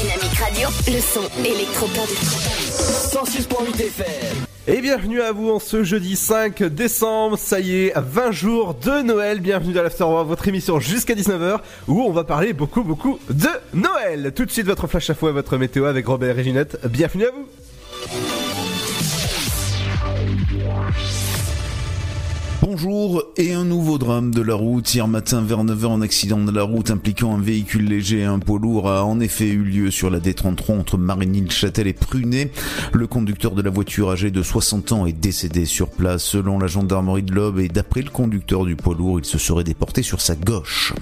Dynamique 0.00 0.38
Radio. 0.38 0.68
Le 0.86 0.98
son 0.98 1.28
électropop. 1.44 2.08
106.8 2.08 3.80
FM. 3.80 4.46
Et 4.66 4.80
bienvenue 4.80 5.20
à 5.20 5.32
vous 5.32 5.50
en 5.50 5.58
ce 5.58 5.84
jeudi 5.84 6.16
5 6.16 6.62
décembre, 6.62 7.36
ça 7.36 7.60
y 7.60 7.86
est, 7.86 7.92
20 7.96 8.30
jours 8.30 8.74
de 8.74 9.02
Noël, 9.02 9.40
bienvenue 9.40 9.74
dans 9.74 9.82
l'Afterworld, 9.82 10.26
votre 10.26 10.48
émission 10.48 10.80
jusqu'à 10.80 11.14
19h, 11.14 11.58
où 11.86 12.00
on 12.02 12.12
va 12.12 12.24
parler 12.24 12.54
beaucoup 12.54 12.82
beaucoup 12.82 13.18
de 13.28 13.48
Noël. 13.74 14.32
Tout 14.34 14.46
de 14.46 14.50
suite 14.50 14.66
votre 14.66 14.86
flash 14.86 15.10
à 15.10 15.14
fou 15.14 15.28
et 15.28 15.32
votre 15.32 15.58
météo 15.58 15.84
avec 15.84 16.06
Robert 16.06 16.38
et 16.38 16.44
Ginette, 16.44 16.78
bienvenue 16.86 17.26
à 17.26 17.30
vous 17.32 17.46
Bonjour 22.72 23.24
et 23.36 23.52
un 23.52 23.64
nouveau 23.64 23.98
drame 23.98 24.32
de 24.32 24.40
la 24.42 24.54
route. 24.54 24.94
Hier 24.94 25.08
matin 25.08 25.42
vers 25.42 25.64
9h, 25.64 25.90
un 25.90 26.02
accident 26.02 26.38
de 26.38 26.52
la 26.52 26.62
route 26.62 26.92
impliquant 26.92 27.34
un 27.34 27.40
véhicule 27.40 27.88
léger 27.88 28.20
et 28.20 28.24
un 28.24 28.38
poids 28.38 28.60
lourd 28.60 28.88
a 28.88 29.04
en 29.04 29.18
effet 29.18 29.48
eu 29.48 29.64
lieu 29.64 29.90
sur 29.90 30.08
la 30.08 30.20
D33 30.20 30.78
entre 30.78 30.96
Marigny-le-Châtel 30.96 31.88
et 31.88 31.92
Prunet. 31.92 32.52
Le 32.92 33.08
conducteur 33.08 33.56
de 33.56 33.62
la 33.62 33.70
voiture 33.70 34.12
âgé 34.12 34.30
de 34.30 34.40
60 34.40 34.92
ans 34.92 35.06
est 35.06 35.12
décédé 35.12 35.64
sur 35.64 35.88
place 35.88 36.22
selon 36.22 36.60
la 36.60 36.68
gendarmerie 36.68 37.24
de 37.24 37.34
l'Aube 37.34 37.58
et 37.58 37.66
d'après 37.66 38.02
le 38.02 38.10
conducteur 38.10 38.64
du 38.64 38.76
poids 38.76 38.94
lourd, 38.94 39.18
il 39.18 39.24
se 39.24 39.38
serait 39.38 39.64
déporté 39.64 40.04
sur 40.04 40.20
sa 40.20 40.36
gauche. 40.36 40.94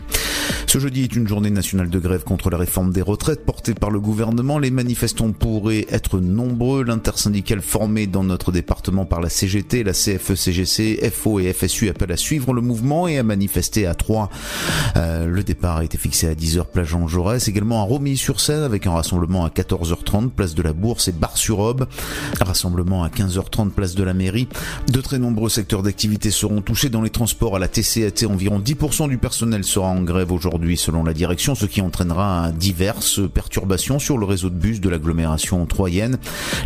Ce 0.67 0.79
jeudi 0.79 1.05
est 1.05 1.17
une 1.17 1.29
journée 1.29 1.51
nationale 1.51 1.89
de 1.89 1.99
grève 1.99 2.25
contre 2.25 2.51
la 2.51 2.59
réforme 2.59 2.93
des 2.93 3.03
retraites 3.03 3.45
portée 3.45 3.75
par 3.75 3.91
le 3.91 4.01
gouvernement. 4.01 4.59
Les 4.59 4.71
manifestants 4.71 5.33
pourraient 5.33 5.87
être 5.91 6.21
nombreux. 6.21 6.85
L'intersyndicale 6.85 7.63
formée 7.63 8.07
dans 8.07 8.25
notre 8.25 8.53
département 8.53 9.07
par 9.07 9.21
la 9.21 9.31
CGT, 9.31 9.83
la 9.83 9.93
CFE-CGC, 9.93 11.11
FO 11.11 11.41
et 11.41 11.49
FSU 11.59 11.89
appelle 11.89 12.13
à 12.13 12.17
suivre 12.17 12.53
le 12.53 12.61
mouvement 12.61 13.09
et 13.09 13.19
à 13.19 13.23
manifester 13.23 13.87
à 13.87 13.95
Troyes. 13.95 14.31
Euh, 14.97 15.27
le 15.27 15.43
départ 15.43 15.79
a 15.79 15.85
été 15.85 15.99
fixé 15.99 16.29
à 16.29 16.35
10h 16.35 16.67
plage 16.67 16.89
Jean 16.89 17.07
Jaurès, 17.09 17.49
également 17.49 17.83
à 17.83 17.85
Romilly-sur-Seine 17.85 18.63
avec 18.63 18.87
un 18.87 18.93
rassemblement 18.93 19.45
à 19.45 19.49
14h30 19.49 20.31
place 20.31 20.55
de 20.55 20.63
la 20.63 20.73
Bourse 20.73 21.09
et 21.09 21.13
Bar-sur-Aube. 21.13 21.87
Rassemblement 22.41 23.03
à 23.03 23.09
15h30 23.09 23.71
place 23.71 23.95
de 23.95 24.03
la 24.05 24.15
mairie. 24.15 24.49
De 24.89 25.01
très 25.01 25.19
nombreux 25.19 25.49
secteurs 25.51 25.83
d'activité 25.83 26.31
seront 26.31 26.63
touchés 26.63 26.89
dans 26.89 27.03
les 27.03 27.11
transports 27.11 27.57
à 27.57 27.59
la 27.59 27.69
TCAT. 27.69 28.27
Environ 28.27 28.61
10% 28.61 29.09
du 29.09 29.19
personnel 29.19 29.65
sera 29.65 29.89
en 29.89 30.03
grève 30.03 30.33
aujourd'hui 30.33 30.77
selon 30.77 31.05
la 31.05 31.13
direction, 31.13 31.55
ce 31.55 31.67
qui 31.67 31.81
entraînera 31.81 32.53
diverses 32.53 33.21
perturbations 33.33 33.99
sur 33.99 34.19
le 34.19 34.25
réseau 34.25 34.51
de 34.51 34.55
bus 34.55 34.81
de 34.81 34.89
l'agglomération 34.89 35.65
troyenne. 35.67 36.19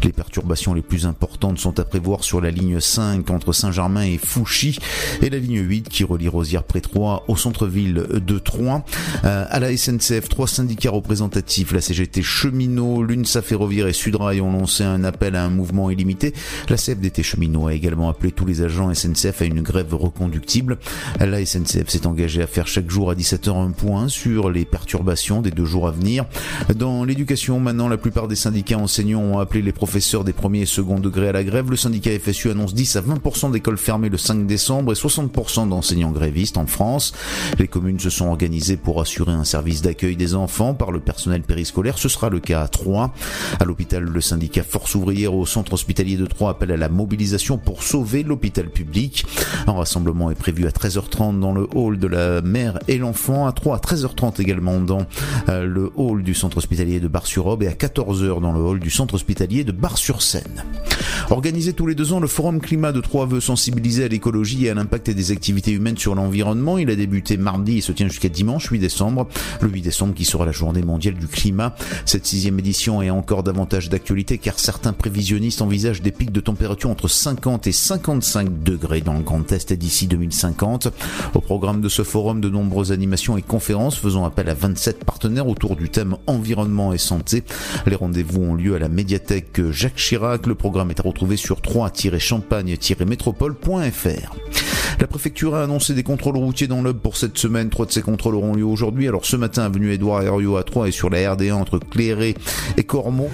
Les 0.02 0.12
perturbations 0.12 0.74
les 0.74 0.82
plus 0.82 1.06
importantes 1.06 1.58
sont 1.58 1.80
à 1.80 1.84
prévoir 1.84 2.24
sur 2.24 2.40
la 2.40 2.50
ligne 2.50 2.80
5 2.80 3.28
entre 3.30 3.52
Saint-Germain 3.52 4.04
et 4.04 4.18
Fouchy 4.18 4.71
et 5.22 5.30
la 5.30 5.38
ligne 5.38 5.60
8 5.60 5.88
qui 5.88 6.04
relie 6.04 6.28
Rosière-près-Troyes 6.28 7.24
au 7.28 7.36
centre-ville 7.36 7.94
de 7.94 8.38
Troyes. 8.38 8.84
Euh, 9.24 9.44
à 9.48 9.60
la 9.60 9.76
SNCF, 9.76 10.28
trois 10.28 10.48
syndicats 10.48 10.90
représentatifs, 10.90 11.72
la 11.72 11.80
CGT 11.80 12.22
Cheminot, 12.22 13.02
l'UNSA 13.02 13.42
Ferroviaire 13.42 13.86
et 13.86 13.92
Sudrail 13.92 14.40
ont 14.40 14.52
lancé 14.52 14.84
un 14.84 15.04
appel 15.04 15.36
à 15.36 15.44
un 15.44 15.50
mouvement 15.50 15.90
illimité. 15.90 16.32
La 16.68 16.76
CFDT 16.76 17.22
Cheminot 17.22 17.66
a 17.66 17.74
également 17.74 18.08
appelé 18.08 18.32
tous 18.32 18.46
les 18.46 18.62
agents 18.62 18.92
SNCF 18.92 19.42
à 19.42 19.44
une 19.44 19.62
grève 19.62 19.94
reconductible. 19.94 20.78
La 21.20 21.44
SNCF 21.44 21.88
s'est 21.88 22.06
engagée 22.06 22.42
à 22.42 22.46
faire 22.46 22.66
chaque 22.66 22.90
jour 22.90 23.10
à 23.10 23.14
17h 23.14 23.56
un 23.56 23.70
point 23.70 24.08
sur 24.08 24.50
les 24.50 24.64
perturbations 24.64 25.42
des 25.42 25.50
deux 25.50 25.64
jours 25.64 25.88
à 25.88 25.90
venir. 25.90 26.24
Dans 26.74 27.04
l'éducation, 27.04 27.60
maintenant, 27.60 27.88
la 27.88 27.98
plupart 27.98 28.28
des 28.28 28.36
syndicats 28.36 28.78
enseignants 28.78 29.20
ont 29.20 29.38
appelé 29.38 29.62
les 29.62 29.72
professeurs 29.72 30.24
des 30.24 30.32
premiers 30.32 30.62
et 30.62 30.66
second 30.66 30.98
degrés 30.98 31.28
à 31.28 31.32
la 31.32 31.44
grève. 31.44 31.70
Le 31.70 31.76
syndicat 31.76 32.10
FSU 32.18 32.50
annonce 32.50 32.74
10 32.74 32.96
à 32.96 33.00
20% 33.02 33.52
d'écoles 33.52 33.78
fermées 33.78 34.08
le 34.08 34.18
5 34.18 34.46
décembre 34.46 34.61
et 34.62 34.94
60% 34.94 35.68
d'enseignants 35.68 36.12
grévistes 36.12 36.56
en 36.56 36.66
France. 36.66 37.12
Les 37.58 37.66
communes 37.66 37.98
se 37.98 38.10
sont 38.10 38.26
organisées 38.26 38.76
pour 38.76 39.00
assurer 39.00 39.32
un 39.32 39.44
service 39.44 39.82
d'accueil 39.82 40.16
des 40.16 40.34
enfants 40.34 40.74
par 40.74 40.92
le 40.92 41.00
personnel 41.00 41.42
périscolaire. 41.42 41.98
Ce 41.98 42.08
sera 42.08 42.30
le 42.30 42.38
cas 42.38 42.62
à 42.62 42.68
Troyes. 42.68 43.12
À 43.58 43.64
l'hôpital, 43.64 44.04
le 44.04 44.20
syndicat 44.20 44.62
Force 44.62 44.94
ouvrière 44.94 45.34
au 45.34 45.46
centre 45.46 45.72
hospitalier 45.72 46.16
de 46.16 46.26
Troyes 46.26 46.50
appelle 46.50 46.72
à 46.72 46.76
la 46.76 46.88
mobilisation 46.88 47.58
pour 47.58 47.82
sauver 47.82 48.22
l'hôpital 48.22 48.70
public. 48.70 49.24
Un 49.66 49.72
rassemblement 49.72 50.30
est 50.30 50.36
prévu 50.36 50.66
à 50.66 50.70
13h30 50.70 51.40
dans 51.40 51.52
le 51.52 51.66
hall 51.74 51.98
de 51.98 52.06
la 52.06 52.40
mère 52.40 52.78
et 52.88 52.98
l'enfant, 52.98 53.46
à 53.46 53.52
3 53.52 53.76
à 53.76 53.78
13h30 53.78 54.40
également 54.40 54.78
dans 54.78 55.06
euh, 55.48 55.64
le 55.64 55.90
hall 55.96 56.22
du 56.22 56.34
centre 56.34 56.58
hospitalier 56.58 57.00
de 57.00 57.08
Bar-sur-Aube 57.08 57.64
et 57.64 57.68
à 57.68 57.72
14h 57.72 58.40
dans 58.40 58.52
le 58.52 58.60
hall 58.60 58.80
du 58.80 58.90
centre 58.90 59.14
hospitalier 59.14 59.64
de 59.64 59.72
Bar-sur-Seine. 59.72 60.64
Organisé 61.30 61.72
tous 61.72 61.86
les 61.86 61.94
deux 61.94 62.12
ans, 62.12 62.20
le 62.20 62.26
Forum 62.26 62.60
Climat 62.60 62.92
de 62.92 63.00
Troyes 63.00 63.26
veut 63.26 63.40
sensibiliser 63.40 64.04
à 64.04 64.08
l'écologie 64.08 64.51
et 64.60 64.70
à 64.70 64.74
l'impact 64.74 65.10
des 65.10 65.30
activités 65.30 65.72
humaines 65.72 65.96
sur 65.96 66.14
l'environnement. 66.14 66.78
Il 66.78 66.90
a 66.90 66.96
débuté 66.96 67.36
mardi 67.36 67.78
et 67.78 67.80
se 67.80 67.92
tient 67.92 68.08
jusqu'à 68.08 68.28
dimanche 68.28 68.68
8 68.68 68.78
décembre. 68.78 69.28
Le 69.60 69.68
8 69.68 69.82
décembre 69.82 70.14
qui 70.14 70.24
sera 70.24 70.44
la 70.44 70.52
journée 70.52 70.82
mondiale 70.82 71.14
du 71.14 71.26
climat. 71.26 71.74
Cette 72.04 72.26
sixième 72.26 72.58
édition 72.58 73.02
est 73.02 73.10
encore 73.10 73.42
davantage 73.42 73.88
d'actualité 73.88 74.38
car 74.38 74.58
certains 74.58 74.92
prévisionnistes 74.92 75.62
envisagent 75.62 76.02
des 76.02 76.12
pics 76.12 76.32
de 76.32 76.40
température 76.40 76.90
entre 76.90 77.08
50 77.08 77.66
et 77.66 77.72
55 77.72 78.62
degrés 78.62 79.00
dans 79.00 79.14
le 79.14 79.22
Grand 79.22 79.50
Est 79.52 79.72
d'ici 79.72 80.06
2050. 80.06 80.88
Au 81.34 81.40
programme 81.40 81.80
de 81.80 81.88
ce 81.88 82.02
forum, 82.02 82.40
de 82.40 82.48
nombreuses 82.48 82.92
animations 82.92 83.36
et 83.36 83.42
conférences 83.42 83.96
faisant 83.96 84.24
appel 84.24 84.48
à 84.48 84.54
27 84.54 85.04
partenaires 85.04 85.48
autour 85.48 85.76
du 85.76 85.88
thème 85.88 86.16
environnement 86.26 86.92
et 86.92 86.98
santé. 86.98 87.44
Les 87.86 87.96
rendez-vous 87.96 88.42
ont 88.42 88.54
lieu 88.54 88.74
à 88.74 88.78
la 88.78 88.88
médiathèque 88.88 89.60
Jacques 89.70 89.96
Chirac. 89.96 90.46
Le 90.46 90.54
programme 90.54 90.90
est 90.90 91.00
à 91.00 91.02
retrouver 91.02 91.36
sur 91.36 91.60
3-champagne-métropole.fr. 91.60 94.41
La 95.00 95.06
préfecture 95.06 95.56
a 95.56 95.64
annoncé 95.64 95.94
des 95.94 96.02
contrôles 96.02 96.36
routiers 96.36 96.68
dans 96.68 96.82
l'Hub 96.82 96.98
pour 96.98 97.16
cette 97.16 97.36
semaine. 97.36 97.70
Trois 97.70 97.86
de 97.86 97.90
ces 97.90 98.02
contrôles 98.02 98.36
auront 98.36 98.54
lieu 98.54 98.64
aujourd'hui. 98.64 99.08
Alors 99.08 99.24
ce 99.24 99.36
matin, 99.36 99.64
avenue 99.64 99.92
Édouard 99.92 100.22
Herriot 100.22 100.56
à 100.56 100.62
3 100.62 100.88
et 100.88 100.92
sur 100.92 101.10
la 101.10 101.34
RD1 101.34 101.54
entre 101.54 101.78
Cléré 101.78 102.36
et 102.76 102.84
Cormont. 102.84 103.30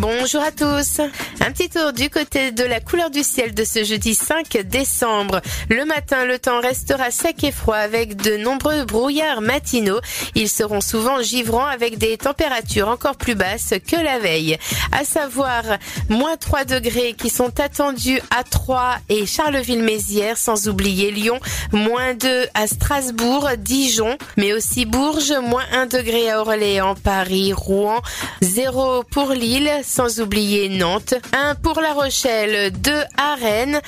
Bonjour 0.00 0.42
à 0.42 0.52
tous. 0.52 1.00
Un 1.40 1.50
petit 1.50 1.68
tour 1.68 1.92
du 1.92 2.08
côté 2.08 2.52
de 2.52 2.62
la 2.62 2.78
couleur 2.78 3.10
du 3.10 3.24
ciel 3.24 3.52
de 3.52 3.64
ce 3.64 3.82
jeudi 3.82 4.14
5 4.14 4.58
décembre. 4.64 5.40
Le 5.70 5.84
matin, 5.84 6.24
le 6.24 6.38
temps 6.38 6.60
restera 6.60 7.10
sec 7.10 7.42
et 7.42 7.50
froid 7.50 7.74
avec 7.74 8.14
de 8.14 8.36
nombreux 8.36 8.84
brouillards 8.84 9.40
matinaux. 9.40 9.98
Ils 10.36 10.48
seront 10.48 10.80
souvent 10.80 11.20
givrants 11.20 11.66
avec 11.66 11.98
des 11.98 12.16
températures 12.16 12.86
encore 12.86 13.16
plus 13.16 13.34
basses 13.34 13.74
que 13.88 13.96
la 13.96 14.20
veille. 14.20 14.56
À 14.92 15.04
savoir, 15.04 15.64
moins 16.08 16.36
3 16.36 16.64
degrés 16.64 17.14
qui 17.14 17.28
sont 17.28 17.58
attendus 17.58 18.20
à 18.30 18.44
Troyes 18.44 18.98
et 19.08 19.26
Charleville-Mézières, 19.26 20.38
sans 20.38 20.68
oublier 20.68 21.10
Lyon, 21.10 21.40
moins 21.72 22.14
2 22.14 22.46
à 22.54 22.68
Strasbourg, 22.68 23.48
Dijon, 23.58 24.16
mais 24.36 24.52
aussi 24.52 24.84
Bourges, 24.84 25.34
moins 25.42 25.64
1 25.72 25.86
degré 25.86 26.30
à 26.30 26.40
Orléans, 26.40 26.94
Paris, 26.94 27.52
Rouen, 27.52 28.00
0 28.42 29.02
pour 29.02 29.30
Lille, 29.30 29.72
sans 29.88 30.20
oublier 30.20 30.68
Nantes, 30.68 31.14
1 31.32 31.54
pour 31.56 31.80
La 31.80 31.94
Rochelle, 31.94 32.70
2 32.72 32.92
à 33.16 33.34
Rennes, 33.36 33.80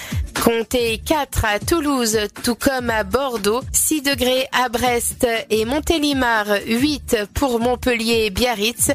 comptez 0.43 0.99
4 1.05 1.45
à 1.45 1.59
Toulouse, 1.59 2.19
tout 2.43 2.55
comme 2.55 2.89
à 2.89 3.05
Bordeaux, 3.05 3.61
6 3.73 4.01
degrés 4.03 4.49
à 4.53 4.71
Brest 4.71 5.27
et 5.51 5.67
Montélimar, 5.67 6.47
8 6.67 7.19
pour 7.35 7.61
Montpellier 7.61 8.25
et 8.25 8.31
Biarritz, 8.31 8.93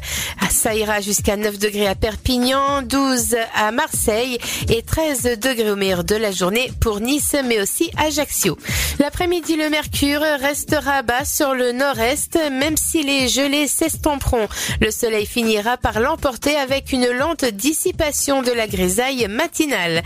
ça 0.56 0.74
ira 0.74 1.00
jusqu'à 1.00 1.36
9 1.36 1.58
degrés 1.58 1.86
à 1.86 1.94
Perpignan, 1.94 2.82
12 2.82 3.36
à 3.54 3.70
Marseille 3.70 4.38
et 4.68 4.82
13 4.82 5.38
degrés 5.38 5.70
au 5.70 5.76
meilleur 5.76 6.02
de 6.02 6.16
la 6.16 6.32
journée 6.32 6.72
pour 6.80 7.00
Nice 7.00 7.36
mais 7.44 7.60
aussi 7.60 7.90
Ajaccio. 7.96 8.56
L'après-midi, 8.98 9.56
le 9.56 9.68
mercure 9.68 10.22
restera 10.40 11.02
bas 11.02 11.24
sur 11.24 11.54
le 11.54 11.72
nord-est, 11.72 12.38
même 12.50 12.76
si 12.76 13.02
les 13.02 13.28
gelées 13.28 13.68
s'estomperont. 13.68 14.48
Le 14.80 14.90
soleil 14.90 15.26
finira 15.26 15.76
par 15.76 16.00
l'emporter 16.00 16.56
avec 16.56 16.92
une 16.92 16.95
lente 17.04 17.44
dissipation 17.44 18.42
de 18.42 18.52
la 18.52 18.66
grisaille 18.66 19.28
matinale. 19.28 20.02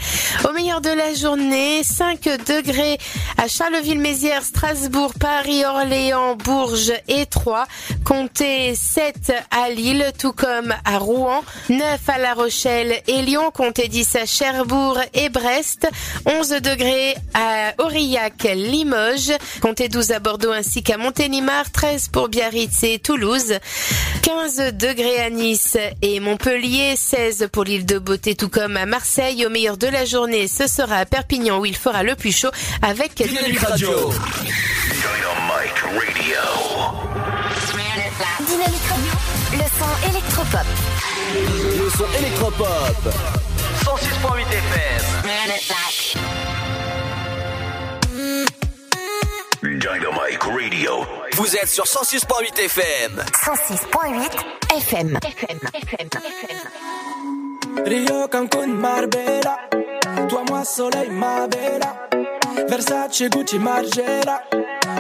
Au 0.49 0.53
meilleur 0.53 0.81
de 0.81 0.91
la 0.91 1.15
journée, 1.15 1.31
journée. 1.31 1.83
5 1.85 2.29
degrés 2.47 2.99
à 3.37 3.47
Charleville-Mézières, 3.47 4.43
Strasbourg, 4.43 5.13
Paris, 5.19 5.65
Orléans, 5.65 6.35
Bourges 6.35 6.93
et 7.09 7.27
Troyes. 7.27 7.67
Comptez 8.05 8.75
7 8.75 9.33
à 9.51 9.71
Lille, 9.71 10.11
tout 10.19 10.33
comme 10.33 10.75
à 10.85 10.99
Rouen. 10.99 11.45
9 11.69 12.01
à 12.09 12.19
La 12.19 12.35
Rochelle 12.35 13.01
et 13.07 13.23
Lyon. 13.23 13.51
Comptez 13.53 13.87
10 13.87 14.17
à 14.17 14.27
Cherbourg 14.27 14.99
et 15.15 15.29
Brest. 15.29 15.89
11 16.27 16.49
degrés 16.63 17.15
à 17.35 17.75
Aurillac, 17.79 18.43
Limoges. 18.43 19.33
Comptez 19.61 19.89
12 19.89 20.13
à 20.13 20.19
Bordeaux 20.19 20.53
ainsi 20.53 20.83
qu'à 20.83 20.97
Montélimar. 20.97 21.71
13 21.71 22.09
pour 22.09 22.29
Biarritz 22.29 22.83
et 22.83 22.99
Toulouse. 22.99 23.59
15 24.23 24.75
degrés 24.75 25.21
à 25.21 25.31
Nice 25.31 25.77
et 26.03 26.19
Montpellier. 26.19 26.80
16 26.97 27.49
pour 27.53 27.65
l'île 27.65 27.87
de 27.87 27.99
Beauté, 27.99 28.35
tout 28.35 28.49
comme 28.49 28.77
à 28.77 28.87
Marseille. 28.87 29.45
Au 29.47 29.51
meilleur 29.51 29.77
de 29.77 29.87
la 29.87 30.05
journée, 30.05 30.49
ce 30.49 30.67
sera 30.67 30.97
à 30.97 31.05
Perpignan 31.05 31.59
où 31.61 31.67
il 31.67 31.77
fera 31.77 32.03
le 32.03 32.15
plus 32.15 32.37
chaud 32.37 32.51
avec 32.83 33.15
Dynamique 33.17 33.61
Radio. 33.61 33.89
Dynamite 33.89 34.11
Radio. 34.11 34.21
Dynamique 38.47 38.87
Radio. 38.89 39.13
Le 39.53 39.59
son 39.79 39.93
électropop. 40.11 40.67
Le 41.79 41.91
son 41.91 42.07
électropop. 42.19 43.15
106.8 43.85 44.41
FM. 44.49 45.80
Dynamite 49.81 50.43
Radio. 50.43 51.07
Vous 51.33 51.57
êtes 51.57 51.69
sur 51.69 51.85
106.8 51.85 52.61
FM. 52.67 53.25
106.8 53.33 54.77
FM. 54.77 55.19
Rio, 57.87 58.29
Cancun, 58.29 58.67
Marbella. 58.67 59.57
Toi, 60.29 60.43
moi, 60.51 60.65
soleil, 60.67 61.09
ma 61.09 61.47
bella. 61.47 62.09
Versace, 62.69 63.31
Gucci, 63.31 63.59
Margiela. 63.59 64.43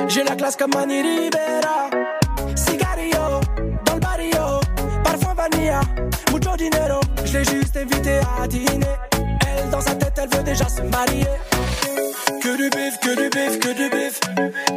J'ai 0.08 0.24
la 0.24 0.34
classe 0.34 0.56
comme 0.56 0.70
Mani 0.72 1.02
Ribera. 1.02 1.90
Cigarillo, 2.56 3.40
dans 3.84 3.94
le 3.94 4.00
barrio. 4.00 4.60
Parfum 5.04 5.34
vanilla, 5.34 5.82
mucho 6.32 6.56
dinero. 6.56 7.00
Je 7.26 7.36
l'ai 7.36 7.44
juste 7.44 7.76
invité 7.76 8.18
à 8.40 8.46
dîner. 8.48 8.86
Dans 9.70 9.80
sa 9.80 9.94
tête, 9.94 10.18
elle 10.22 10.28
veut 10.36 10.42
déjà 10.42 10.68
se 10.68 10.82
marier. 10.82 11.26
Que 12.42 12.56
du 12.56 12.70
bif, 12.70 12.98
que 13.00 13.14
du 13.14 13.28
bif, 13.28 13.58
que 13.60 13.68
du 13.68 13.88
bif. 13.90 14.20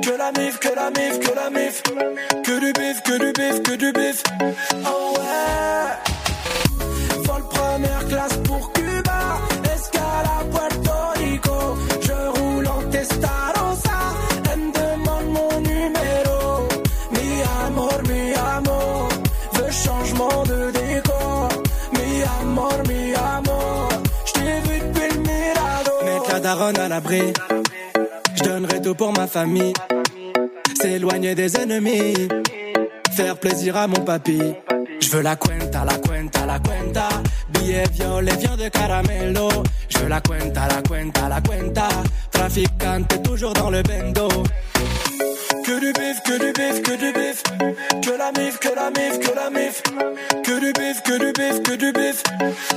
Que 0.02 0.18
la 0.18 0.32
mif, 0.32 0.60
que 0.60 0.70
la 0.76 0.90
mif, 0.92 1.20
que 1.20 1.34
la 1.36 1.50
mif. 1.50 1.82
Que 2.44 2.60
du 2.60 2.74
bif, 2.74 3.02
que 3.04 3.18
du 3.18 3.32
bif, 3.34 3.64
que 3.64 3.76
du 3.76 3.92
bif. 3.92 4.24
Oh 4.86 5.14
ouais. 5.18 5.94
Vol 7.26 7.44
première 7.50 8.08
classe 8.08 8.38
pour 8.46 8.73
je 28.36 28.44
donnerai 28.44 28.82
tout 28.82 28.94
pour 28.96 29.12
ma 29.14 29.28
famille. 29.28 29.74
S'éloigner 30.80 31.34
des 31.34 31.56
ennemis, 31.58 32.28
faire 33.16 33.38
plaisir 33.38 33.78
à 33.78 33.88
mon 33.88 34.02
papy. 34.02 34.40
Je 35.00 35.10
veux 35.10 35.22
la 35.22 35.36
cuenta, 35.36 35.84
la 35.86 35.98
cuenta, 35.98 36.46
la 36.46 36.60
cuenta. 36.60 37.10
Billet 37.50 37.86
violet, 37.94 38.36
viande 38.36 38.60
de 38.60 38.70
caramelo. 38.70 39.50
Je 39.90 40.00
veux 40.00 40.10
la 40.10 40.22
cuenta, 40.22 40.68
la 40.68 40.82
cuenta, 40.82 41.30
la 41.30 41.42
cuenta. 41.42 41.88
Traficante, 42.32 43.24
toujours 43.24 43.54
dans 43.54 43.70
le 43.70 43.82
bendo. 43.82 44.28
Que 45.66 45.80
du 45.80 45.92
bif, 45.94 46.22
que 46.24 46.38
du 46.38 46.52
bif, 46.52 46.82
que 46.84 46.96
du 46.98 47.12
bif. 47.14 47.42
Que 48.02 48.12
la 48.18 48.32
mif, 48.32 48.60
que 48.60 48.70
la 48.76 48.90
mif, 48.92 49.20
que 49.20 49.34
la 49.34 49.50
mif. 49.50 49.82
Que 50.44 50.60
du 50.60 50.72
bif, 50.74 51.02
que 51.04 51.18
du 51.18 51.32
bif, 51.32 51.64
que 51.64 51.76
du 51.76 51.92
bif. 51.94 52.22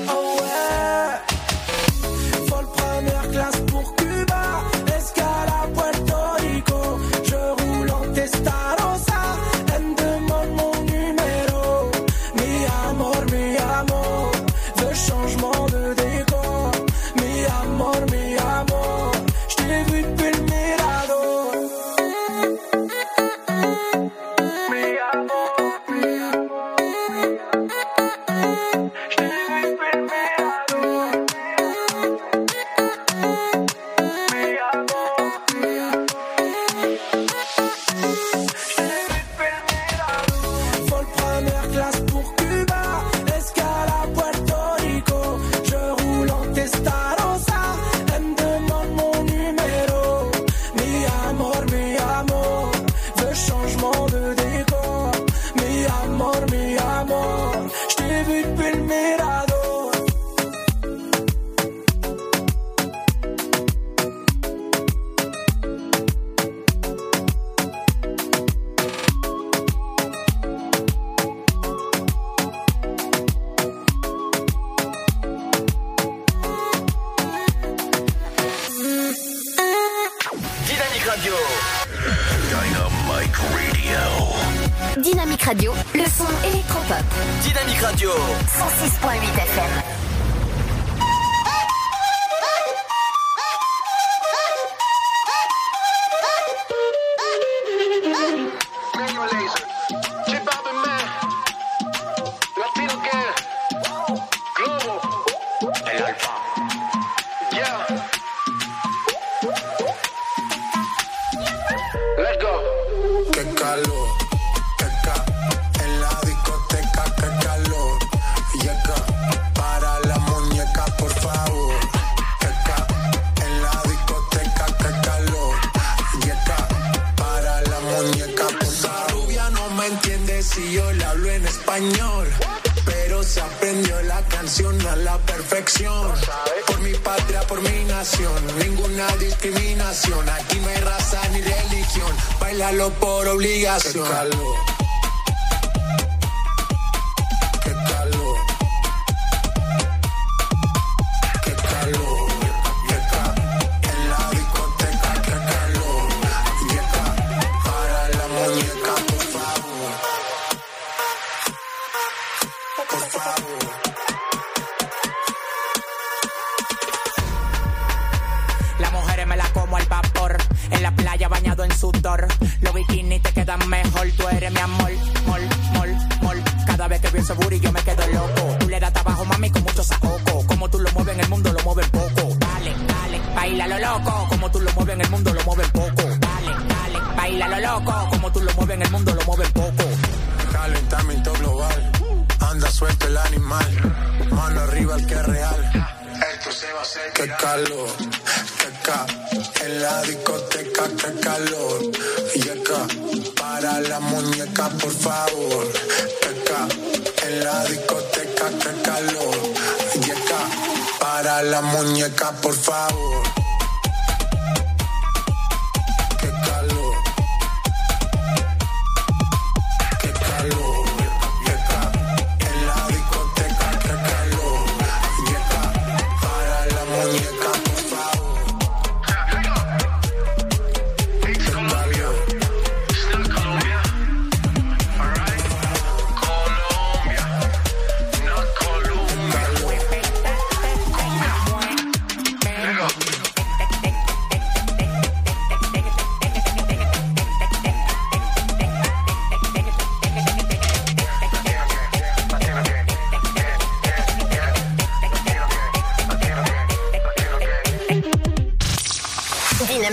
Oh 0.09 0.39
ouais. 0.39 1.37
Vol 2.49 2.67
première 2.77 3.31
classe 3.31 3.66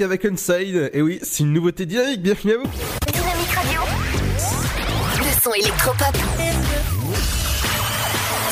Avec 0.00 0.24
Unside. 0.24 0.90
Et 0.92 1.02
oui, 1.02 1.18
c'est 1.22 1.42
une 1.42 1.52
nouveauté 1.52 1.84
dynamique, 1.84 2.22
bienvenue 2.22 2.52
à 2.52 2.58
vous. 2.58 2.70
Le 5.18 5.42
son 5.42 5.52
électropop. 5.54 6.16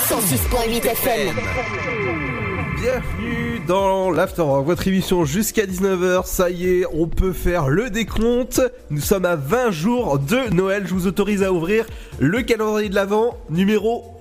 106.8 0.09 0.87
FM. 0.87 1.37
Bienvenue 2.81 3.61
dans 3.67 4.11
l'Afterwork, 4.11 4.67
votre 4.67 4.89
émission 4.89 5.25
jusqu'à 5.25 5.67
19h. 5.67 6.27
Ça 6.27 6.51
y 6.51 6.67
est, 6.69 6.85
on 6.93 7.07
peut 7.07 7.33
faire 7.33 7.69
le 7.69 7.91
décompte. 7.91 8.61
Nous 8.91 9.01
sommes 9.01 9.25
à 9.25 9.37
20 9.37 9.71
jours 9.71 10.19
de 10.19 10.53
Noël. 10.53 10.85
Je 10.87 10.95
vous 10.95 11.07
autorise 11.07 11.45
à 11.45 11.53
ouvrir 11.53 11.87
le 12.19 12.43
calendrier 12.43 12.89
de 12.89 12.95
l'Avent 12.97 13.37
numéro 13.51 14.16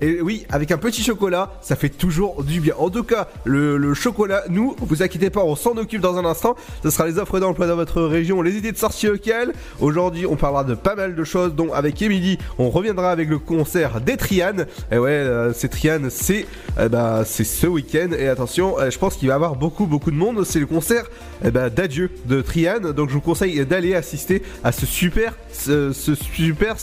et 0.00 0.20
oui, 0.20 0.46
avec 0.50 0.70
un 0.70 0.78
petit 0.78 1.02
chocolat, 1.02 1.52
ça 1.62 1.74
fait 1.74 1.88
toujours 1.88 2.42
du 2.42 2.60
bien. 2.60 2.74
En 2.78 2.90
tout 2.90 3.04
cas, 3.04 3.28
le, 3.44 3.94
chocolat, 3.94 4.42
nous, 4.50 4.76
vous 4.80 5.02
inquiétez 5.02 5.30
pas, 5.30 5.42
on 5.42 5.56
s'en 5.56 5.76
occupe 5.76 6.02
dans 6.02 6.18
un 6.18 6.24
instant. 6.24 6.54
Ce 6.82 6.90
sera 6.90 7.06
les 7.06 7.18
offres 7.18 7.40
d'emploi 7.40 7.66
dans 7.66 7.76
votre 7.76 8.02
région, 8.02 8.42
les 8.42 8.56
idées 8.56 8.72
de 8.72 8.76
sortie 8.76 9.06
locales. 9.06 9.52
Aujourd'hui, 9.80 10.26
on 10.26 10.36
parlera 10.36 10.64
de 10.64 10.74
pas 10.74 10.94
mal 10.94 11.14
de 11.14 11.24
choses, 11.24 11.54
dont 11.54 11.72
avec 11.72 12.00
Emily, 12.02 12.38
on 12.58 12.68
reviendra 12.68 13.10
avec 13.10 13.28
le 13.28 13.38
concert 13.38 14.00
des 14.00 14.16
Trianes. 14.16 14.66
Et 14.92 14.98
ouais, 14.98 15.10
euh, 15.10 15.52
ces 15.52 15.68
Trianes, 15.68 16.10
c'est 16.10 16.46
euh, 16.78 17.22
c'est 17.26 17.44
ce 17.44 17.66
week-end. 17.66 18.10
Et 18.18 18.28
attention, 18.28 18.78
euh, 18.78 18.90
je 18.90 18.98
pense 18.98 19.16
qu'il 19.16 19.28
va 19.28 19.34
y 19.34 19.36
avoir 19.36 19.56
beaucoup, 19.56 19.86
beaucoup 19.86 20.10
de 20.10 20.16
monde. 20.16 20.44
C'est 20.44 20.60
le 20.60 20.66
concert 20.66 21.06
eh 21.44 21.50
ben, 21.50 21.70
d'adieu 21.70 22.10
de 22.26 22.42
Triane. 22.42 22.92
Donc 22.92 23.08
je 23.08 23.14
vous 23.14 23.20
conseille 23.20 23.64
d'aller 23.64 23.94
assister 23.94 24.42
à 24.62 24.72
ce 24.72 24.84
super, 24.84 25.34
ce, 25.52 25.92
super 25.92 26.76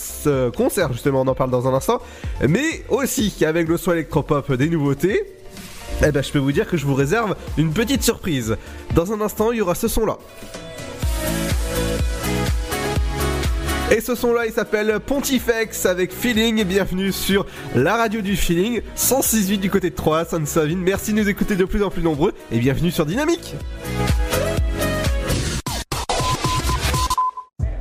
concert. 0.55 0.91
Justement, 0.93 1.21
on 1.21 1.27
en 1.27 1.35
parle 1.35 1.51
dans 1.51 1.67
un 1.67 1.73
instant. 1.73 2.01
Mais 2.47 2.83
aussi 3.03 3.31
qu'avec 3.37 3.67
le 3.67 3.77
soin 3.77 3.93
électropop 3.95 4.53
des 4.53 4.69
nouveautés, 4.69 5.23
eh 6.05 6.11
ben, 6.11 6.23
je 6.23 6.31
peux 6.31 6.39
vous 6.39 6.53
dire 6.53 6.67
que 6.67 6.77
je 6.77 6.85
vous 6.85 6.95
réserve 6.95 7.35
une 7.57 7.71
petite 7.71 8.01
surprise. 8.01 8.55
Dans 8.95 9.11
un 9.11 9.19
instant, 9.21 9.51
il 9.51 9.57
y 9.57 9.61
aura 9.61 9.75
ce 9.75 9.87
son-là. 9.89 10.17
Et 13.91 13.99
ce 13.99 14.15
son-là, 14.15 14.45
il 14.47 14.53
s'appelle 14.53 14.99
Pontifex 15.05 15.85
avec 15.85 16.13
Feeling. 16.13 16.63
Bienvenue 16.63 17.11
sur 17.11 17.45
la 17.75 17.97
radio 17.97 18.21
du 18.21 18.37
Feeling, 18.37 18.81
106.8 18.97 19.59
du 19.59 19.69
côté 19.69 19.89
de 19.89 19.95
Troyes, 19.95 20.25
Sainte-Savine. 20.25 20.79
Merci 20.79 21.11
de 21.13 21.19
nous 21.19 21.29
écouter 21.29 21.55
de 21.55 21.65
plus 21.65 21.83
en 21.83 21.89
plus 21.89 22.01
nombreux 22.01 22.33
et 22.51 22.57
bienvenue 22.57 22.89
sur 22.89 23.05
Dynamique. 23.05 23.53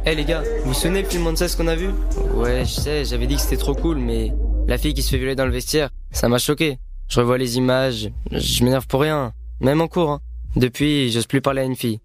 Eh 0.04 0.10
hey 0.10 0.16
les 0.16 0.24
gars, 0.24 0.42
vous 0.64 0.72
vous 0.72 0.74
souvenez 0.74 1.02
le 1.02 1.08
film 1.08 1.28
on 1.28 1.36
sait 1.36 1.46
ce 1.46 1.56
qu'on 1.56 1.68
a 1.68 1.76
vu? 1.76 1.90
Ouais, 2.34 2.64
je 2.64 2.80
sais, 2.80 3.04
j'avais 3.04 3.28
dit 3.28 3.36
que 3.36 3.40
c'était 3.40 3.56
trop 3.56 3.74
cool, 3.74 3.98
mais 3.98 4.32
la 4.66 4.78
fille 4.78 4.95
qui 4.95 5.02
se 5.02 5.11
fait 5.11 5.19
violer 5.19 5.35
dans 5.35 5.47
le 5.47 5.52
vestiaire, 5.52 5.90
ça 6.11 6.28
m'a 6.28 6.38
choqué. 6.38 6.78
Je 7.09 7.21
revois 7.21 7.38
les 7.38 7.57
images, 7.57 8.11
je 8.31 8.64
m'énerve 8.64 8.87
pour 8.87 9.02
rien, 9.02 9.33
même 9.61 9.81
en 9.81 9.88
cours. 9.88 10.11
Hein. 10.11 10.21
Depuis, 10.57 11.11
j'ose 11.11 11.26
plus 11.26 11.40
parler 11.40 11.62
à 11.62 11.64
une 11.64 11.76
fille. 11.76 12.00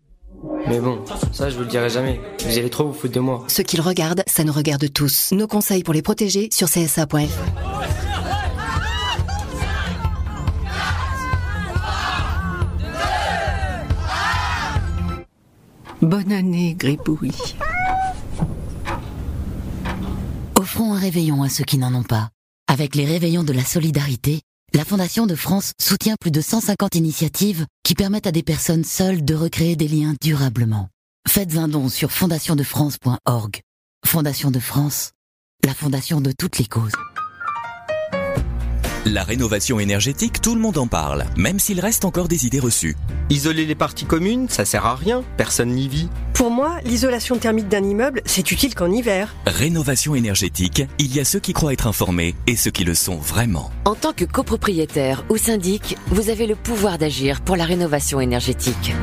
Mais 0.68 0.80
bon, 0.80 1.00
ça 1.32 1.50
je 1.50 1.56
vous 1.56 1.64
le 1.64 1.68
dirai 1.68 1.90
jamais. 1.90 2.20
Vous 2.46 2.58
allez 2.58 2.70
trop 2.70 2.86
vous 2.86 2.94
foutre 2.94 3.14
de 3.14 3.20
moi. 3.20 3.46
Ce 3.48 3.62
qu'ils 3.62 3.82
regardent, 3.82 4.24
ça 4.28 4.44
nous 4.44 4.54
regarde 4.54 4.92
tous. 4.92 5.32
Nos 5.32 5.48
conseils 5.48 5.84
pour 5.84 5.94
les 5.94 6.02
protéger 6.02 6.50
sur 6.52 6.68
csa.fr. 6.68 7.18
Bonne 16.02 16.32
année, 16.32 16.76
Gribouille. 16.78 17.32
Offrons 20.56 20.94
un 20.94 21.00
réveillon 21.00 21.44
à 21.44 21.50
ceux 21.50 21.64
qui 21.64 21.78
n'en 21.78 21.94
ont 21.96 22.04
pas. 22.04 22.30
Avec 22.70 22.96
les 22.96 23.06
réveillons 23.06 23.46
de 23.46 23.54
la 23.54 23.64
solidarité, 23.64 24.42
la 24.74 24.84
Fondation 24.84 25.26
de 25.26 25.36
France 25.36 25.72
soutient 25.80 26.16
plus 26.20 26.32
de 26.32 26.42
150 26.42 26.96
initiatives 26.96 27.66
qui 27.84 27.94
permettent 27.94 28.28
à 28.28 28.34
des 28.34 28.44
personnes 28.44 28.84
seules 28.84 29.24
de 29.24 29.34
recréer 29.34 29.78
des 29.78 29.88
liens 29.88 30.16
durablement. 30.22 30.90
Faites 31.28 31.56
un 31.56 31.70
don 31.70 31.88
sur 31.88 32.12
fondationdefrance.org. 32.12 33.62
Fondation 34.06 34.52
de 34.52 34.60
France, 34.60 35.12
la 35.64 35.74
fondation 35.74 36.20
de 36.20 36.34
toutes 36.38 36.58
les 36.58 36.66
causes. 36.66 36.92
La 39.10 39.24
rénovation 39.24 39.80
énergétique, 39.80 40.42
tout 40.42 40.54
le 40.54 40.60
monde 40.60 40.78
en 40.78 40.88
parle, 40.88 41.28
même 41.38 41.60
s'il 41.60 41.80
reste 41.80 42.04
encore 42.04 42.28
des 42.28 42.46
idées 42.46 42.60
reçues. 42.60 42.98
Isoler 43.30 43.66
les 43.66 43.74
parties 43.74 44.04
communes, 44.04 44.50
ça 44.50 44.66
sert 44.66 44.86
à 44.86 44.96
rien, 44.96 45.24
personne 45.38 45.70
n'y 45.70 45.88
vit. 45.88 46.10
Pour 46.34 46.52
moi, 46.52 46.80
l'isolation 46.84 47.38
thermique 47.38 47.70
d'un 47.70 47.86
immeuble, 47.86 48.22
c'est 48.26 48.52
utile 48.52 48.76
qu'en 48.76 48.92
hiver. 48.92 49.34
Rénovation 49.46 50.14
énergétique, 50.14 50.84
il 51.00 51.16
y 51.16 51.22
a 51.22 51.26
ceux 51.26 51.40
qui 51.40 51.54
croient 51.54 51.72
être 51.72 51.88
informés 51.88 52.36
et 52.48 52.58
ceux 52.58 52.70
qui 52.70 52.84
le 52.84 52.96
sont 52.96 53.16
vraiment. 53.16 53.72
En 53.86 53.96
tant 53.96 54.12
que 54.12 54.26
copropriétaire 54.26 55.24
ou 55.30 55.38
syndic, 55.38 55.96
vous 56.08 56.30
avez 56.30 56.46
le 56.46 56.56
pouvoir 56.56 56.98
d'agir 56.98 57.40
pour 57.40 57.56
la 57.56 57.64
rénovation 57.64 58.20
énergétique. 58.20 58.94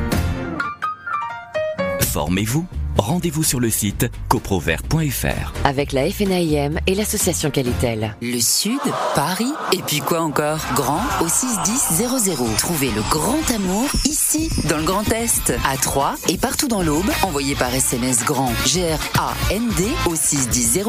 Formez-vous 2.01 2.67
rendez-vous 2.97 3.43
sur 3.43 3.59
le 3.59 3.69
site 3.69 4.09
coprovert.fr. 4.29 5.53
Avec 5.63 5.91
la 5.91 6.09
FNAIM 6.09 6.79
et 6.87 6.95
l'association 6.95 7.51
Qualitel. 7.51 8.15
Le 8.21 8.39
Sud, 8.39 8.79
Paris, 9.15 9.51
et 9.71 9.81
puis 9.85 9.99
quoi 9.99 10.21
encore? 10.21 10.59
Grand 10.75 11.01
au 11.21 11.27
61000. 11.27 12.55
Trouvez 12.57 12.91
le 12.91 13.01
grand 13.09 13.49
amour 13.53 13.89
ici, 14.05 14.49
dans 14.69 14.77
le 14.77 14.83
Grand 14.83 15.09
Est, 15.11 15.53
à 15.69 15.77
Troyes 15.77 16.15
et 16.29 16.37
partout 16.37 16.67
dans 16.67 16.81
l'Aube. 16.81 17.09
Envoyez 17.23 17.55
par 17.55 17.73
SMS 17.73 18.23
grand 18.23 18.51
G-R-A-N-D 18.65 19.83
au 20.07 20.15
61000 20.15 20.85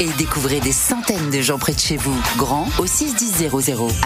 et 0.00 0.08
découvrez 0.18 0.60
des 0.60 0.72
centaines 0.72 1.30
de 1.30 1.40
gens 1.40 1.58
près 1.58 1.74
de 1.74 1.80
chez 1.80 1.96
vous. 1.96 2.16
Grand 2.36 2.68
au 2.78 2.86
61000. 2.86 3.50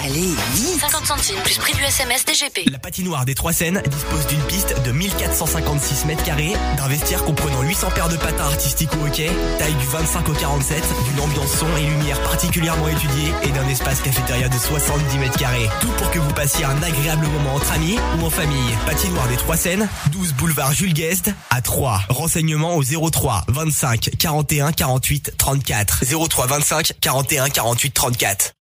Allez, 0.04 0.20
vite 0.54 0.80
50 0.80 1.06
centimes 1.06 1.40
plus 1.44 1.58
prix 1.58 1.74
du 1.74 1.82
SMS 1.82 2.24
DGP. 2.24 2.70
La 2.70 2.78
patinoire 2.78 3.24
des 3.24 3.34
Trois 3.34 3.52
Seines 3.52 3.82
dispose 3.90 4.26
d'une 4.26 4.42
piste 4.42 4.74
de 4.84 4.92
1456 4.92 6.06
mètres 6.06 6.24
carrés, 6.24 6.54
d'un 6.76 6.88
vestiaire 6.88 7.24
comprenant 7.40 7.62
800 7.62 7.90
paires 7.94 8.08
de 8.08 8.16
patins 8.16 8.44
artistiques 8.44 8.90
ou 9.00 9.06
hockey, 9.06 9.30
taille 9.58 9.74
du 9.74 9.86
25 9.86 10.28
au 10.28 10.32
47, 10.32 10.84
d'une 11.08 11.20
ambiance 11.20 11.52
son 11.52 11.66
et 11.76 11.86
lumière 11.86 12.20
particulièrement 12.22 12.88
étudiée 12.88 13.32
et 13.42 13.48
d'un 13.48 13.66
espace 13.68 14.00
cafétéria 14.00 14.48
de 14.48 14.54
70 14.54 15.18
mètres 15.18 15.38
carrés. 15.38 15.68
Tout 15.80 15.90
pour 15.96 16.10
que 16.10 16.18
vous 16.18 16.32
passiez 16.32 16.64
un 16.64 16.82
agréable 16.82 17.26
moment 17.26 17.54
entre 17.54 17.72
amis 17.72 17.98
ou 18.18 18.26
en 18.26 18.30
famille. 18.30 18.74
Patinoire 18.84 19.26
des 19.28 19.36
Trois 19.36 19.56
Seines, 19.56 19.88
12 20.12 20.34
boulevard 20.34 20.72
Jules 20.72 20.92
Guest 20.92 21.32
à 21.50 21.62
3. 21.62 22.02
Renseignements 22.10 22.76
au 22.76 22.82
03 22.82 23.44
25 23.48 24.10
41 24.18 24.72
48 24.72 25.34
34. 25.38 26.04
03 26.28 26.46
25 26.46 26.92
41 27.00 27.48
48 27.48 27.94
34. 27.94 28.52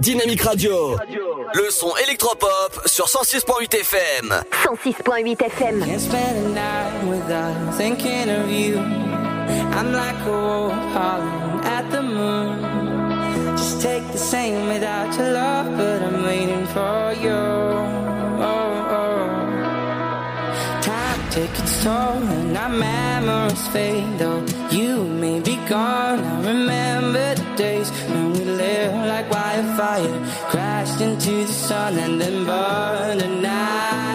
Dynamique 0.00 0.42
Radio. 0.42 0.96
Le 1.52 1.70
son 1.70 1.92
électropop 2.02 2.80
sur 2.86 3.04
106.8 3.04 3.74
FM. 3.80 4.42
106.8 4.64 5.42
FM. 5.42 5.84
Can't 5.84 6.00
spend 6.00 6.36
a 6.36 6.48
night 6.48 7.04
without 7.06 7.74
thinking 7.76 8.30
of 8.30 8.50
you. 8.50 8.78
I'm 8.78 9.92
like 9.92 10.16
a 10.26 10.30
wolf 10.30 10.72
at 11.66 11.90
the 11.90 12.00
moon. 12.00 13.56
Just 13.58 13.82
take 13.82 14.10
the 14.12 14.18
same 14.18 14.68
without 14.68 15.14
your 15.18 15.32
love, 15.32 15.76
but 15.76 16.02
I'm 16.02 16.22
waiting 16.24 16.66
for 16.68 17.12
you. 17.20 17.36
Oh, 18.40 18.88
oh. 18.90 19.20
Time 20.80 21.20
take 21.30 21.58
its 21.58 21.84
toll 21.84 22.22
and 22.22 22.56
our 22.56 22.70
memories 22.70 23.68
fade. 23.68 24.18
Though 24.18 24.42
you 24.70 25.04
may 25.04 25.40
be 25.40 25.56
gone, 25.68 26.20
I 26.20 26.40
remember 26.46 27.34
the 27.34 27.56
days 27.56 27.90
when 28.08 28.29
like 29.12 29.30
wildfire. 29.30 30.14
Crashed 30.50 31.00
into 31.00 31.46
the 31.46 31.52
sun 31.52 31.98
and 31.98 32.20
then 32.20 32.44
burned 32.44 33.20
the 33.20 33.28
night 33.28 34.09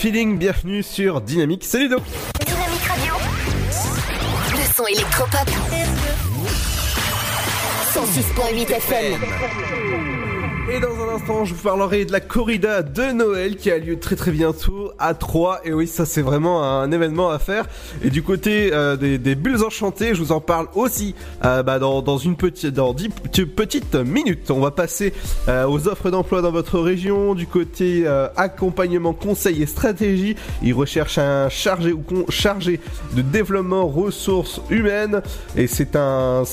Feeling, 0.00 0.38
bienvenue 0.38 0.82
sur 0.82 1.20
Dynamique. 1.20 1.62
Salut 1.62 1.84
Ludo 1.84 1.98
Dynamique 2.46 2.84
Radio. 2.88 3.12
Le 4.50 4.74
son 4.74 4.86
électropop. 4.86 5.46
106.8 7.92 8.76
FM. 8.76 9.20
Et 10.72 10.80
dans 10.80 11.04
un 11.04 11.16
instant, 11.16 11.44
je 11.44 11.52
vous 11.52 11.62
parlerai 11.62 12.06
de 12.06 12.12
la 12.12 12.20
corrida 12.20 12.82
de 12.82 13.12
Noël 13.12 13.56
qui 13.56 13.70
a 13.70 13.76
lieu 13.76 14.00
très 14.00 14.16
très 14.16 14.30
bientôt 14.30 14.89
à 15.00 15.14
Troyes. 15.14 15.60
Et 15.64 15.72
oui, 15.72 15.86
ça 15.86 16.04
c'est 16.06 16.22
vraiment 16.22 16.62
un 16.62 16.90
événement 16.92 17.30
à 17.30 17.38
faire. 17.38 17.64
Et 18.02 18.10
du 18.10 18.22
côté 18.22 18.70
euh, 18.72 18.96
des, 18.96 19.34
bulles 19.34 19.64
enchantées, 19.64 20.14
je 20.14 20.20
vous 20.22 20.32
en 20.32 20.40
parle 20.40 20.68
aussi 20.74 21.14
euh, 21.44 21.62
bah, 21.62 21.78
dans, 21.78 22.18
une 22.18 22.36
petite, 22.36 22.74
dans 22.74 22.92
dix 22.94 23.08
p- 23.08 23.46
petites 23.46 23.94
minutes. 23.94 24.50
On 24.50 24.60
va 24.60 24.70
passer 24.70 25.12
euh, 25.48 25.66
aux 25.66 25.88
offres 25.88 26.10
d'emploi 26.10 26.42
dans 26.42 26.52
votre 26.52 26.78
région. 26.78 27.34
Du 27.34 27.46
côté 27.46 28.06
accompagnement, 28.36 29.12
conseil 29.12 29.62
et 29.62 29.66
stratégie, 29.66 30.36
ils 30.62 30.74
recherchent 30.74 31.18
un 31.18 31.48
chargé 31.48 31.92
ou 31.92 32.00
con- 32.00 32.26
chargé 32.28 32.80
de 33.14 33.22
développement 33.22 33.86
ressources 33.86 34.60
humaines. 34.70 35.22
Et 35.56 35.66
c'est 35.66 35.96
un 35.96 36.44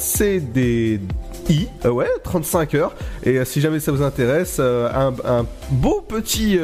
CDI, 1.48 1.68
euh, 1.86 1.90
ouais, 1.90 2.08
35 2.24 2.76
heures. 2.76 2.96
Et 3.24 3.38
euh, 3.38 3.46
si 3.46 3.62
jamais 3.62 3.80
ça 3.80 3.92
vous 3.92 4.02
intéresse, 4.02 4.58
euh, 4.60 4.90
un, 5.24 5.46
beau 5.72 6.02
petit, 6.02 6.58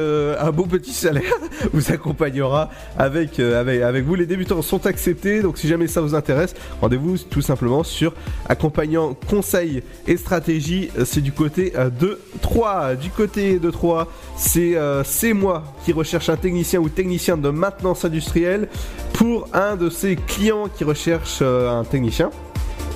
salaire 0.91 1.34
vous 1.74 1.91
accompagnera 1.91 2.69
avec, 2.98 3.39
avec, 3.39 4.06
vous. 4.06 4.15
Les 4.15 4.26
débutants 4.26 4.62
sont 4.62 4.86
acceptés. 4.86 5.41
Donc 5.41 5.58
si 5.58 5.67
jamais 5.67 5.88
ça 5.88 6.02
vous 6.02 6.15
intéresse, 6.15 6.54
rendez-vous 6.82 7.17
tout 7.17 7.41
simplement 7.41 7.84
sur 7.84 8.13
accompagnant 8.48 9.15
conseil 9.30 9.84
et 10.08 10.17
stratégie. 10.17 10.89
C'est 11.06 11.22
du 11.22 11.32
côté 11.32 11.74
de 12.00 12.19
3. 12.41 12.96
Du 12.96 13.10
côté 13.10 13.60
de 13.60 13.69
3, 13.69 14.08
c'est 14.38 14.78
c'est 15.04 15.34
moi 15.34 15.63
qui 15.86 15.93
recherche 15.93 16.30
un 16.30 16.38
technicien 16.38 16.80
ou 16.80 16.89
technicien 16.89 17.38
de 17.38 17.50
maintenance 17.50 18.06
industrielle 18.06 18.67
pour 19.13 19.48
un 19.54 19.76
de 19.76 19.89
ses 19.89 20.15
clients 20.15 20.67
qui 20.67 20.84
recherche 20.84 21.41
un 21.41 21.84
technicien. 21.84 22.32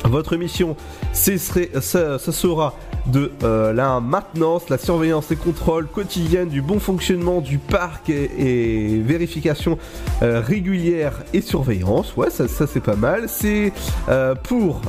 Votre 0.09 0.37
mission, 0.37 0.75
ce 1.13 1.37
serait, 1.37 1.69
ça, 1.81 2.17
sera 2.19 2.73
de 3.07 3.31
euh, 3.43 3.73
la 3.73 3.99
maintenance, 3.99 4.69
la 4.69 4.77
surveillance 4.77 5.31
et 5.31 5.35
contrôle 5.35 5.87
quotidienne 5.87 6.49
du 6.49 6.61
bon 6.61 6.79
fonctionnement 6.79 7.41
du 7.41 7.57
parc 7.57 8.09
et, 8.09 9.01
vérification 9.03 9.77
euh, 10.21 10.41
régulière 10.41 11.23
et 11.33 11.41
surveillance. 11.41 12.15
Ouais, 12.15 12.29
ça, 12.29 12.47
ça 12.47 12.67
c'est 12.67 12.81
pas 12.81 12.95
mal. 12.95 13.25
C'est 13.27 13.73
euh, 14.09 14.35
pour 14.35 14.81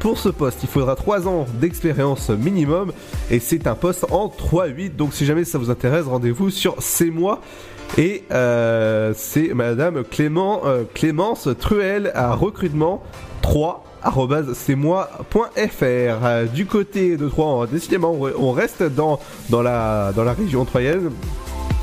pour 0.00 0.18
ce 0.18 0.28
poste, 0.28 0.58
il 0.62 0.68
faudra 0.68 0.96
3 0.96 1.28
ans 1.28 1.46
d'expérience 1.60 2.30
minimum 2.30 2.92
et 3.30 3.40
c'est 3.40 3.66
un 3.66 3.74
poste 3.74 4.06
en 4.10 4.28
3-8. 4.28 4.96
Donc 4.96 5.12
si 5.12 5.26
jamais 5.26 5.44
ça 5.44 5.58
vous 5.58 5.70
intéresse, 5.70 6.06
rendez-vous 6.06 6.50
sur 6.50 6.76
C'est 6.78 7.10
moi. 7.10 7.40
Et 7.98 8.24
c'est 9.14 9.54
Madame 9.54 10.02
Clément, 10.04 10.62
Clémence 10.94 11.48
Truel 11.58 12.10
à 12.14 12.34
recrutement 12.34 13.02
3 13.42 13.84
moi.fr 14.74 15.86
Euh, 16.26 16.44
du 16.46 16.66
côté 16.66 17.16
de 17.16 17.28
Troyes, 17.28 17.66
décidément 17.66 18.16
on 18.38 18.52
reste 18.52 18.82
dans, 18.82 19.18
dans, 19.50 19.62
la, 19.62 20.12
dans 20.14 20.24
la 20.24 20.32
région 20.32 20.64
troyenne 20.64 21.10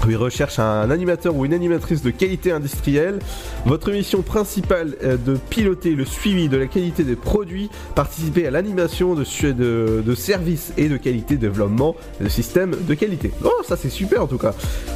où 0.06 0.10
il 0.10 0.18
recherche 0.18 0.60
un 0.60 0.90
animateur 0.92 1.36
ou 1.36 1.46
une 1.46 1.54
animatrice 1.54 2.02
de 2.02 2.12
qualité 2.12 2.52
industrielle. 2.52 3.20
Votre 3.66 3.92
mission 3.92 4.22
principale 4.22 4.96
est 5.02 5.24
de 5.24 5.36
piloter 5.50 5.92
le 5.92 6.06
suivi 6.06 6.50
de 6.50 6.58
la 6.58 6.68
qualité 6.68 7.04
des 7.04 7.16
produits, 7.16 7.70
participer 7.96 8.48
à 8.48 8.52
l'animation 8.52 9.16
de, 9.16 10.02
de 10.02 10.16
services 10.16 10.74
et 10.78 10.90
de 10.90 10.98
qualité 10.98 11.38
développement 11.38 11.96
de 12.22 12.30
systèmes 12.30 12.76
de 12.88 12.94
qualité. 12.94 13.32
Oh, 13.44 13.52
ça 13.64 13.78
c'est 13.78 13.90
super 13.90 14.24
en 14.24 14.28
tout 14.28 14.38
cas. 14.38 14.54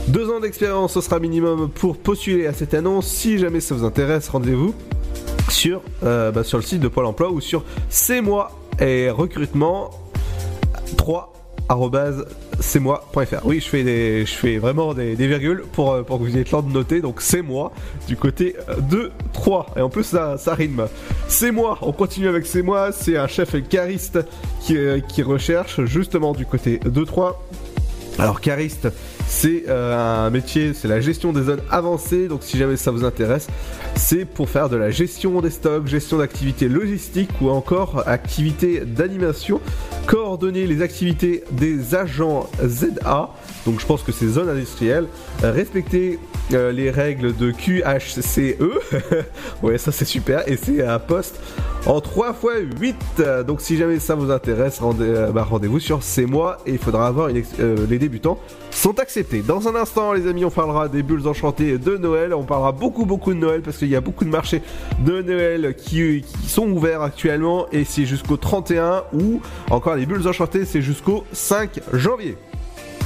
Deux 0.08 0.30
ans 0.30 0.40
d'expérience, 0.40 0.94
ce 0.94 1.02
sera 1.02 1.20
minimum 1.20 1.70
pour 1.70 1.98
postuler 1.98 2.48
à 2.48 2.54
cette 2.54 2.74
annonce. 2.74 3.08
Si 3.08 3.38
jamais 3.38 3.60
ça 3.60 3.76
vous 3.76 3.86
intéresse, 3.86 4.30
rendez-vous 4.30 4.74
sur, 5.50 5.82
euh, 6.04 6.32
bah, 6.32 6.44
sur 6.44 6.58
le 6.58 6.64
site 6.64 6.82
de 6.82 6.88
Pôle 6.88 7.06
emploi 7.06 7.32
ou 7.32 7.42
sur 7.42 7.64
c'est 7.90 8.22
moi 8.22 8.52
et 8.80 9.10
recrutement 9.10 9.90
3 10.98 11.37
c'est 12.60 12.80
moi.fr. 12.80 13.46
Oui, 13.46 13.60
je 13.60 13.68
fais 13.68 13.84
des, 13.84 14.26
je 14.26 14.34
fais 14.34 14.58
vraiment 14.58 14.94
des, 14.94 15.16
virgules 15.16 15.64
pour, 15.74 15.92
euh, 15.92 16.04
pour 16.04 16.18
que 16.18 16.24
vous 16.24 16.30
ayez 16.30 16.40
le 16.40 16.46
temps 16.46 16.62
de 16.62 16.72
noter. 16.72 17.02
Donc 17.02 17.22
c'est 17.22 17.42
moi 17.42 17.72
du 18.08 18.16
côté 18.16 18.56
euh, 18.70 18.76
de 18.82 19.12
3. 19.34 19.74
Et 19.78 19.82
en 19.82 19.90
plus 19.90 20.04
ça, 20.04 20.38
ça 20.38 20.54
rime. 20.54 20.88
C'est 21.28 21.52
moi. 21.52 21.78
On 21.82 21.92
continue 21.92 22.28
avec 22.28 22.46
c'est 22.46 22.62
moi. 22.62 22.92
C'est 22.92 23.18
un 23.18 23.28
chef 23.28 23.56
cariste 23.68 24.20
qui, 24.62 24.78
euh, 24.78 25.00
qui 25.00 25.24
recherche 25.24 25.84
justement 25.86 26.34
du 26.34 26.46
côté 26.46 26.80
de 26.80 27.04
3. 27.04 27.44
Alors 28.20 28.42
cariste, 28.42 28.88
c'est 29.28 29.66
euh, 29.68 30.26
un 30.26 30.30
métier, 30.30 30.74
c'est 30.74 30.88
la 30.88 31.02
gestion 31.02 31.34
des 31.34 31.44
zones 31.44 31.62
avancées. 31.70 32.28
Donc 32.28 32.44
si 32.44 32.58
jamais 32.58 32.78
ça 32.78 32.92
vous 32.92 33.04
intéresse, 33.04 33.48
c'est 33.96 34.26
pour 34.26 34.50
faire 34.50 34.70
de 34.70 34.78
la 34.78 34.90
gestion 34.90 35.42
des 35.42 35.50
stocks, 35.50 35.88
gestion 35.88 36.18
d'activités 36.18 36.70
logistiques 36.70 37.30
ou 37.42 37.50
encore 37.50 38.08
activités 38.08 38.80
d'animation, 38.80 39.62
coordonner 40.06 40.66
les 40.66 40.82
activités 40.82 41.44
des 41.52 41.94
agents 41.94 42.50
ZA. 42.66 43.32
Donc 43.68 43.82
je 43.82 43.86
pense 43.86 44.02
que 44.02 44.14
c'est 44.14 44.28
zone 44.28 44.48
industrielle, 44.48 45.08
euh, 45.44 45.52
respecter 45.52 46.20
euh, 46.54 46.72
les 46.72 46.90
règles 46.90 47.36
de 47.36 47.52
QHCE. 47.52 48.56
ouais, 49.62 49.78
ça 49.78 49.92
c'est 49.92 50.06
super 50.06 50.48
et 50.48 50.56
c'est 50.56 50.82
un 50.82 51.00
poste 51.00 51.42
en 51.86 52.00
3 52.00 52.30
x 52.30 52.80
8. 52.80 53.24
Donc 53.46 53.60
si 53.60 53.76
jamais 53.76 54.00
ça 54.00 54.16
vous 54.16 54.32
intéresse, 54.32 54.80
euh, 55.02 55.32
bah, 55.32 55.44
rendez-vous 55.44 55.82
sur 55.82 56.04
C'est 56.04 56.26
moi 56.26 56.60
et 56.66 56.72
il 56.72 56.78
faudra 56.78 57.08
avoir 57.08 57.28
euh, 57.28 57.86
les 57.90 58.00
débutants 58.00 58.40
sont 58.72 58.98
acceptés. 59.00 59.42
Dans 59.42 59.68
un 59.68 59.76
instant, 59.76 60.14
les 60.14 60.26
amis, 60.28 60.46
on 60.46 60.52
parlera 60.52 60.88
des 60.88 61.04
bulles 61.04 61.28
enchantées 61.28 61.78
de 61.78 61.98
Noël. 61.98 62.34
On 62.34 62.44
parlera 62.44 62.72
beaucoup, 62.72 63.06
beaucoup 63.06 63.34
de 63.34 63.40
Noël 63.40 63.62
parce 63.62 63.78
qu'il 63.78 63.90
y 63.90 63.96
a 63.98 64.02
beaucoup 64.02 64.24
de 64.24 64.30
marchés 64.30 64.62
de 65.00 65.22
Noël 65.22 65.76
qui, 65.76 66.22
qui 66.22 66.48
sont 66.48 66.70
ouverts 66.70 67.02
actuellement 67.02 67.68
et 67.74 67.84
c'est 67.84 68.06
jusqu'au 68.06 68.38
31 68.38 69.04
ou 69.14 69.42
encore 69.70 69.96
les 69.96 70.06
bulles 70.06 70.26
enchantées, 70.26 70.64
c'est 70.64 70.82
jusqu'au 70.82 71.26
5 71.34 71.82
janvier. 71.92 72.38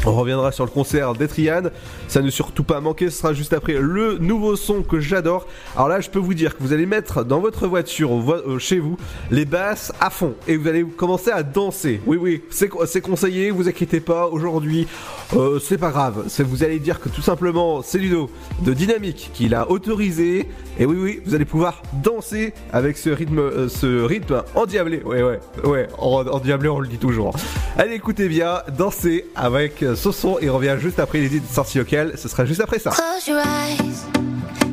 On 0.04 0.14
reviendra 0.16 0.52
sur 0.52 0.66
le 0.66 0.72
concert 0.72 1.14
d'Etrian. 1.14 1.62
Ça 2.08 2.22
ne 2.24 2.32
surtout 2.32 2.64
pas 2.64 2.82
manquer, 2.82 3.12
ce 3.12 3.20
sera 3.20 3.34
juste 3.34 3.54
après 3.54 3.74
le 3.74 4.18
nouveau 4.18 4.56
son 4.56 4.82
que 4.82 5.00
j'adore. 5.00 5.46
Alors 5.76 5.90
là, 5.90 6.02
je 6.02 6.10
peux 6.10 6.18
vous 6.18 6.34
dire 6.34 6.58
que 6.58 6.64
vous 6.64 6.74
allez 6.74 6.88
mettre 6.88 7.24
dans 7.24 7.40
votre 7.40 7.68
voiture, 7.68 8.10
vo- 8.16 8.34
euh, 8.34 8.58
chez 8.58 8.80
vous, 8.80 8.98
les 9.30 9.46
basses 9.46 9.94
à 10.00 10.10
fond. 10.10 10.34
Et 10.48 10.58
vous 10.58 10.68
allez 10.68 10.84
commencer 10.84 11.30
à 11.30 11.44
danser. 11.44 12.02
Oui, 12.08 12.18
oui, 12.20 12.42
c'est 12.50 12.68
co- 12.68 12.84
c'est 12.88 13.02
conseillé, 13.02 13.52
vous 13.52 13.70
inquiétez 13.70 14.00
pas. 14.00 14.26
Aujourd'hui, 14.28 14.88
euh, 15.36 15.60
c'est 15.60 15.78
pas 15.78 15.92
grave. 15.92 16.24
Vous 16.40 16.64
allez 16.64 16.80
dire 16.80 17.00
que 17.00 17.08
tout 17.10 17.22
simplement, 17.22 17.84
c'est 17.84 18.00
Ludo 18.00 18.32
de 18.64 18.74
Dynamique 18.74 19.30
qui 19.36 19.50
l'a 19.50 19.70
autorisé. 19.70 20.48
Et 20.82 20.86
oui, 20.88 20.98
oui, 21.00 21.22
vous 21.24 21.36
allez 21.36 21.46
pouvoir 21.46 21.84
danser 22.02 22.56
avec 22.74 22.98
ce 22.98 23.12
rythme, 23.12 23.38
euh, 23.38 23.70
ce 23.70 24.02
rythme 24.02 24.42
endiablé. 24.56 25.04
Ouais, 25.04 25.22
ouais, 25.22 25.40
ouais, 25.64 25.88
en, 26.00 26.26
endiablé, 26.26 26.70
on 26.70 26.80
le 26.80 26.88
dit 26.88 26.98
toujours. 26.98 27.36
Hein. 27.36 27.40
Allez, 27.78 27.94
écoutez 27.94 28.28
bien, 28.28 28.64
dansez 28.76 29.28
avec 29.36 29.86
ce 29.96 30.12
son 30.12 30.40
et 30.40 30.50
revient 30.50 30.78
juste 30.80 30.98
après 30.98 31.20
les 31.20 31.28
idées 31.28 31.40
de 31.42 31.46
sortie 31.46 31.78
locale. 31.78 32.14
Ce 32.18 32.28
sera 32.28 32.46
juste 32.46 32.62
après 32.62 32.80
ça. 32.80 32.90
Close 32.90 33.28
your 33.28 33.38
eyes, 33.38 34.08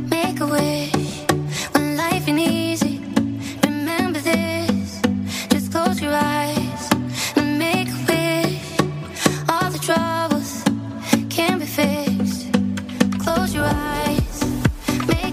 make 0.08 0.40
a 0.40 0.46
wish. 0.46 1.26
When 1.74 1.98
life 1.98 2.26
ain't 2.26 2.38
easy, 2.38 3.02
remember 3.66 4.18
this. 4.18 5.02
Just 5.50 5.70
close 5.70 6.00
your 6.00 6.14
eyes 6.14 6.88
and 7.36 7.58
make 7.58 7.88
a 7.88 8.46
wish. 8.46 8.80
All 9.50 9.70
the 9.70 9.78
troubles 9.78 10.64
can 11.28 11.58
be 11.58 11.66
fixed. 11.66 12.50
Close 13.22 13.52
your 13.54 13.66
eyes. 13.66 14.07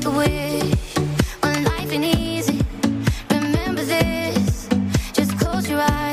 When 0.05 1.63
life 1.63 1.91
ain't 1.91 2.05
easy, 2.05 2.61
remember 3.31 3.83
this. 3.83 4.69
Just 5.13 5.35
close 5.39 5.67
your 5.67 5.81
eyes. 5.81 6.04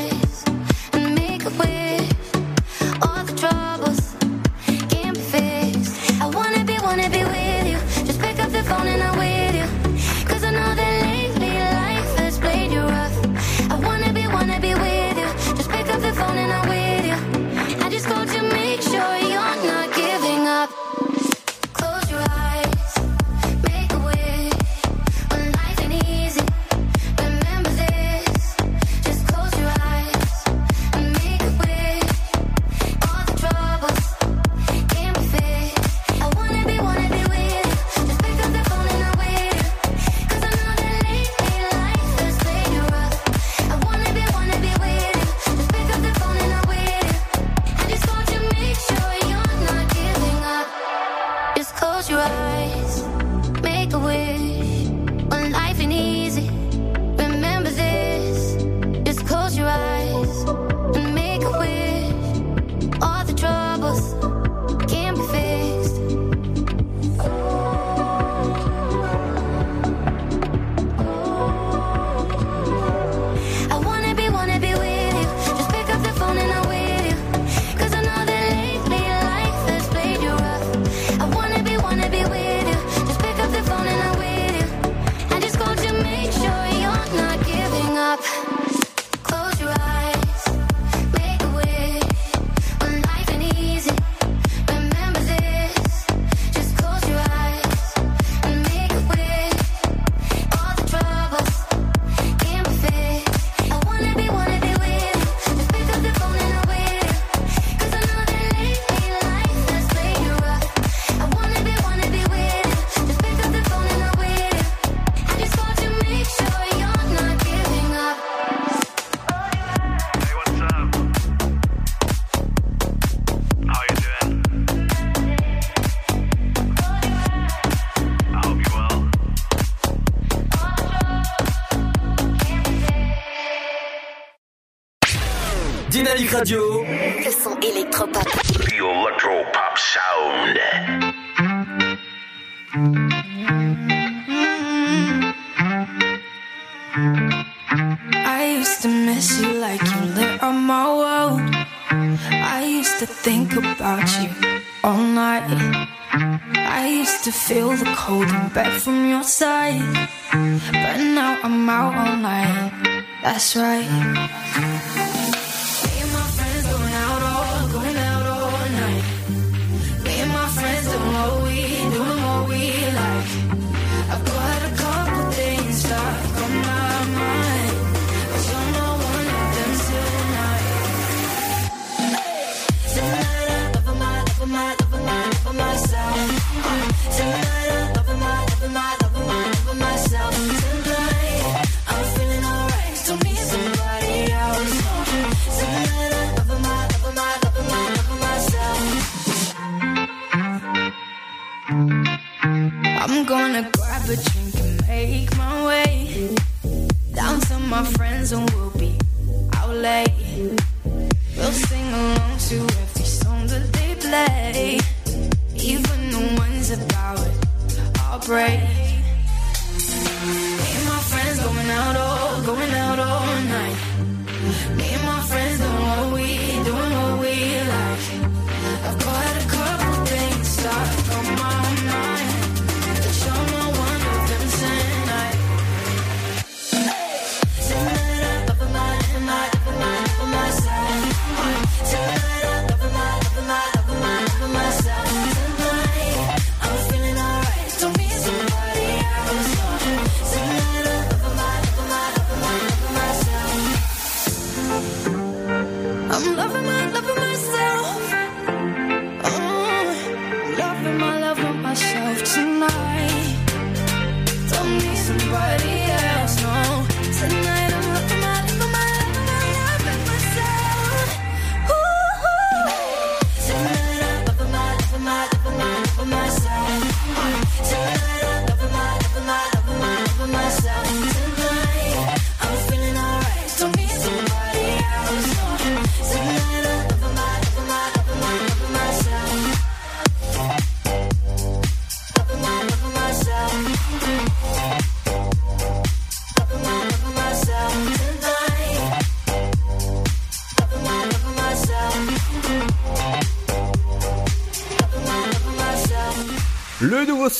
아주 136.43 136.72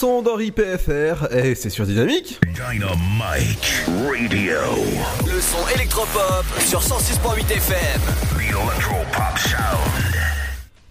son 0.03 0.21
dans 0.21 0.37
IPFR 0.37 1.31
et 1.31 1.55
c'est 1.55 1.69
sur 1.69 1.85
Dynamique. 1.85 2.37
Dynamique 2.47 3.83
Radio. 4.05 4.59
Le 5.25 5.39
son 5.39 5.65
électropop 5.73 6.43
sur 6.59 6.81
106.8 6.81 7.49
FM. 7.49 8.01
The 8.35 8.49
Electropop 8.49 9.37
Show. 9.37 9.92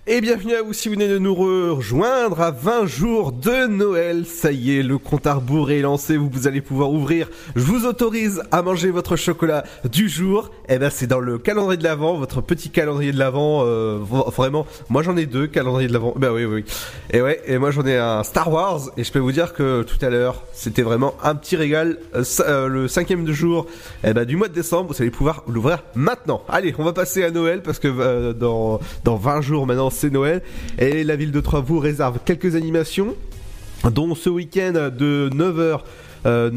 Et 0.09 0.21
bienvenue 0.21 0.57
à 0.57 0.63
vous 0.63 0.73
si 0.73 0.89
vous 0.89 0.95
venez 0.97 1.07
de 1.07 1.19
nous 1.19 1.33
rejoindre 1.33 2.41
à 2.41 2.51
20 2.51 2.87
jours 2.87 3.31
de 3.31 3.69
Noël. 3.69 4.27
Ça 4.27 4.51
y 4.51 4.77
est, 4.77 4.83
le 4.83 4.99
compte 4.99 5.29
à 5.29 5.35
rebours 5.35 5.71
est 5.71 5.81
lancé, 5.81 6.17
vous, 6.17 6.29
vous 6.29 6.49
allez 6.49 6.61
pouvoir 6.61 6.91
ouvrir. 6.91 7.31
Je 7.55 7.63
vous 7.63 7.87
autorise 7.87 8.43
à 8.51 8.63
manger 8.63 8.91
votre 8.91 9.15
chocolat 9.15 9.63
du 9.89 10.09
jour. 10.09 10.51
Et 10.69 10.79
ben 10.79 10.91
c'est 10.91 11.07
dans 11.07 11.21
le 11.21 11.39
calendrier 11.39 11.77
de 11.77 11.85
l'avant, 11.85 12.17
votre 12.17 12.41
petit 12.41 12.71
calendrier 12.71 13.13
de 13.13 13.19
l'avant. 13.19 13.63
Euh, 13.65 14.01
vraiment, 14.03 14.67
moi 14.89 15.05
j'en 15.05 15.17
ai 15.17 15.25
deux 15.25 15.47
calendriers 15.47 15.87
de 15.87 15.93
l'avant. 15.93 16.15
Ben 16.17 16.33
oui, 16.33 16.47
oui. 16.47 16.65
Et 17.13 17.23
ouais, 17.23 17.41
et 17.47 17.59
moi 17.59 17.71
j'en 17.71 17.87
ai 17.87 17.97
un 17.97 18.25
Star 18.25 18.53
Wars. 18.53 18.91
Et 18.97 19.05
je 19.05 19.13
peux 19.13 19.21
vous 19.21 19.31
dire 19.31 19.53
que 19.53 19.85
tout 19.85 20.05
à 20.05 20.11
l'heure, 20.11 20.43
c'était 20.53 20.83
vraiment 20.83 21.15
un 21.23 21.37
petit 21.37 21.55
régal. 21.55 21.99
Euh, 22.17 22.25
euh, 22.41 22.67
le 22.67 22.89
cinquième 22.89 23.25
de 23.25 23.33
jour 23.33 23.67
et 24.03 24.13
ben, 24.13 24.25
du 24.25 24.35
mois 24.35 24.49
de 24.49 24.55
décembre, 24.55 24.93
vous 24.93 25.01
allez 25.01 25.13
pouvoir 25.13 25.45
l'ouvrir 25.47 25.85
maintenant. 25.95 26.43
Allez, 26.49 26.75
on 26.77 26.83
va 26.83 26.93
passer 26.93 27.23
à 27.23 27.31
Noël 27.31 27.63
parce 27.63 27.79
que 27.79 27.87
euh, 27.87 28.33
dans, 28.33 28.81
dans 29.05 29.15
20 29.15 29.43
jours 29.43 29.65
maintenant, 29.65 29.93
Noël. 30.11 30.43
Et 30.79 31.05
la 31.05 31.17
ville 31.17 31.33
de 31.33 31.41
Troyes 31.41 31.61
vous 31.61 31.79
réserve 31.79 32.19
quelques 32.25 32.57
animations 32.57 33.15
dont 33.91 34.15
ce 34.15 34.31
week-end 34.31 34.91
de 34.97 35.29
9h 35.33 35.81
euh, 36.27 36.51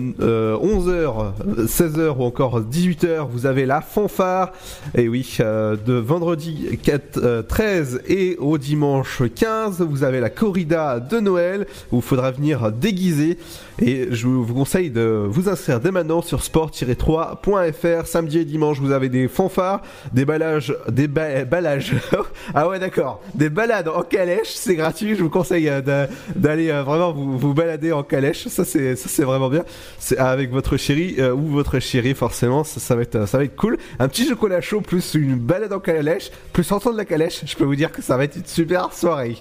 11h, 0.57 1.33
16h 1.65 2.17
ou 2.17 2.23
encore 2.23 2.61
18h, 2.61 3.27
vous 3.29 3.45
avez 3.45 3.65
la 3.65 3.81
fanfare. 3.81 4.51
Et 4.95 5.07
oui, 5.07 5.37
euh, 5.39 5.75
de 5.85 5.93
vendredi 5.93 6.77
4, 6.83 7.17
euh, 7.17 7.41
13 7.41 8.01
et 8.07 8.35
au 8.39 8.57
dimanche 8.57 9.21
15, 9.35 9.81
vous 9.81 10.03
avez 10.03 10.19
la 10.19 10.29
corrida 10.29 10.99
de 10.99 11.19
Noël 11.19 11.65
où 11.91 11.97
il 11.97 12.01
faudra 12.01 12.31
venir 12.31 12.71
déguisé. 12.71 13.37
Et 13.81 14.07
je 14.11 14.27
vous 14.27 14.53
conseille 14.53 14.89
de 14.89 15.25
vous 15.27 15.49
inscrire 15.49 15.79
dès 15.81 15.91
maintenant 15.91 16.21
sur 16.21 16.41
sport-3.fr. 16.43 18.05
Samedi 18.07 18.39
et 18.39 18.45
dimanche, 18.45 18.79
vous 18.79 18.91
avez 18.91 19.09
des 19.09 19.27
fanfares, 19.27 19.81
des 20.13 20.25
ballages, 20.25 20.75
des 20.89 21.07
ba- 21.07 21.43
ballages. 21.45 21.93
ah 22.53 22.67
ouais, 22.69 22.79
d'accord. 22.79 23.21
Des 23.33 23.49
balades 23.49 23.87
en 23.89 24.01
calèche, 24.03 24.53
c'est 24.53 24.75
gratuit. 24.75 25.15
Je 25.15 25.23
vous 25.23 25.29
conseille 25.29 25.67
euh, 25.69 25.81
d'a- 25.81 26.07
d'aller 26.35 26.69
euh, 26.69 26.83
vraiment 26.83 27.11
vous, 27.11 27.37
vous 27.37 27.53
balader 27.53 27.91
en 27.91 28.03
calèche. 28.03 28.47
Ça, 28.47 28.63
c'est 28.65 29.23
vraiment 29.23 29.49
bien. 29.49 29.54
C'est 29.99 30.17
avec 30.17 30.51
votre 30.51 30.77
chérie 30.77 31.15
euh, 31.19 31.33
ou 31.33 31.47
votre 31.47 31.79
chérie, 31.79 32.13
forcément. 32.13 32.63
Ça, 32.63 32.95
va 32.95 33.01
être, 33.01 33.27
ça 33.27 33.37
va 33.37 33.43
être 33.43 33.55
cool. 33.55 33.77
Un 33.99 34.07
petit 34.07 34.27
chocolat 34.27 34.61
chaud 34.61 34.81
plus 34.81 35.13
une 35.15 35.35
balade 35.35 35.73
en 35.73 35.79
calèche, 35.79 36.31
plus 36.53 36.71
entendre 36.71 36.97
la 36.97 37.05
calèche. 37.05 37.41
Je 37.45 37.55
peux 37.55 37.63
vous 37.63 37.75
dire 37.75 37.91
que 37.91 38.01
ça 38.01 38.17
va 38.17 38.23
être 38.25 38.35
une 38.35 38.45
super 38.45 38.93
soirée. 38.93 39.37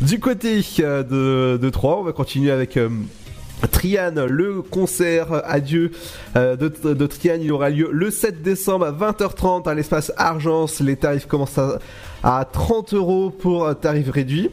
Du 0.00 0.20
côté 0.20 0.60
euh, 0.80 1.02
de, 1.02 1.58
de 1.58 1.70
Troyes, 1.70 1.98
on 1.98 2.04
va 2.04 2.12
continuer 2.12 2.50
avec. 2.50 2.76
euh, 2.76 2.88
Trian, 3.72 4.12
le 4.28 4.62
concert 4.62 5.42
Adieu 5.44 5.90
euh, 6.36 6.54
de, 6.54 6.68
de 6.68 7.06
Trian, 7.08 7.38
il 7.40 7.50
aura 7.50 7.70
lieu 7.70 7.88
le 7.92 8.08
7 8.12 8.40
décembre 8.40 8.86
à 8.86 8.92
20h30 8.92 9.68
à 9.68 9.74
l'espace 9.74 10.12
Argence. 10.16 10.78
Les 10.78 10.94
tarifs 10.94 11.26
commencent 11.26 11.58
à 12.22 12.44
30 12.52 12.94
euros 12.94 13.30
pour 13.30 13.66
un 13.66 13.74
tarif 13.74 14.10
réduit. 14.10 14.50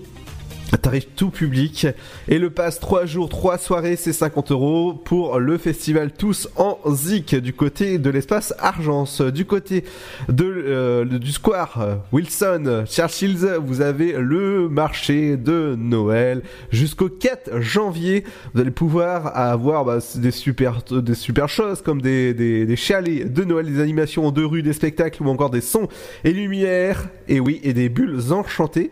Tarif 0.82 1.08
tout 1.16 1.30
public. 1.30 1.88
Et 2.28 2.40
le 2.40 2.50
pass 2.50 2.80
3 2.80 3.06
jours 3.06 3.30
3 3.30 3.58
soirées 3.58 3.96
c'est 3.96 4.14
50 4.14 4.52
euros 4.52 4.94
pour 4.94 5.40
le 5.40 5.58
festival 5.58 6.12
Tous 6.12 6.50
en 6.56 6.80
Zik 6.92 7.36
du 7.36 7.54
côté 7.54 7.98
de 7.98 8.10
l'espace 8.10 8.54
Argence. 8.60 9.22
Du 9.22 9.46
côté 9.46 9.84
de, 10.30 10.46
euh, 10.46 11.06
du 11.06 11.32
square 11.32 12.00
Wilson 12.12 12.86
Churchills 12.88 13.46
vous 13.64 13.82
avez 13.82 14.14
le 14.14 14.70
marché 14.70 15.38
de 15.38 15.76
Noël 15.78 16.42
jusqu'au 16.72 17.10
4 17.10 17.62
janvier. 17.62 18.24
Vous 18.54 18.62
allez 18.62 18.72
pouvoir 18.72 19.38
avoir 19.38 19.86
bah, 19.86 20.00
des 20.16 20.32
super 20.32 20.82
des 20.92 21.16
super 21.16 21.48
choses 21.50 21.82
comme 21.82 22.02
des, 22.02 22.34
des, 22.34 22.66
des 22.66 22.76
chalets 22.76 23.32
de 23.32 23.44
Noël 23.44 23.66
des 23.66 23.82
animations 23.82 24.32
de 24.32 24.44
rue 24.44 24.64
des 24.64 24.74
spectacles 24.74 25.24
ou 25.24 25.30
encore 25.30 25.50
des 25.50 25.62
sons 25.62 25.88
et 26.24 26.32
lumières. 26.32 27.08
Et 27.28 27.40
oui 27.40 27.60
et 27.64 27.74
des 27.74 27.90
bulles 27.90 28.32
enchantées 28.32 28.92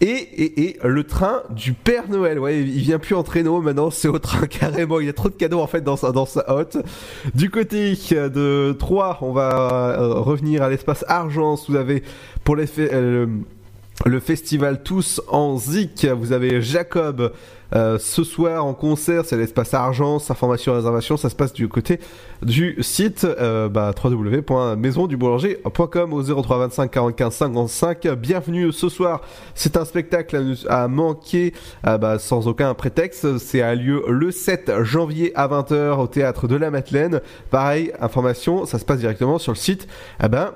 et, 0.00 0.06
et, 0.06 0.60
et 0.68 0.78
le 0.84 1.02
train 1.04 1.42
du 1.50 1.72
Père 1.72 2.08
Noël, 2.08 2.38
ouais, 2.38 2.60
il 2.60 2.80
vient 2.80 3.00
plus 3.00 3.16
en 3.16 3.24
traîneau 3.24 3.60
maintenant, 3.60 3.90
c'est 3.90 4.08
au 4.08 4.18
train 4.18 4.46
carrément. 4.50 5.00
Il 5.00 5.06
y 5.06 5.08
a 5.08 5.12
trop 5.12 5.28
de 5.28 5.34
cadeaux 5.34 5.60
en 5.60 5.66
fait 5.66 5.80
dans 5.80 5.96
sa, 5.96 6.12
dans 6.12 6.26
sa 6.26 6.52
hotte. 6.52 6.78
Du 7.34 7.50
côté 7.50 7.94
de 8.10 8.76
Troyes, 8.78 9.18
on 9.22 9.32
va 9.32 9.98
euh, 9.98 10.14
revenir 10.14 10.62
à 10.62 10.68
l'espace 10.68 11.04
Argence. 11.08 11.68
Vous 11.68 11.76
avez 11.76 12.04
pour 12.44 12.54
les 12.54 12.66
euh, 12.78 13.26
le 14.06 14.20
festival 14.20 14.82
Tous 14.84 15.20
en 15.28 15.58
Zik. 15.58 16.06
Vous 16.06 16.32
avez 16.32 16.62
Jacob 16.62 17.32
euh, 17.74 17.98
ce 17.98 18.24
soir 18.24 18.64
en 18.64 18.72
concert, 18.72 19.24
c'est 19.24 19.36
l'espace 19.36 19.74
Argence. 19.74 20.30
Information 20.30 20.72
et 20.72 20.76
réservation, 20.76 21.16
ça 21.16 21.28
se 21.28 21.34
passe 21.34 21.52
du 21.52 21.68
côté 21.68 22.00
du 22.42 22.76
site 22.80 23.24
euh, 23.24 23.68
bah, 23.68 23.92
www.maisonduboulanger.com 24.02 26.12
au 26.12 26.22
03 26.22 26.58
25 26.58 26.90
45 26.90 27.30
55. 27.30 28.08
Bienvenue 28.14 28.72
ce 28.72 28.88
soir. 28.88 29.20
C'est 29.54 29.76
un 29.76 29.84
spectacle 29.84 30.54
à, 30.68 30.88
manquer 30.88 31.52
euh, 31.86 31.98
bah, 31.98 32.18
sans 32.18 32.48
aucun 32.48 32.72
prétexte. 32.74 33.38
C'est 33.38 33.60
à 33.60 33.74
lieu 33.74 34.04
le 34.08 34.30
7 34.30 34.82
janvier 34.82 35.32
à 35.34 35.48
20h 35.48 35.98
au 35.98 36.06
théâtre 36.06 36.48
de 36.48 36.56
la 36.56 36.70
Madeleine. 36.70 37.20
Pareil, 37.50 37.92
information, 38.00 38.64
ça 38.64 38.78
se 38.78 38.84
passe 38.84 39.00
directement 39.00 39.38
sur 39.38 39.52
le 39.52 39.58
site. 39.58 39.88
Eh 40.24 40.28
ben, 40.28 40.52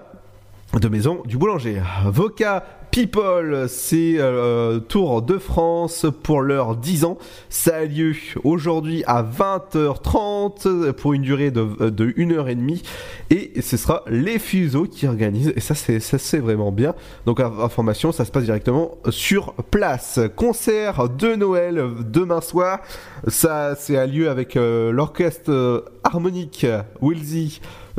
de 0.80 0.88
maison 0.88 1.22
du 1.26 1.36
boulanger. 1.36 1.82
Voca 2.06 2.64
People, 2.92 3.68
c'est 3.70 4.16
euh, 4.18 4.78
Tour 4.78 5.22
de 5.22 5.38
France 5.38 6.04
pour 6.22 6.42
leurs 6.42 6.76
10 6.76 7.06
ans. 7.06 7.16
Ça 7.48 7.76
a 7.76 7.84
lieu 7.86 8.12
aujourd'hui 8.44 9.02
à 9.06 9.22
20h30 9.22 10.92
pour 10.92 11.14
une 11.14 11.22
durée 11.22 11.50
de, 11.50 11.88
de 11.88 12.06
1h30 12.10 12.82
et 13.30 13.62
ce 13.62 13.78
sera 13.78 14.02
les 14.08 14.38
fuseaux 14.38 14.84
qui 14.84 15.06
organisent 15.06 15.54
et 15.56 15.60
ça 15.60 15.74
c'est 15.74 16.00
ça 16.00 16.18
c'est 16.18 16.38
vraiment 16.38 16.70
bien. 16.70 16.94
Donc 17.24 17.40
inf- 17.40 17.62
information, 17.64 18.12
ça 18.12 18.26
se 18.26 18.30
passe 18.30 18.44
directement 18.44 18.98
sur 19.08 19.54
place. 19.70 20.20
Concert 20.36 21.08
de 21.08 21.34
Noël 21.34 21.82
demain 22.06 22.42
soir. 22.42 22.80
Ça 23.26 23.74
c'est 23.74 23.96
à 23.96 24.06
lieu 24.06 24.28
avec 24.28 24.54
euh, 24.56 24.92
l'orchestre 24.92 25.50
euh, 25.50 25.80
harmonique 26.04 26.66
Wilsey 27.00 27.48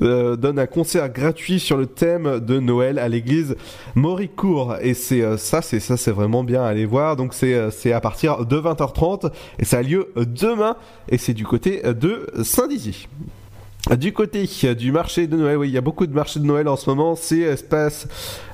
euh, 0.01 0.35
donne 0.35 0.59
un 0.59 0.65
concert 0.65 1.09
gratuit 1.09 1.59
sur 1.59 1.77
le 1.77 1.85
thème 1.85 2.39
de 2.39 2.59
Noël 2.59 2.99
à 2.99 3.07
l'église 3.07 3.55
Moricourt. 3.95 4.75
Et 4.81 4.93
c'est 4.93 5.21
euh, 5.21 5.37
ça 5.37 5.61
c'est 5.61 5.79
ça 5.79 5.97
c'est 5.97 6.11
vraiment 6.11 6.43
bien 6.43 6.63
à 6.63 6.67
aller 6.67 6.85
voir. 6.85 7.15
Donc 7.15 7.33
c'est 7.33 7.53
euh, 7.53 7.69
c'est 7.71 7.93
à 7.93 8.01
partir 8.01 8.45
de 8.45 8.57
20h30 8.57 9.31
et 9.59 9.65
ça 9.65 9.77
a 9.77 9.81
lieu 9.81 10.11
demain. 10.15 10.75
Et 11.09 11.17
c'est 11.17 11.33
du 11.33 11.45
côté 11.45 11.81
de 11.83 12.27
Saint-Dizier. 12.43 13.07
Du 13.91 14.13
côté 14.13 14.49
euh, 14.63 14.75
du 14.75 14.93
marché 14.93 15.27
de 15.27 15.35
Noël, 15.35 15.57
oui, 15.57 15.67
il 15.67 15.73
y 15.73 15.77
a 15.77 15.81
beaucoup 15.81 16.07
de 16.07 16.13
marchés 16.13 16.39
de 16.39 16.45
Noël 16.45 16.69
en 16.69 16.77
ce 16.77 16.89
moment. 16.89 17.15
C'est 17.15 17.39
espace 17.39 18.07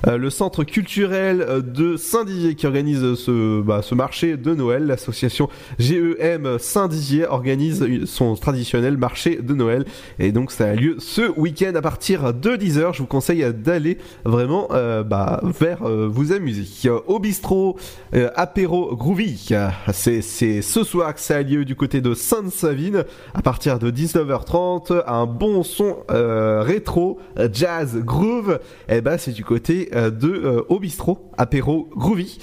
euh, 0.08 0.18
le 0.18 0.28
centre 0.28 0.64
culturel 0.64 1.40
euh, 1.40 1.60
de 1.60 1.96
Saint-Dizier 1.96 2.56
qui 2.56 2.66
organise 2.66 3.14
ce, 3.14 3.60
bah, 3.60 3.80
ce 3.80 3.94
marché 3.94 4.36
de 4.36 4.54
Noël. 4.56 4.86
L'association 4.86 5.48
GEM 5.78 6.58
Saint-Dizier 6.58 7.26
organise 7.26 8.04
son 8.06 8.34
traditionnel 8.34 8.96
marché 8.96 9.36
de 9.40 9.54
Noël. 9.54 9.84
Et 10.18 10.32
donc 10.32 10.50
ça 10.50 10.66
a 10.66 10.74
lieu 10.74 10.96
ce 10.98 11.30
week-end 11.38 11.74
à 11.76 11.80
partir 11.80 12.34
de 12.34 12.56
10h. 12.56 12.94
Je 12.94 12.98
vous 12.98 13.06
conseille 13.06 13.46
d'aller 13.54 13.98
vraiment 14.24 14.66
euh, 14.72 15.04
bah, 15.04 15.40
vers 15.44 15.84
euh, 15.84 16.08
vous 16.10 16.32
amuser. 16.32 16.66
Euh, 16.88 16.98
Au 17.06 17.20
bistrot, 17.20 17.76
euh, 18.14 18.30
apéro 18.34 18.96
groovy. 18.96 19.48
C'est 19.92 20.22
ce 20.22 20.82
soir 20.82 21.14
que 21.14 21.20
ça 21.20 21.36
a 21.36 21.42
lieu 21.42 21.64
du 21.64 21.76
côté 21.76 22.00
de 22.00 22.14
Sainte-Savine 22.14 23.04
à 23.32 23.42
partir 23.42 23.78
de 23.78 23.92
19h30. 23.92 25.04
Bon 25.26 25.62
son 25.62 25.98
euh, 26.10 26.62
rétro, 26.62 27.18
euh, 27.38 27.48
jazz, 27.52 27.96
groove. 27.98 28.58
Et 28.88 29.00
ben 29.00 29.18
c'est 29.18 29.32
du 29.32 29.44
côté 29.44 29.90
euh, 29.94 30.10
de 30.10 30.64
Au 30.68 30.78
bistrot, 30.78 31.30
apéro 31.38 31.88
groovy. 31.96 32.38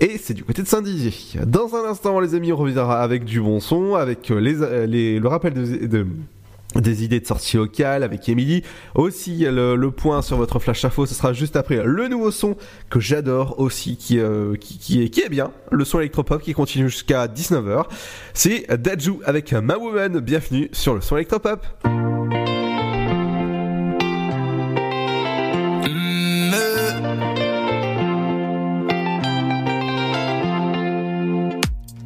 Et 0.00 0.18
c'est 0.18 0.34
du 0.34 0.42
côté 0.42 0.62
de 0.62 0.66
Saint-Dizier. 0.66 1.12
Dans 1.46 1.74
un 1.76 1.88
instant, 1.88 2.18
les 2.18 2.34
amis, 2.34 2.52
on 2.52 2.56
reviendra 2.56 3.00
avec 3.02 3.24
du 3.24 3.40
bon 3.40 3.60
son, 3.60 3.94
avec 3.94 4.30
les, 4.30 4.86
les- 4.86 5.18
le 5.20 5.28
rappel 5.28 5.52
de- 5.54 6.06
des 6.80 7.04
idées 7.04 7.20
de 7.20 7.26
sortie 7.26 7.56
locale 7.56 8.02
avec 8.02 8.28
Emily. 8.28 8.62
Aussi, 8.94 9.44
le, 9.48 9.90
point 9.90 10.22
sur 10.22 10.36
votre 10.36 10.58
flash 10.58 10.84
info, 10.84 11.06
ce 11.06 11.14
sera 11.14 11.32
juste 11.32 11.56
après 11.56 11.82
le 11.84 12.08
nouveau 12.08 12.30
son 12.30 12.56
que 12.90 13.00
j'adore 13.00 13.58
aussi, 13.58 13.96
qui, 13.96 14.18
euh, 14.18 14.54
est, 14.90 15.28
bien, 15.28 15.52
le 15.70 15.84
son 15.84 16.00
électropop 16.00 16.42
qui 16.42 16.54
continue 16.54 16.88
jusqu'à 16.88 17.26
19h. 17.26 17.84
C'est 18.34 18.66
Dajou 18.80 19.20
avec 19.24 19.52
Ma 19.52 19.76
Woman. 19.76 20.20
Bienvenue 20.20 20.68
sur 20.72 20.94
le 20.94 21.00
son 21.00 21.16
électropop. 21.16 21.66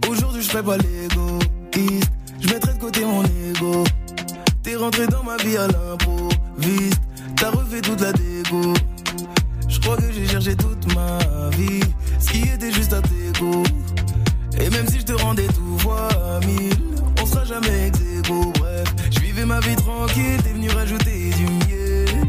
Aujourd'hui 0.08 0.42
je 0.42 0.50
T'es 4.76 4.82
rentré 4.82 5.06
dans 5.06 5.22
ma 5.22 5.38
vie 5.38 5.56
à 5.56 5.66
l'improviste. 5.68 7.00
T'as 7.36 7.48
refait 7.48 7.80
toute 7.80 7.98
la 7.98 8.12
dégo. 8.12 8.74
Je 9.66 9.80
crois 9.80 9.96
que 9.96 10.12
j'ai 10.12 10.26
cherché 10.26 10.54
toute 10.54 10.94
ma 10.94 11.18
vie. 11.56 11.80
Ce 12.18 12.30
qui 12.30 12.42
était 12.42 12.70
juste 12.70 12.92
à 12.92 13.00
tes 13.00 13.40
goûts 13.40 13.62
Et 14.60 14.68
même 14.68 14.86
si 14.86 15.00
je 15.00 15.06
te 15.06 15.12
rendais 15.14 15.46
tout 15.46 15.78
fois 15.78 16.10
mille 16.46 16.76
On 17.22 17.24
sera 17.24 17.44
jamais 17.46 17.86
ex 17.86 17.98
aequo. 18.00 18.52
Bref, 18.58 18.94
je 19.12 19.20
vivais 19.20 19.46
ma 19.46 19.60
vie 19.60 19.76
tranquille 19.76 20.42
T'es 20.44 20.52
venu 20.52 20.68
rajouter 20.68 21.30
du 21.30 21.44
miel. 21.44 22.26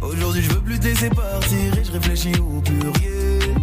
Aujourd'hui 0.00 0.40
je 0.40 0.50
veux 0.54 0.62
plus 0.62 0.80
te 0.80 0.86
laisser 0.86 1.10
partir 1.10 1.78
Et 1.78 1.84
je 1.84 1.92
réfléchis 1.92 2.32
au 2.38 2.62
pluriel. 2.62 3.54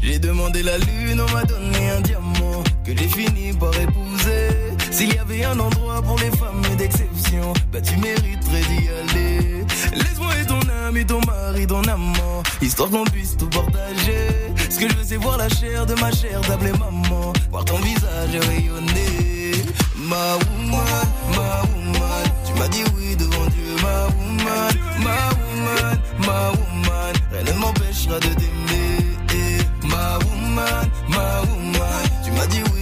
J'ai 0.00 0.20
demandé 0.20 0.62
la 0.62 0.78
lune, 0.78 1.20
on 1.20 1.32
m'a 1.32 1.42
donné 1.42 1.90
un 1.90 2.00
diamant 2.02 2.62
que 2.84 2.96
j'ai 2.96 3.08
fini 3.08 3.52
par 3.52 3.74
épouser. 3.80 4.71
S'il 4.92 5.14
y 5.14 5.18
avait 5.18 5.44
un 5.44 5.58
endroit 5.58 6.02
pour 6.02 6.18
les 6.18 6.30
femmes 6.36 6.62
d'exception, 6.76 7.54
bah 7.72 7.80
tu 7.80 7.96
mériterais 7.96 8.60
d'y 8.60 8.88
aller. 8.88 9.64
Laisse-moi 9.94 10.34
être 10.36 10.48
ton 10.48 10.60
ami, 10.86 11.06
ton 11.06 11.20
mari, 11.26 11.66
ton 11.66 11.82
amant, 11.84 12.42
histoire 12.60 12.90
qu'on 12.90 13.04
puisse 13.04 13.34
tout 13.38 13.48
partager. 13.48 14.28
Ce 14.68 14.78
que 14.78 14.88
je 14.90 14.94
veux, 14.94 15.04
c'est 15.04 15.16
voir 15.16 15.38
la 15.38 15.48
chair 15.48 15.86
de 15.86 15.94
ma 15.94 16.12
chair, 16.12 16.40
t'appeler 16.42 16.72
maman, 16.72 17.32
voir 17.50 17.64
ton 17.64 17.78
visage 17.78 18.36
rayonner. 18.48 19.52
Ma 19.96 20.34
woman, 20.34 21.08
ma 21.36 21.62
woman, 21.72 22.24
tu 22.44 22.52
m'as 22.58 22.68
dit 22.68 22.84
oui 22.94 23.16
devant 23.16 23.46
Dieu, 23.46 23.74
ma 23.82 24.06
woman, 24.14 24.74
ma 25.02 25.18
woman, 25.40 25.98
ma 26.26 26.50
woman, 26.50 27.14
rien 27.32 27.44
ne 27.44 27.58
m'empêchera 27.58 28.20
de 28.20 28.28
t'aimer. 28.28 29.62
Ma 29.84 30.18
woman, 30.18 30.90
ma 31.08 31.40
woman, 31.40 32.02
tu 32.24 32.30
m'as 32.32 32.46
dit 32.46 32.62
oui 32.74 32.81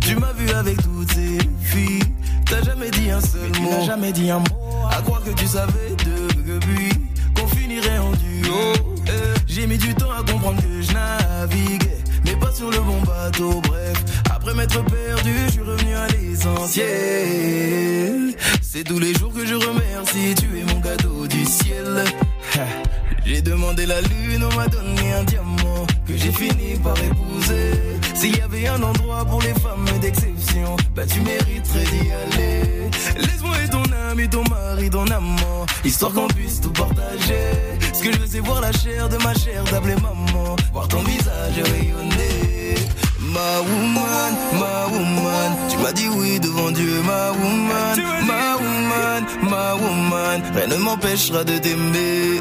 Tu 0.00 0.16
m'as 0.16 0.32
vu 0.32 0.50
avec 0.50 0.76
toutes 0.82 1.12
ces 1.12 1.38
filles. 1.62 2.02
T'as 2.44 2.62
jamais 2.62 2.90
dit 2.90 3.10
un 3.10 3.20
seul 3.20 3.50
mot. 3.60 3.70
T'as 3.70 3.84
jamais 3.86 4.12
dit 4.12 4.30
un 4.30 4.40
mot. 4.40 4.86
À 4.90 5.00
croire 5.02 5.22
que 5.22 5.30
tu 5.30 5.46
savais 5.46 5.94
depuis 6.06 6.90
qu'on 7.34 7.46
finirait 7.48 7.98
en 7.98 8.10
duo. 8.12 8.72
Eh, 9.06 9.10
j'ai 9.46 9.66
mis 9.66 9.78
du 9.78 9.94
temps 9.94 10.10
à 10.10 10.22
comprendre 10.22 10.60
que 10.60 10.82
je 10.82 10.92
naviguais, 10.92 11.98
mais 12.24 12.36
pas 12.36 12.52
sur 12.52 12.70
le 12.70 12.78
bon 12.80 13.00
bateau. 13.02 13.60
Bref, 13.62 14.04
après 14.30 14.54
m'être 14.54 14.84
perdu, 14.84 15.34
je 15.46 15.52
suis 15.52 15.62
revenu 15.62 15.94
à 15.94 16.06
l'essentiel. 16.08 16.86
C'est 18.60 18.84
tous 18.84 18.98
les 18.98 19.14
jours 19.14 19.32
que 19.32 19.46
je 19.46 19.54
remercie, 19.54 20.34
tu 20.34 20.58
es 20.58 20.64
mon 20.64 20.80
cadeau 20.80 21.26
du 21.26 21.44
ciel. 21.44 22.04
J'ai 23.28 23.42
demandé 23.42 23.84
la 23.84 24.00
lune, 24.00 24.42
on 24.42 24.56
m'a 24.56 24.66
donné 24.68 25.12
un 25.12 25.22
diamant 25.24 25.86
que 26.06 26.16
j'ai 26.16 26.32
fini 26.32 26.78
par 26.82 26.96
épouser. 26.96 27.72
S'il 28.14 28.34
y 28.34 28.40
avait 28.40 28.66
un 28.68 28.82
endroit 28.82 29.22
pour 29.26 29.42
les 29.42 29.52
femmes 29.52 29.84
d'exception, 30.00 30.74
bah 30.96 31.02
tu 31.06 31.20
mériterais 31.20 31.84
d'y 31.84 32.10
aller. 32.10 32.90
Laisse-moi 33.18 33.54
être 33.58 33.70
ton 33.70 33.82
ami, 34.10 34.30
ton 34.30 34.42
mari, 34.48 34.88
ton 34.88 35.06
amant, 35.08 35.66
histoire 35.84 36.14
qu'on 36.14 36.28
puisse 36.28 36.62
tout 36.62 36.70
partager. 36.70 37.52
Ce 37.92 38.02
que 38.02 38.12
je 38.14 38.18
veux, 38.18 38.26
c'est 38.26 38.40
voir 38.40 38.62
la 38.62 38.72
chair 38.72 39.10
de 39.10 39.18
ma 39.18 39.34
chair, 39.34 39.62
t'appeler 39.64 39.96
maman, 39.96 40.56
voir 40.72 40.88
ton 40.88 41.02
visage 41.02 41.70
rayonner. 41.70 42.37
Ma 43.34 43.60
woman, 43.60 44.32
ma 44.60 44.86
woman, 44.92 45.50
tu 45.70 45.76
m'as 45.78 45.92
dit 45.92 46.08
oui 46.16 46.40
devant 46.40 46.70
Dieu, 46.70 47.02
ma 47.04 47.30
woman, 47.32 47.96
ma 48.26 48.56
woman, 48.56 49.22
ma 49.42 49.74
woman, 49.74 50.42
rien 50.54 50.66
ne 50.68 50.76
m'empêchera 50.76 51.44
de 51.44 51.58
t'aimer. 51.58 52.40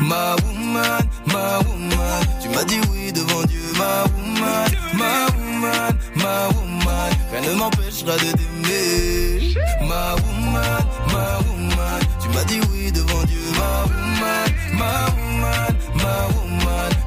Ma 0.00 0.36
woman, 0.44 1.02
ma 1.26 1.58
woman, 1.66 2.20
tu 2.40 2.48
m'as 2.50 2.64
dit 2.64 2.80
oui 2.92 3.12
devant 3.12 3.42
Dieu, 3.44 3.66
ma 3.76 4.04
woman, 4.12 4.66
ma 5.00 5.12
woman, 5.34 5.92
ma 6.16 6.48
woman, 6.54 7.10
rien 7.32 7.40
ne 7.42 7.54
m'empêchera 7.58 8.14
de 8.16 8.30
t'aimer. 8.38 9.54
Ma 9.88 10.14
woman, 10.22 10.82
ma 11.12 11.26
woman, 11.46 12.00
tu 12.20 12.28
m'as 12.28 12.44
dit 12.44 12.60
oui 12.70 12.92
devant 12.92 13.24
Dieu, 13.24 13.44
ma 13.58 13.72
woman, 13.90 14.46
ma 14.78 14.92
woman, 15.16 15.74
ma 15.96 16.14
woman, 16.34 16.41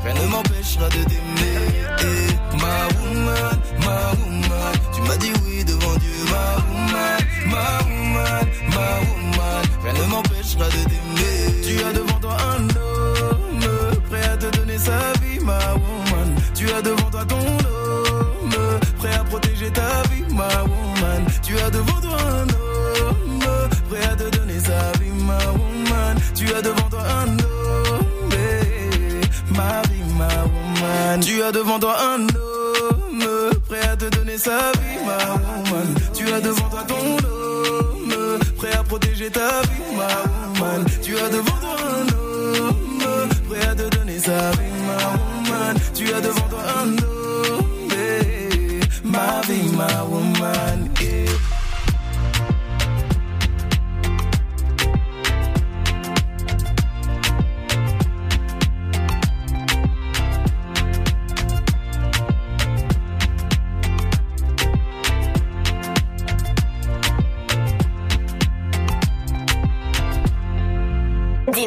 rien 0.05 0.13
ne 0.13 0.27
m'empêchera 0.27 0.87
de 0.89 1.03
t'aimer. 1.09 1.85
Ma 2.61 2.77
woman, 2.95 3.57
ma 3.79 3.97
woman, 4.19 4.73
tu 4.93 5.01
m'as 5.01 5.17
dit 5.17 5.33
oui 5.43 5.63
devant 5.65 5.95
Dieu, 5.97 6.17
ma 6.31 6.45
woman, 6.67 7.19
ma 7.47 7.67
woman, 7.83 8.45
ma 8.69 8.89
woman, 9.07 9.61
rien 9.83 9.93
ne 9.93 10.05
m'empêchera 10.11 10.65
de 10.65 10.81
t'aimer. 10.89 11.61
Tu 11.65 11.83
as 11.83 11.93
devant 11.93 12.19
toi 12.19 12.37
un 12.55 12.63
homme 12.63 13.99
prêt 14.09 14.23
à 14.23 14.37
te 14.37 14.57
donner 14.57 14.77
sa 14.77 14.99
vie, 15.21 15.39
ma 15.43 15.73
woman. 15.73 16.35
Tu 16.53 16.69
as 16.71 16.81
devant 16.81 17.09
toi 17.09 17.25
ton 17.25 17.35
homme 17.37 18.79
prêt 18.99 19.13
à 19.13 19.23
protéger 19.23 19.71
ta 19.71 20.03
vie, 20.09 20.23
ma 20.33 20.61
woman. 20.63 21.25
Tu 21.41 21.57
as 21.59 21.69
devant 21.71 21.94
Tu 31.21 31.41
as 31.41 31.51
devant 31.51 31.79
toi 31.79 31.95
un 32.01 32.21
homme 32.23 33.25
prêt 33.67 33.87
à 33.87 33.95
te 33.95 34.05
donner 34.17 34.37
sa 34.37 34.71
vie, 34.73 35.05
ma 35.05 35.33
woman. 35.33 35.95
Tu 36.13 36.27
as 36.31 36.41
devant 36.41 36.69
toi 36.69 36.83
ton 36.87 36.95
homme 36.95 38.39
prêt 38.57 38.73
à 38.73 38.83
protéger 38.83 39.29
ta 39.29 39.61
vie, 39.61 39.95
ma 39.95 40.59
woman. 40.59 40.85
Tu 41.01 41.17
as 41.17 41.29
devant 41.29 41.57
toi 41.61 41.75
un 41.95 42.07
homme 42.67 43.29
prêt 43.49 43.65
à 43.65 43.75
te 43.75 43.95
donner 43.97 44.19
sa 44.19 44.51
vie, 44.51 44.75
ma 44.87 44.97
woman. 45.13 45.77
Tu 45.93 46.13
as 46.13 46.21
devant 46.21 46.47
toi 46.49 46.59
un 46.83 46.89
homme, 46.89 47.65
eh, 47.97 48.79
ma 49.03 49.41
vie, 49.47 49.69
ma 49.75 50.03
woman. 50.03 50.94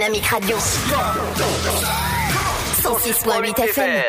Dynamique 0.09 0.27
Radio. 0.29 0.57
106.8 2.83 3.61
FM. 3.61 4.05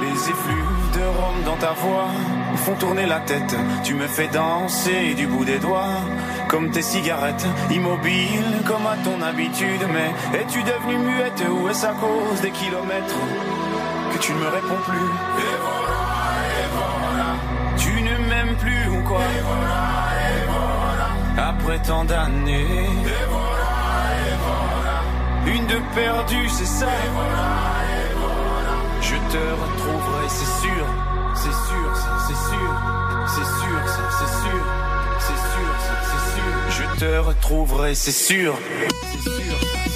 Les 0.00 0.08
effluves 0.08 0.90
de 0.94 1.00
rhum 1.04 1.42
dans 1.44 1.56
ta 1.56 1.72
voix 1.72 2.08
me 2.52 2.56
font 2.56 2.74
tourner 2.76 3.04
la 3.04 3.20
tête. 3.20 3.54
Tu 3.84 3.92
me 3.94 4.06
fais 4.06 4.28
danser 4.28 5.12
du 5.14 5.26
bout 5.26 5.44
des 5.44 5.58
doigts, 5.58 6.00
comme 6.52 6.70
tes 6.70 6.82
cigarettes, 6.82 7.46
immobile 7.70 8.44
comme 8.66 8.86
à 8.86 8.96
ton 9.02 9.22
habitude. 9.22 9.84
Mais 9.94 10.12
es-tu 10.38 10.62
devenue 10.62 10.98
muette 10.98 11.42
ou 11.50 11.68
est-ce 11.70 11.86
à 11.86 11.94
cause 11.94 12.40
des 12.42 12.50
kilomètres 12.50 13.20
que 14.12 14.18
tu 14.18 14.32
ne 14.34 14.38
me 14.38 14.48
réponds 14.48 14.82
plus? 14.86 15.10
Et 15.44 15.56
voilà, 15.66 16.02
et 16.60 16.68
voilà. 16.76 17.28
Tu 17.78 18.02
ne 18.02 18.14
m'aimes 18.28 18.56
plus 18.56 18.86
ou 18.90 19.02
quoi? 19.08 19.20
Et 19.20 19.40
voilà, 19.40 19.82
et 20.28 20.42
voilà. 20.54 21.48
Après 21.48 21.78
tant 21.78 22.04
d'années. 22.04 22.90
Et 23.14 23.24
voilà, 23.34 23.72
et 24.28 24.36
voilà. 24.46 25.56
Une 25.56 25.66
de 25.66 25.78
perdue, 25.94 26.48
c'est 26.50 26.66
ça. 26.66 26.86
Et 26.86 27.10
voilà, 27.14 27.48
et 27.96 28.12
voilà. 28.24 28.74
Je 29.00 29.16
te 29.32 29.42
retrouverai, 29.62 30.28
c'est 30.28 30.52
sûr. 30.60 30.84
C'est 31.34 31.58
sûr, 31.68 31.96
ça, 31.96 32.12
c'est 32.28 32.40
sûr. 32.50 32.72
C'est 33.26 33.50
sûr, 33.60 33.78
ça, 33.86 34.04
c'est 34.18 34.32
sûr. 34.42 34.42
C'est 34.42 34.48
sûr, 34.48 35.01
te 36.98 37.18
retrouverai, 37.18 37.94
c'est 37.94 38.12
sûr. 38.12 38.58
C'est 39.10 39.30
sûr, 39.30 39.91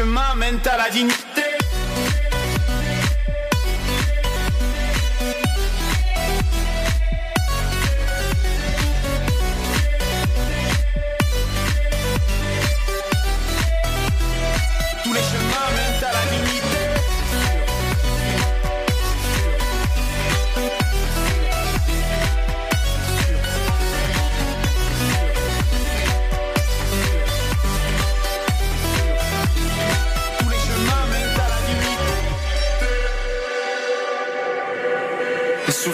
chemin 0.00 0.34
mène 0.36 0.58
à 0.64 0.78
la 0.78 0.88
dignité. 0.88 1.29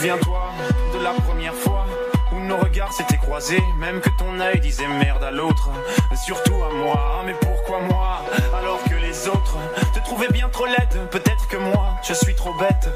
Souviens-toi 0.07 0.53
de 0.95 1.03
la 1.03 1.11
première 1.11 1.55
fois 1.55 1.85
où 2.33 2.39
nos 2.39 2.57
regards 2.59 2.93
s'étaient 2.93 3.17
croisés, 3.17 3.63
même 3.79 4.01
que 4.01 4.11
ton 4.11 4.39
œil 4.39 4.61
disait 4.61 4.87
merde 4.87 5.25
à 5.25 5.33
l'autre, 5.33 5.69
surtout 6.15 6.63
à 6.63 6.73
moi. 6.73 7.23
Mais 7.27 7.35
pourquoi 7.35 7.81
moi 7.81 8.23
alors 8.57 8.85
que 8.85 8.95
les 8.95 9.27
autres 9.27 9.57
te 9.95 9.99
trouvaient 10.05 10.29
bien 10.29 10.49
trop 10.49 10.67
laide? 10.67 11.09
Peut-être 11.11 11.49
que 11.49 11.57
moi 11.57 11.97
je 12.07 12.15
suis 12.15 12.37
trop 12.37 12.55
bête, 12.55 12.89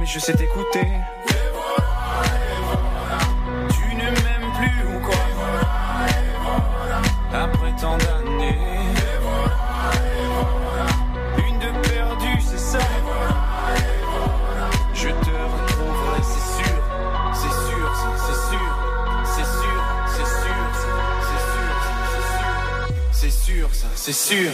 mais 0.00 0.06
je 0.06 0.18
sais 0.18 0.34
t'écouter. 0.34 0.88
Tu 3.70 3.94
ne 3.94 4.10
m'aimes 4.10 4.52
plus 4.58 4.96
ou 4.96 4.98
quoi? 4.98 5.14
Après 7.32 7.72
tant 7.80 7.98
C'est 24.06 24.12
sûr, 24.12 24.52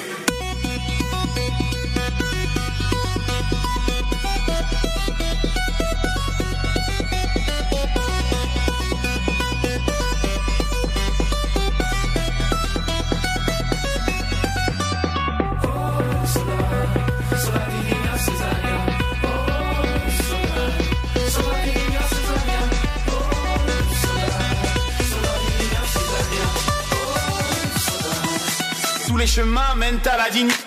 chemins 29.35 29.74
mènent 29.76 30.01
à 30.05 30.18
la 30.18 30.28
dignité. 30.28 30.61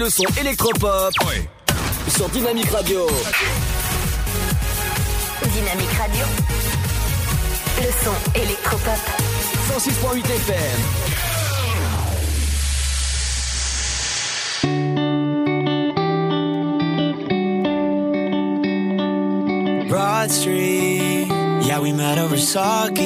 Le 0.00 0.08
son 0.08 0.24
électropop 0.40 1.12
sur 2.08 2.26
Dynamique 2.30 2.70
Radio. 2.70 3.06
Dynamique 5.42 5.92
Radio. 5.98 6.24
Le 7.76 7.90
son 8.02 8.14
électropop. 8.34 8.98
106.8 9.68 10.24
FM. 10.24 10.80
Broad 19.86 20.30
Street. 20.30 21.26
Yeah, 21.60 21.80
we 21.80 21.92
met 21.92 22.18
over 22.18 22.38
sake. 22.38 22.96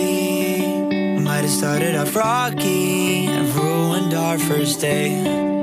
Might 1.21 1.43
have 1.43 1.51
started 1.51 1.97
off 1.97 2.15
rocky 2.15 3.27
and 3.27 3.53
ruined 3.57 4.15
our 4.15 4.39
first 4.39 4.81
date. 4.81 5.54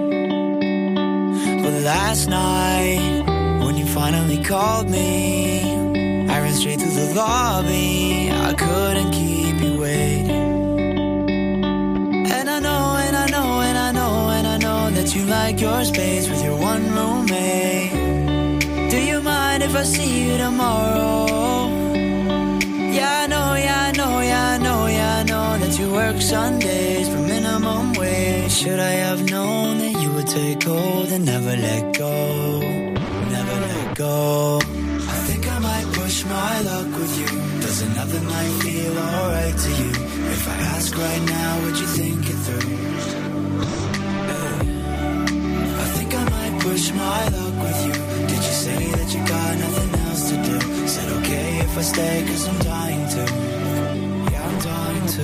Last 1.98 2.30
night, 2.30 3.24
when 3.62 3.76
you 3.76 3.86
finally 3.86 4.42
called 4.42 4.90
me, 4.90 5.60
I 6.34 6.40
ran 6.40 6.54
straight 6.54 6.80
to 6.80 6.88
the 6.88 7.14
lobby. 7.14 8.32
I 8.32 8.54
couldn't 8.54 9.12
keep 9.12 9.60
you 9.60 9.74
waiting. 9.82 10.30
And 12.38 12.50
I 12.50 12.60
know, 12.60 12.84
and 13.06 13.16
I 13.24 13.28
know, 13.36 13.50
and 13.68 13.78
I 13.78 13.92
know, 13.92 14.30
and 14.38 14.48
I 14.48 14.58
know 14.66 14.90
that 14.92 15.14
you 15.14 15.26
like 15.26 15.60
your 15.60 15.84
space 15.84 16.30
with 16.30 16.42
your 16.42 16.56
one 16.56 16.84
roommate. 16.96 17.92
Do 18.90 18.98
you 19.10 19.20
mind 19.20 19.62
if 19.62 19.76
I 19.76 19.84
see 19.84 20.14
you 20.28 20.38
tomorrow? 20.38 21.28
Yeah, 22.98 23.24
I 23.24 23.28
know, 23.28 23.56
yeah, 23.66 23.90
I 23.90 23.92
know, 24.00 24.22
yeah, 24.22 24.48
I 24.54 24.58
know, 24.66 24.88
yeah, 24.88 25.18
I 25.18 25.24
know 25.24 25.58
that 25.58 25.78
you 25.78 25.92
work 25.92 26.22
Sundays 26.22 27.10
for 27.10 27.20
minimum 27.34 27.92
wage. 28.00 28.54
Should 28.54 28.80
I 28.80 28.94
have 29.08 29.30
known 29.30 29.61
take 30.32 30.64
hold 30.64 31.12
and 31.12 31.26
never 31.26 31.56
let 31.58 31.98
go? 31.98 32.60
Never 33.36 33.58
let 33.68 33.98
go. 33.98 34.60
I 35.16 35.18
think 35.28 35.44
I 35.56 35.60
might 35.60 35.88
push 35.94 36.24
my 36.24 36.62
luck 36.62 36.88
with 37.00 37.14
you. 37.20 37.28
Does 37.60 37.82
another 37.82 38.22
night 38.22 38.54
feel 38.64 38.98
alright 38.98 39.58
to 39.66 39.70
you? 39.82 39.92
If 40.36 40.48
I 40.48 40.56
ask 40.76 40.98
right 40.98 41.24
now, 41.38 41.52
would 41.64 41.78
you 41.78 41.88
think 42.00 42.20
it 42.34 42.40
through? 42.46 42.76
I 45.84 45.86
think 45.96 46.10
I 46.16 46.24
might 46.36 46.56
push 46.62 46.86
my 46.94 47.22
luck 47.36 47.56
with 47.66 47.80
you. 47.88 47.94
Did 48.32 48.42
you 48.48 48.56
say 48.66 48.82
that 48.98 49.10
you 49.14 49.22
got 49.36 49.52
nothing 49.66 49.92
else 50.06 50.24
to 50.32 50.36
do? 50.50 50.58
Said 50.88 51.10
okay 51.20 51.50
if 51.60 51.78
I 51.78 51.82
stay, 51.82 52.24
cause 52.28 52.48
I'm 52.48 52.60
dying 52.60 53.04
to. 53.16 53.24
Yeah, 54.32 54.48
I'm 54.48 54.58
dying 54.60 55.08
to. 55.16 55.24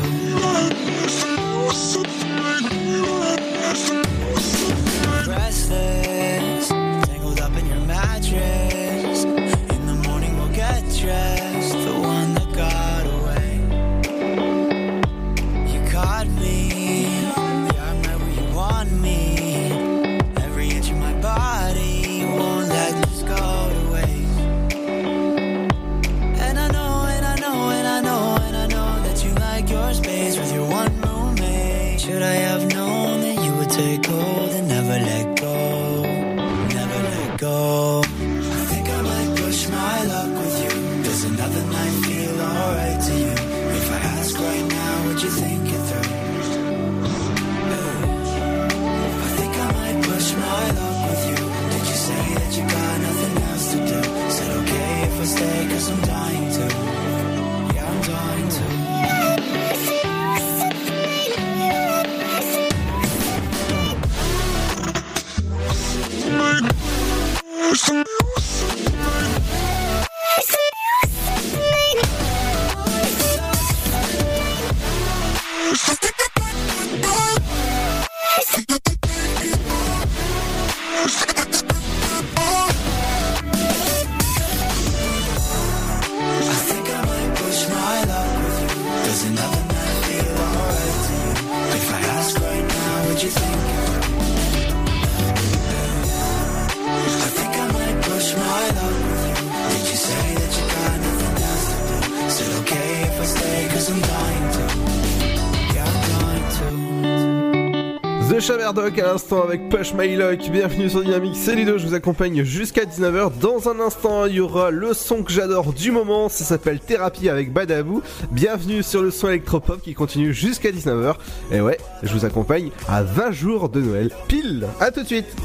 À 108.77 108.89
l'instant 108.89 109.41
avec 109.41 109.69
Push 109.69 109.95
My 109.95 110.15
Luck. 110.15 110.51
Bienvenue 110.51 110.87
sur 110.87 111.01
Dynamique, 111.01 111.35
c'est 111.35 111.55
Ludo, 111.55 111.79
je 111.79 111.87
vous 111.87 111.95
accompagne 111.95 112.43
jusqu'à 112.43 112.83
19h. 112.85 113.39
Dans 113.39 113.69
un 113.69 113.79
instant, 113.79 114.27
il 114.27 114.35
y 114.35 114.39
aura 114.39 114.69
le 114.69 114.93
son 114.93 115.23
que 115.23 115.31
j'adore 115.31 115.73
du 115.73 115.89
moment, 115.89 116.29
ça 116.29 116.43
s'appelle 116.43 116.79
Thérapie 116.79 117.27
avec 117.27 117.51
Badabou. 117.51 118.03
Bienvenue 118.31 118.83
sur 118.83 119.01
le 119.01 119.09
son 119.09 119.29
électropop 119.29 119.81
qui 119.81 119.95
continue 119.95 120.31
jusqu'à 120.31 120.69
19h. 120.69 121.15
Et 121.51 121.59
ouais, 121.59 121.79
je 122.03 122.13
vous 122.13 122.23
accompagne 122.23 122.69
à 122.87 123.01
20 123.01 123.31
jours 123.31 123.69
de 123.69 123.81
Noël. 123.81 124.11
Pile 124.27 124.67
À 124.79 124.91
tout 124.91 125.01
de 125.01 125.07
suite 125.07 125.35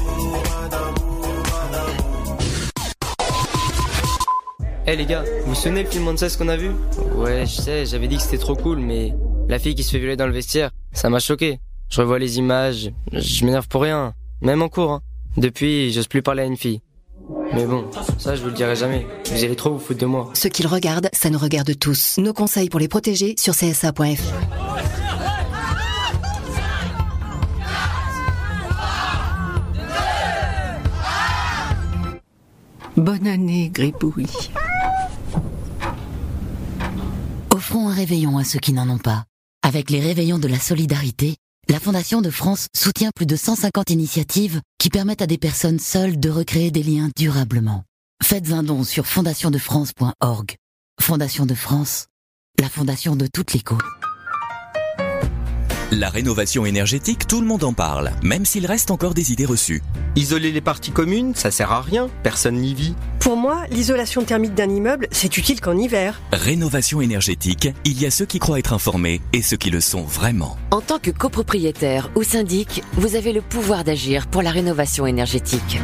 Eh 4.85 4.95
les 4.95 5.05
gars, 5.07 5.23
vous 5.47 5.55
souvenez 5.55 5.81
le 5.81 5.89
film 5.89 6.03
Monsters 6.03 6.37
qu'on 6.37 6.49
a 6.49 6.55
vu? 6.55 6.69
Ouais, 7.15 7.47
je 7.47 7.61
sais, 7.61 7.85
j'avais 7.87 8.07
dit 8.07 8.17
que 8.17 8.21
c'était 8.21 8.37
trop 8.37 8.55
cool, 8.55 8.77
mais 8.77 9.15
la 9.49 9.57
fille 9.57 9.73
qui 9.73 9.83
se 9.83 9.89
fait 9.89 9.97
violer 9.97 10.17
dans 10.17 10.27
le 10.27 10.33
vestiaire, 10.33 10.69
ça 10.91 11.09
m'a 11.09 11.17
choqué. 11.17 11.59
Je 11.93 12.01
revois 12.01 12.17
les 12.17 12.39
images, 12.39 12.91
je 13.11 13.45
m'énerve 13.45 13.67
pour 13.67 13.83
rien, 13.83 14.15
même 14.41 14.63
en 14.63 14.67
cours. 14.67 14.93
hein. 14.93 15.01
Depuis, 15.37 15.93
j'ose 15.93 16.07
plus 16.07 16.23
parler 16.23 16.41
à 16.41 16.45
une 16.45 16.57
fille. 16.57 16.81
Mais 17.53 17.67
bon, 17.67 17.85
ça 18.17 18.35
je 18.35 18.41
vous 18.41 18.47
le 18.47 18.55
dirai 18.55 18.75
jamais. 18.75 19.05
Vous 19.31 19.43
allez 19.43 19.55
trop 19.55 19.69
vous 19.73 19.77
foutre 19.79 19.99
de 19.99 20.07
moi. 20.07 20.31
Ce 20.33 20.47
qu'ils 20.47 20.65
regardent, 20.65 21.09
ça 21.13 21.29
nous 21.29 21.37
regarde 21.37 21.77
tous. 21.77 22.17
Nos 22.17 22.33
conseils 22.33 22.69
pour 22.69 22.79
les 22.79 22.87
protéger 22.87 23.35
sur 23.37 23.53
csa.fr. 23.53 24.23
Bonne 32.95 33.27
année, 33.27 33.69
Gribouille. 33.73 34.27
Offrons 37.51 37.89
un 37.89 37.93
réveillon 37.93 38.37
à 38.37 38.43
ceux 38.43 38.59
qui 38.59 38.73
n'en 38.73 38.89
ont 38.89 38.97
pas. 38.97 39.25
Avec 39.63 39.89
les 39.89 39.99
réveillons 39.99 40.39
de 40.39 40.47
la 40.47 40.59
solidarité, 40.59 41.35
la 41.69 41.79
Fondation 41.79 42.21
de 42.21 42.29
France 42.29 42.67
soutient 42.75 43.11
plus 43.15 43.25
de 43.25 43.35
150 43.35 43.89
initiatives 43.89 44.61
qui 44.79 44.89
permettent 44.89 45.21
à 45.21 45.27
des 45.27 45.37
personnes 45.37 45.79
seules 45.79 46.19
de 46.19 46.29
recréer 46.29 46.71
des 46.71 46.83
liens 46.83 47.09
durablement. 47.15 47.83
Faites 48.21 48.51
un 48.51 48.63
don 48.63 48.83
sur 48.83 49.07
fondationdefrance.org. 49.07 50.55
Fondation 51.01 51.45
de 51.45 51.55
France, 51.55 52.07
la 52.59 52.69
fondation 52.69 53.15
de 53.15 53.27
toutes 53.27 53.53
les 53.53 53.61
causes. 53.61 53.79
La 55.95 56.09
rénovation 56.09 56.65
énergétique, 56.65 57.27
tout 57.27 57.39
le 57.39 57.45
monde 57.45 57.63
en 57.63 57.73
parle, 57.73 58.13
même 58.23 58.45
s'il 58.45 58.65
reste 58.65 58.89
encore 58.89 59.13
des 59.13 59.31
idées 59.31 59.45
reçues. 59.45 59.83
Isoler 60.15 60.51
les 60.51 60.59
parties 60.59 60.89
communes, 60.89 61.35
ça 61.35 61.51
sert 61.51 61.71
à 61.71 61.83
rien, 61.83 62.09
personne 62.23 62.55
n'y 62.55 62.73
vit. 62.73 62.95
Pour 63.19 63.37
moi, 63.37 63.65
l'isolation 63.69 64.23
thermique 64.23 64.55
d'un 64.55 64.71
immeuble, 64.71 65.07
c'est 65.11 65.37
utile 65.37 65.61
qu'en 65.61 65.77
hiver. 65.77 66.19
Rénovation 66.31 66.99
énergétique, 66.99 67.69
il 67.85 68.01
y 68.01 68.07
a 68.07 68.11
ceux 68.11 68.25
qui 68.25 68.39
croient 68.39 68.57
être 68.57 68.73
informés 68.73 69.21
et 69.33 69.43
ceux 69.43 69.55
qui 69.55 69.69
le 69.69 69.81
sont 69.81 70.01
vraiment. 70.01 70.57
En 70.71 70.81
tant 70.81 70.97
que 70.97 71.11
copropriétaire 71.11 72.09
ou 72.15 72.23
syndic, 72.23 72.81
vous 72.93 73.15
avez 73.15 73.31
le 73.31 73.41
pouvoir 73.41 73.83
d'agir 73.83 74.25
pour 74.25 74.41
la 74.41 74.49
rénovation 74.49 75.05
énergétique. 75.05 75.79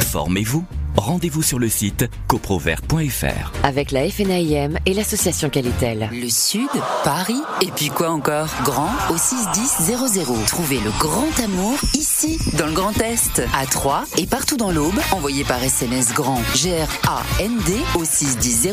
Formez-vous. 0.00 0.66
Rendez-vous 0.96 1.42
sur 1.42 1.58
le 1.58 1.68
site 1.68 2.08
coprovert.fr. 2.28 3.52
Avec 3.62 3.90
la 3.90 4.08
FNAIM 4.08 4.78
et 4.86 4.94
l'association 4.94 5.50
Qualitel. 5.50 6.08
Le 6.12 6.28
Sud, 6.28 6.68
Paris, 7.02 7.40
et 7.60 7.70
puis 7.74 7.88
quoi 7.88 8.10
encore? 8.10 8.48
Grand 8.62 8.90
au 9.10 9.16
61000. 9.16 10.46
Trouvez 10.46 10.78
le 10.80 10.90
grand 10.98 11.38
amour 11.42 11.78
ici, 11.94 12.38
dans 12.56 12.66
le 12.66 12.72
Grand 12.72 12.96
Est, 13.00 13.42
à 13.54 13.66
Troyes 13.66 14.04
et 14.18 14.26
partout 14.26 14.56
dans 14.56 14.70
l'Aube. 14.70 14.98
Envoyez 15.12 15.44
par 15.44 15.62
SMS 15.62 16.12
grand 16.12 16.40
G-R-A-N-D 16.54 17.72
au 17.96 18.04
61000 18.04 18.72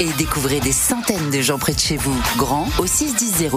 et 0.00 0.12
découvrez 0.18 0.60
des 0.60 0.72
centaines 0.72 1.30
de 1.30 1.40
gens 1.40 1.58
près 1.58 1.74
de 1.74 1.80
chez 1.80 1.96
vous. 1.96 2.16
Grand 2.36 2.68
au 2.78 2.86
61000. 2.86 3.50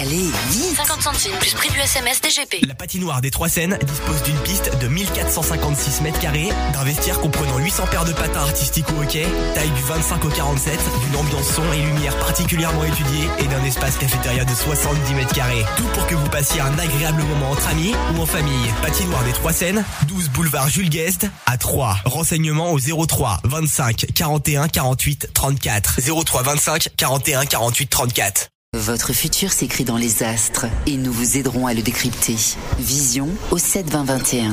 Allez, 0.00 0.30
vite 0.50 0.76
50 0.76 1.02
centimes 1.02 1.36
plus 1.40 1.54
prix 1.54 1.70
du 1.70 1.78
SMS 1.78 2.20
DGP. 2.20 2.66
La 2.66 2.74
patinoire 2.74 3.20
des 3.20 3.30
Trois 3.30 3.48
Seines 3.48 3.78
dispose 3.86 4.22
d'une 4.24 4.38
piste 4.40 4.70
de 4.78 4.88
1456 4.88 6.02
mètres 6.02 6.20
carrés, 6.20 6.50
d'un 6.74 6.84
vestiaire 6.84 7.18
comprenant 7.20 7.45
800 7.58 7.86
paires 7.90 8.04
de 8.04 8.12
patins 8.12 8.40
artistiques 8.40 8.86
ou 8.90 9.02
hockey, 9.02 9.26
taille 9.54 9.70
du 9.70 9.82
25 9.82 10.24
au 10.24 10.28
47, 10.28 10.78
d'une 11.04 11.16
ambiance 11.16 11.48
son 11.48 11.72
et 11.72 11.82
lumière 11.82 12.16
particulièrement 12.18 12.84
étudiée 12.84 13.28
et 13.38 13.44
d'un 13.44 13.62
espace 13.64 13.96
cafétéria 13.96 14.44
de 14.44 14.54
70 14.54 15.14
mètres 15.14 15.34
carrés. 15.34 15.64
Tout 15.76 15.86
pour 15.94 16.06
que 16.06 16.14
vous 16.14 16.28
passiez 16.28 16.60
un 16.60 16.78
agréable 16.78 17.22
moment 17.22 17.50
entre 17.50 17.68
amis 17.68 17.94
ou 18.14 18.22
en 18.22 18.26
famille. 18.26 18.66
Patinoire 18.82 19.24
des 19.24 19.32
Trois 19.32 19.52
Seines, 19.52 19.84
12 20.08 20.30
boulevard 20.30 20.68
Jules 20.68 20.90
Guest 20.90 21.26
à 21.46 21.56
3. 21.58 21.98
Renseignements 22.04 22.72
au 22.72 22.78
03 22.78 23.40
25 23.44 24.06
41 24.14 24.68
48 24.68 25.30
34. 25.32 26.00
03 26.24 26.42
25 26.42 26.88
41 26.96 27.44
48 27.46 27.86
34. 27.88 28.48
Votre 28.74 29.12
futur 29.14 29.52
s'écrit 29.52 29.84
dans 29.84 29.96
les 29.96 30.22
astres 30.22 30.66
et 30.86 30.96
nous 30.96 31.12
vous 31.12 31.38
aiderons 31.38 31.66
à 31.66 31.72
le 31.72 31.82
décrypter. 31.82 32.36
Vision 32.78 33.28
au 33.50 33.58
7 33.58 33.90
20 33.90 34.04
21. 34.04 34.52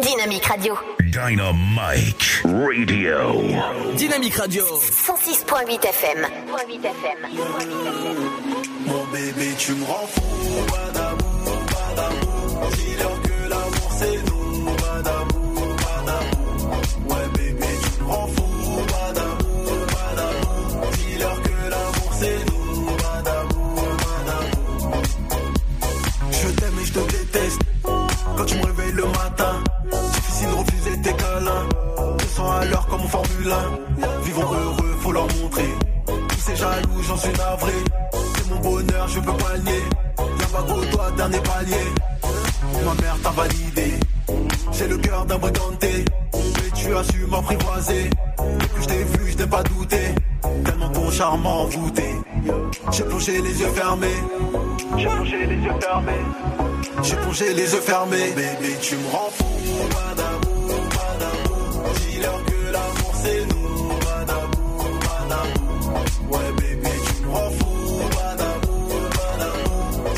Dynamique 0.00 0.44
Radio. 0.46 0.74
Dynamite 1.00 2.42
Radio. 2.44 3.94
Dynamique 3.96 4.34
Radio. 4.36 4.64
106.8 4.64 5.84
FM. 5.84 6.26
Mon 8.86 9.04
bébé, 9.12 9.48
tu 9.58 9.72
me 9.72 9.84
rends 9.84 10.06
fou, 10.06 10.20
pas 10.66 10.90
d'amour, 10.92 11.66
pas 11.66 11.94
d'amour. 11.96 12.70
Dis-leur 12.76 13.22
que 13.22 13.48
l'amour 13.48 13.90
c'est 13.98 14.18
nous, 14.30 14.64
pas 14.76 15.02
d'amour, 15.02 15.76
pas 15.76 16.02
d'amour. 16.06 16.80
Ouais, 17.08 17.28
bébé, 17.38 17.66
tu 17.82 18.02
me 18.02 18.08
rends 18.08 18.26
fou, 18.28 18.42
Le 28.92 29.04
matin, 29.06 29.62
difficile 30.12 30.48
de 30.48 30.54
refuser 30.54 31.00
tes 31.00 31.12
câlins. 31.14 31.68
200 32.18 32.50
à 32.50 32.64
l'heure 32.64 32.86
comme 32.88 33.00
en 33.02 33.08
Formule 33.08 33.52
1. 33.52 34.22
Vivons 34.24 34.42
heureux, 34.42 34.96
faut 35.00 35.12
leur 35.12 35.26
montrer. 35.40 35.68
Tous 36.06 36.40
ces 36.40 36.56
jaloux, 36.56 37.02
j'en 37.06 37.16
suis 37.16 37.32
navré. 37.32 37.72
C'est 38.36 38.50
mon 38.50 38.58
bonheur, 38.60 39.08
je 39.08 39.20
peux 39.20 39.36
pas 39.36 39.58
nier. 39.58 39.82
Y'a 40.18 40.46
pas 40.46 40.62
gros, 40.62 40.84
toi, 40.86 41.10
dernier 41.16 41.38
palier. 41.38 41.86
Ma 42.84 42.94
mère 43.02 43.16
t'a 43.22 43.30
validé. 43.30 43.94
J'ai 44.72 44.88
le 44.88 44.96
cœur 44.98 45.24
d'un 45.24 45.38
briganté. 45.38 46.04
Mais 46.34 46.70
tu 46.74 46.96
as 46.96 47.04
su 47.04 47.26
m'apprivoiser. 47.26 48.10
Depuis 48.38 48.68
que 48.74 48.82
je 48.82 48.88
t'ai 48.88 49.04
vu, 49.04 49.32
je 49.32 49.38
n'ai 49.38 49.46
pas 49.46 49.62
douté. 49.62 50.14
Tellement 50.64 50.88
ton 50.88 51.10
charme 51.10 51.46
envoûté. 51.46 52.16
J'ai 52.90 53.04
plongé 53.04 53.40
les 53.40 53.60
yeux 53.60 53.68
fermés. 53.68 54.20
J'ai 54.96 55.06
plongé 55.06 55.46
les 55.46 55.56
yeux 55.56 55.72
fermés. 55.80 56.24
J'ai 57.02 57.16
plongé 57.16 57.54
les 57.54 57.72
yeux 57.72 57.80
fermés. 57.80 58.32
Bébé, 58.34 58.76
tu 58.82 58.96
me 58.96 59.08
rends 59.08 59.30
fou. 59.30 59.44
Pas 59.90 60.14
d'amour. 60.16 60.76
Dis-leur 62.00 62.44
que 62.44 62.72
l'amour 62.72 63.14
c'est 63.22 63.46
nous. 63.46 63.88
Pas 63.98 64.24
d'amour. 64.26 64.86
Ouais, 66.30 66.52
bébé, 66.56 66.90
tu 67.06 67.22
me 67.26 67.30
rends 67.32 67.50
fou. 67.50 68.08
Pas 68.10 68.34
d'amour. 68.36 69.00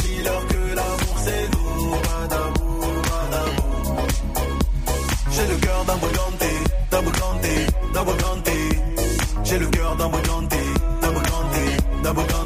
Dis-leur 0.03 0.47
que 0.49 0.75
l'amour 0.75 1.17
c'est 1.25 1.47
nous. 1.55 1.91
Pas 2.07 2.25
d'amour. 2.31 4.07
J'ai 5.31 5.47
le 5.47 5.57
cœur 5.57 5.85
d'un 5.85 5.97
briganté, 5.97 6.51
d'un 6.91 7.03
briganté, 7.03 7.67
d'un 7.95 8.05
briganté. 8.05 8.59
J'ai 9.45 9.59
le 9.59 9.67
cœur 9.67 9.97
d'un 9.97 10.09
briganté, 10.09 10.57
d'un 11.03 11.13
briganté, 11.13 11.77
d'un 12.03 12.13
briganté. 12.13 12.42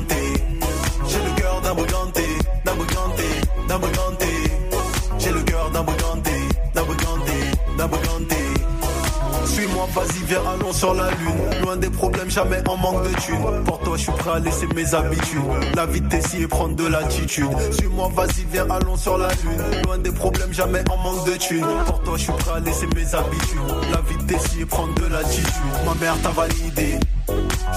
Vas-y, 9.95 10.24
viens, 10.24 10.43
allons 10.47 10.72
sur 10.72 10.95
la 10.95 11.11
lune. 11.11 11.62
Loin 11.62 11.76
des 11.76 11.91
problèmes, 11.91 12.30
jamais 12.30 12.62
en 12.68 12.76
manque 12.76 13.03
de 13.05 13.14
thunes. 13.20 13.64
Pour 13.64 13.78
toi, 13.80 13.97
je 13.97 14.03
suis 14.03 14.12
prêt 14.12 14.30
à 14.30 14.39
laisser 14.39 14.66
mes 14.74 14.95
habitudes. 14.95 15.41
La 15.74 15.87
vie 15.87 16.03
t'essayer 16.03 16.45
et 16.45 16.49
prendre 16.49 16.76
de 16.76 16.87
l'attitude. 16.87 17.49
Suis-moi, 17.72 18.11
vas-y, 18.14 18.45
viens, 18.53 18.66
allons 18.70 18.97
sur 18.97 19.18
la 19.18 19.28
lune. 19.28 19.82
Loin 19.84 19.99
des 19.99 20.12
problèmes, 20.12 20.53
jamais 20.53 20.82
en 20.91 20.97
manque 20.99 21.26
de 21.26 21.37
thunes. 21.37 21.66
Pour 21.87 22.01
toi, 22.03 22.16
je 22.16 22.22
suis 22.22 22.32
prêt 22.32 22.53
à 22.57 22.61
laisser 22.61 22.87
mes 22.95 23.14
habitudes. 23.14 23.91
La 23.93 24.01
vie 24.01 24.24
t'essayer 24.26 24.62
et 24.62 24.66
prendre 24.66 24.95
de 24.95 25.07
l'attitude. 25.07 25.47
Ma 25.84 25.95
mère 25.95 26.20
t'a 26.22 26.30
validé. 26.30 26.99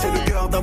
J'ai 0.02 0.12
le 0.12 0.26
cœur 0.26 0.50
d'un. 0.50 0.60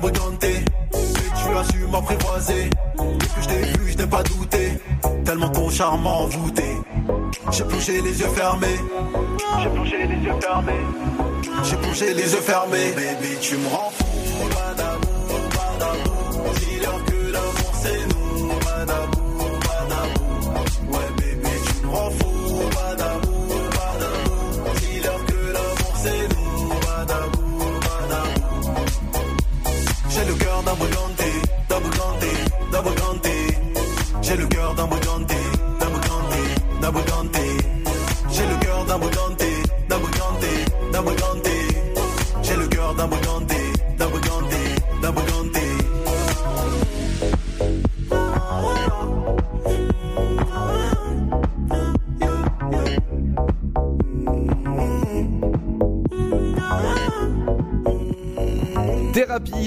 Tu 1.46 1.56
as 1.56 1.64
su 1.64 1.86
m'apprivoiser. 1.86 2.70
Depuis 2.98 3.28
que 3.28 3.42
je 3.42 3.48
t'ai 3.48 3.78
vu, 3.78 3.92
je 3.92 3.98
n'ai 3.98 4.06
pas 4.06 4.22
douté. 4.22 4.78
Tellement 5.24 5.48
ton 5.48 5.70
charme 5.70 6.02
m'a 6.02 6.10
envoûté. 6.10 6.64
J'ai 7.52 7.64
plongé 7.64 8.00
les 8.02 8.20
yeux 8.20 8.28
fermés. 8.28 8.80
J'ai 9.62 9.68
plongé 9.68 10.06
les 10.06 10.16
yeux 10.16 10.40
fermés. 10.40 10.72
J'ai 11.62 11.76
plongé 11.76 12.14
les 12.14 12.32
yeux 12.34 12.40
fermés. 12.40 12.92
Baby, 12.96 13.36
tu 13.40 13.56
me 13.56 13.68
rends 13.68 13.90
fou. 13.90 14.48
Pas 14.50 15.05
d'un 30.66 30.74
brigandé, 30.74 31.30
d'un 32.72 32.82
d'un. 32.82 33.30
J'ai 34.22 34.36
le 34.36 34.46
cœur 34.46 34.74
d'un 34.74 34.86
brigandé, 34.86 35.34
d'un 36.80 36.90
d'un. 36.90 37.40
J'ai 38.32 38.46
le 38.46 38.56
cœur 38.56 38.84
d'un 38.84 38.98
brigandé, 38.98 39.50
d'un 39.88 39.98
d'un. 41.02 41.50
J'ai 42.42 42.56
le 42.56 42.66
cœur 42.66 42.94
d'un 42.94 43.06
brigandé, 43.06 43.56
d'un 43.96 44.08
d'un. 45.12 45.45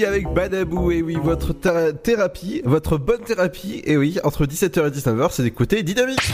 Avec 0.04 0.28
Badabou. 0.32 0.90
Et 0.90 1.02
oui, 1.02 1.16
votre 1.22 1.52
théra- 1.52 1.92
thérapie, 1.92 2.62
votre 2.64 2.98
bonne 2.98 3.20
thérapie. 3.22 3.82
Et 3.84 3.96
oui, 3.96 4.18
entre 4.24 4.46
17h 4.46 4.86
et 4.86 4.90
19h, 4.90 5.28
c'est 5.32 5.42
d'écouter 5.42 5.82
Dynamique. 5.82 6.32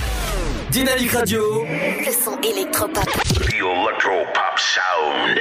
Dynamique 0.70 1.12
Radio. 1.12 1.40
Le 1.64 2.12
son 2.12 2.38
électropop. 2.40 3.04
The 3.04 3.54
Electropop 3.54 4.58
Sound. 4.58 5.38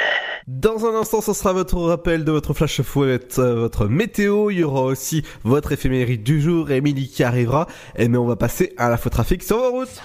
Dans 0.48 0.86
un 0.86 0.96
instant, 1.00 1.22
ce 1.22 1.34
sera 1.34 1.54
votre 1.54 1.78
rappel 1.80 2.24
de 2.24 2.32
votre 2.32 2.54
flash 2.54 2.82
fouette, 2.84 3.38
euh, 3.40 3.56
votre 3.56 3.88
météo. 3.88 4.52
Il 4.52 4.60
y 4.60 4.64
aura 4.64 4.82
aussi 4.84 5.24
votre 5.44 5.72
éphéméride 5.72 6.22
du 6.24 6.40
jour, 6.42 6.70
Émilie 6.72 7.10
qui 7.10 7.24
arrivera. 7.24 7.68
Et 7.98 8.08
mais 8.08 8.18
on 8.20 8.26
va 8.26 8.36
passer 8.36 8.74
à 8.78 8.90
la 8.90 8.98
faux 8.98 9.10
trafic 9.10 9.42
sur 9.44 9.58
vos 9.58 9.72
routes. 9.72 10.02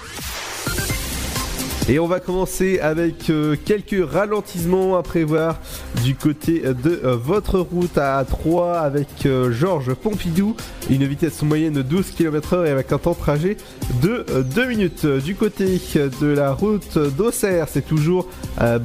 Et 1.90 1.98
on 1.98 2.06
va 2.06 2.20
commencer 2.20 2.78
avec 2.78 3.30
euh, 3.30 3.56
quelques 3.64 4.08
ralentissements 4.08 4.96
à 4.96 5.02
prévoir 5.02 5.58
du 6.04 6.14
côté 6.14 6.60
de 6.60 7.00
euh, 7.02 7.16
votre 7.16 7.58
route 7.58 7.98
à 7.98 8.24
3 8.24 8.78
avec 8.78 9.08
euh, 9.26 9.50
Georges 9.50 9.94
Pompidou, 9.94 10.54
une 10.88 11.04
vitesse 11.04 11.42
moyenne 11.42 11.72
de 11.72 11.82
12 11.82 12.12
km/h 12.12 12.64
et 12.64 12.70
avec 12.70 12.92
un 12.92 12.98
temps 12.98 13.10
de 13.10 13.16
trajet 13.16 13.56
de 14.00 14.24
2 14.54 14.66
minutes. 14.66 15.04
Du 15.04 15.34
côté 15.34 15.80
de 15.96 16.28
la 16.28 16.52
route 16.52 16.96
d'Auxerre, 16.96 17.66
c'est 17.68 17.84
toujours 17.84 18.28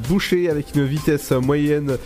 bouché 0.09 0.49
avec 0.49 0.73
une 0.73 0.85
vitesse 0.85 1.29
moyenne 1.29 1.97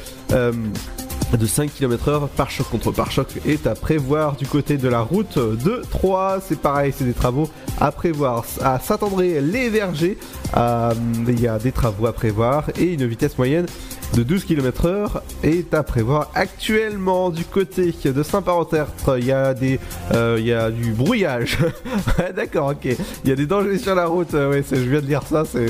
de 1.37 1.45
5 1.45 1.73
km 1.73 2.07
heure 2.09 2.29
par 2.29 2.49
choc 2.49 2.69
contre 2.69 2.91
par 2.91 3.11
choc 3.11 3.27
est 3.45 3.67
à 3.67 3.75
prévoir 3.75 4.35
du 4.35 4.45
côté 4.45 4.77
de 4.77 4.87
la 4.87 5.01
route 5.01 5.37
de 5.37 5.81
3 5.91 6.39
c'est 6.47 6.59
pareil 6.59 6.93
c'est 6.95 7.03
des 7.05 7.13
travaux 7.13 7.49
à 7.79 7.91
prévoir 7.91 8.45
à 8.61 8.79
Saint-André 8.79 9.41
les 9.41 9.69
Vergers 9.69 10.17
euh, 10.57 10.93
il 11.27 11.39
y 11.39 11.47
a 11.47 11.59
des 11.59 11.71
travaux 11.71 12.07
à 12.07 12.13
prévoir 12.13 12.65
et 12.77 12.93
une 12.93 13.05
vitesse 13.05 13.37
moyenne 13.37 13.67
de 14.15 14.23
12 14.23 14.43
km 14.45 14.85
heure 14.87 15.23
est 15.43 15.73
à 15.73 15.83
prévoir 15.83 16.31
actuellement 16.35 17.29
du 17.29 17.45
côté 17.45 17.93
de 18.03 18.23
Saint-Parent-Tertre 18.23 19.17
il 19.19 19.25
y 19.25 19.31
a 19.31 19.53
des 19.53 19.79
euh, 20.13 20.37
il 20.39 20.45
y 20.47 20.53
a 20.53 20.71
du 20.71 20.91
brouillage. 20.91 21.57
D'accord 22.35 22.69
ok. 22.71 22.95
Il 23.23 23.29
y 23.29 23.31
a 23.31 23.35
des 23.35 23.45
dangers 23.45 23.77
sur 23.77 23.93
la 23.95 24.07
route. 24.07 24.33
Euh, 24.33 24.49
ouais 24.49 24.63
je 24.69 24.75
viens 24.77 25.01
de 25.01 25.05
lire 25.05 25.23
ça 25.23 25.43
c'est- 25.45 25.67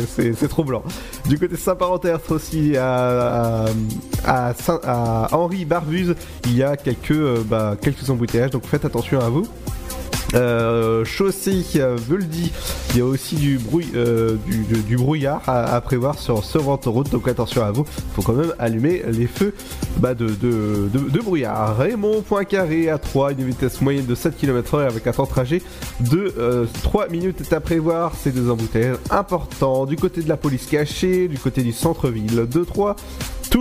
blanc 0.64 0.84
du 1.28 1.38
côté 1.38 1.54
de 1.54 1.60
Saint-Parent-Tertre 1.60 2.34
aussi 2.34 2.76
à, 2.78 3.66
à, 4.26 4.50
à 4.54 4.54
à 4.84 5.28
Henri 5.36 5.66
Barbuse 5.66 6.16
il 6.46 6.56
y 6.56 6.64
a 6.64 6.76
quelques 6.78 7.12
euh, 7.12 7.44
bah, 7.46 7.76
quelques 7.82 8.10
embouteillages. 8.10 8.52
Donc 8.52 8.66
faites 8.66 8.86
attention 8.86 9.20
à 9.20 9.30
vous 9.30 9.46
euh, 10.34 11.06
chaussée 11.06 11.64
euh, 11.78 11.96
Vuldy, 11.96 12.52
il 12.92 12.98
y 12.98 13.02
a 13.02 13.06
aussi 13.06 13.36
du, 13.36 13.60
euh, 13.96 14.36
du, 14.88 14.96
brouillard 14.96 15.42
à, 15.48 15.80
prévoir 15.82 16.20
sur 16.20 16.44
ce 16.44 16.58
route, 16.58 17.12
donc 17.12 17.28
attention 17.28 17.64
à 17.64 17.72
vous, 17.72 17.86
faut 18.14 18.22
quand 18.22 18.34
même 18.34 18.54
allumer 18.60 19.04
les 19.08 19.28
feux 19.28 19.54
bah, 19.98 20.14
de, 20.14 20.28
brouillard. 21.22 21.78
Raymond 21.78 22.22
Poincaré 22.22 22.90
à 22.90 22.98
3, 22.98 23.32
une 23.32 23.46
vitesse 23.46 23.82
moyenne 23.82 24.06
de 24.06 24.16
7 24.16 24.38
km/h 24.38 24.86
avec 24.88 25.08
un 25.08 25.12
temps 25.12 25.24
de 25.24 25.30
trajet 25.30 25.62
de 26.00 26.34
euh, 26.38 26.66
3 26.84 27.10
minutes 27.10 27.42
est 27.42 27.54
à 27.54 27.60
prévoir, 27.60 28.14
c'est 28.18 28.34
des 28.34 28.50
embouteillages 28.50 28.98
importants. 29.10 29.86
Du 29.86 29.96
côté 29.96 30.22
de 30.22 30.30
la 30.30 30.38
police 30.38 30.66
cachée, 30.66 31.28
du 31.28 31.38
côté 31.38 31.64
du 31.64 31.72
centre-ville 31.72 32.48
de 32.48 32.64
3, 32.64 32.96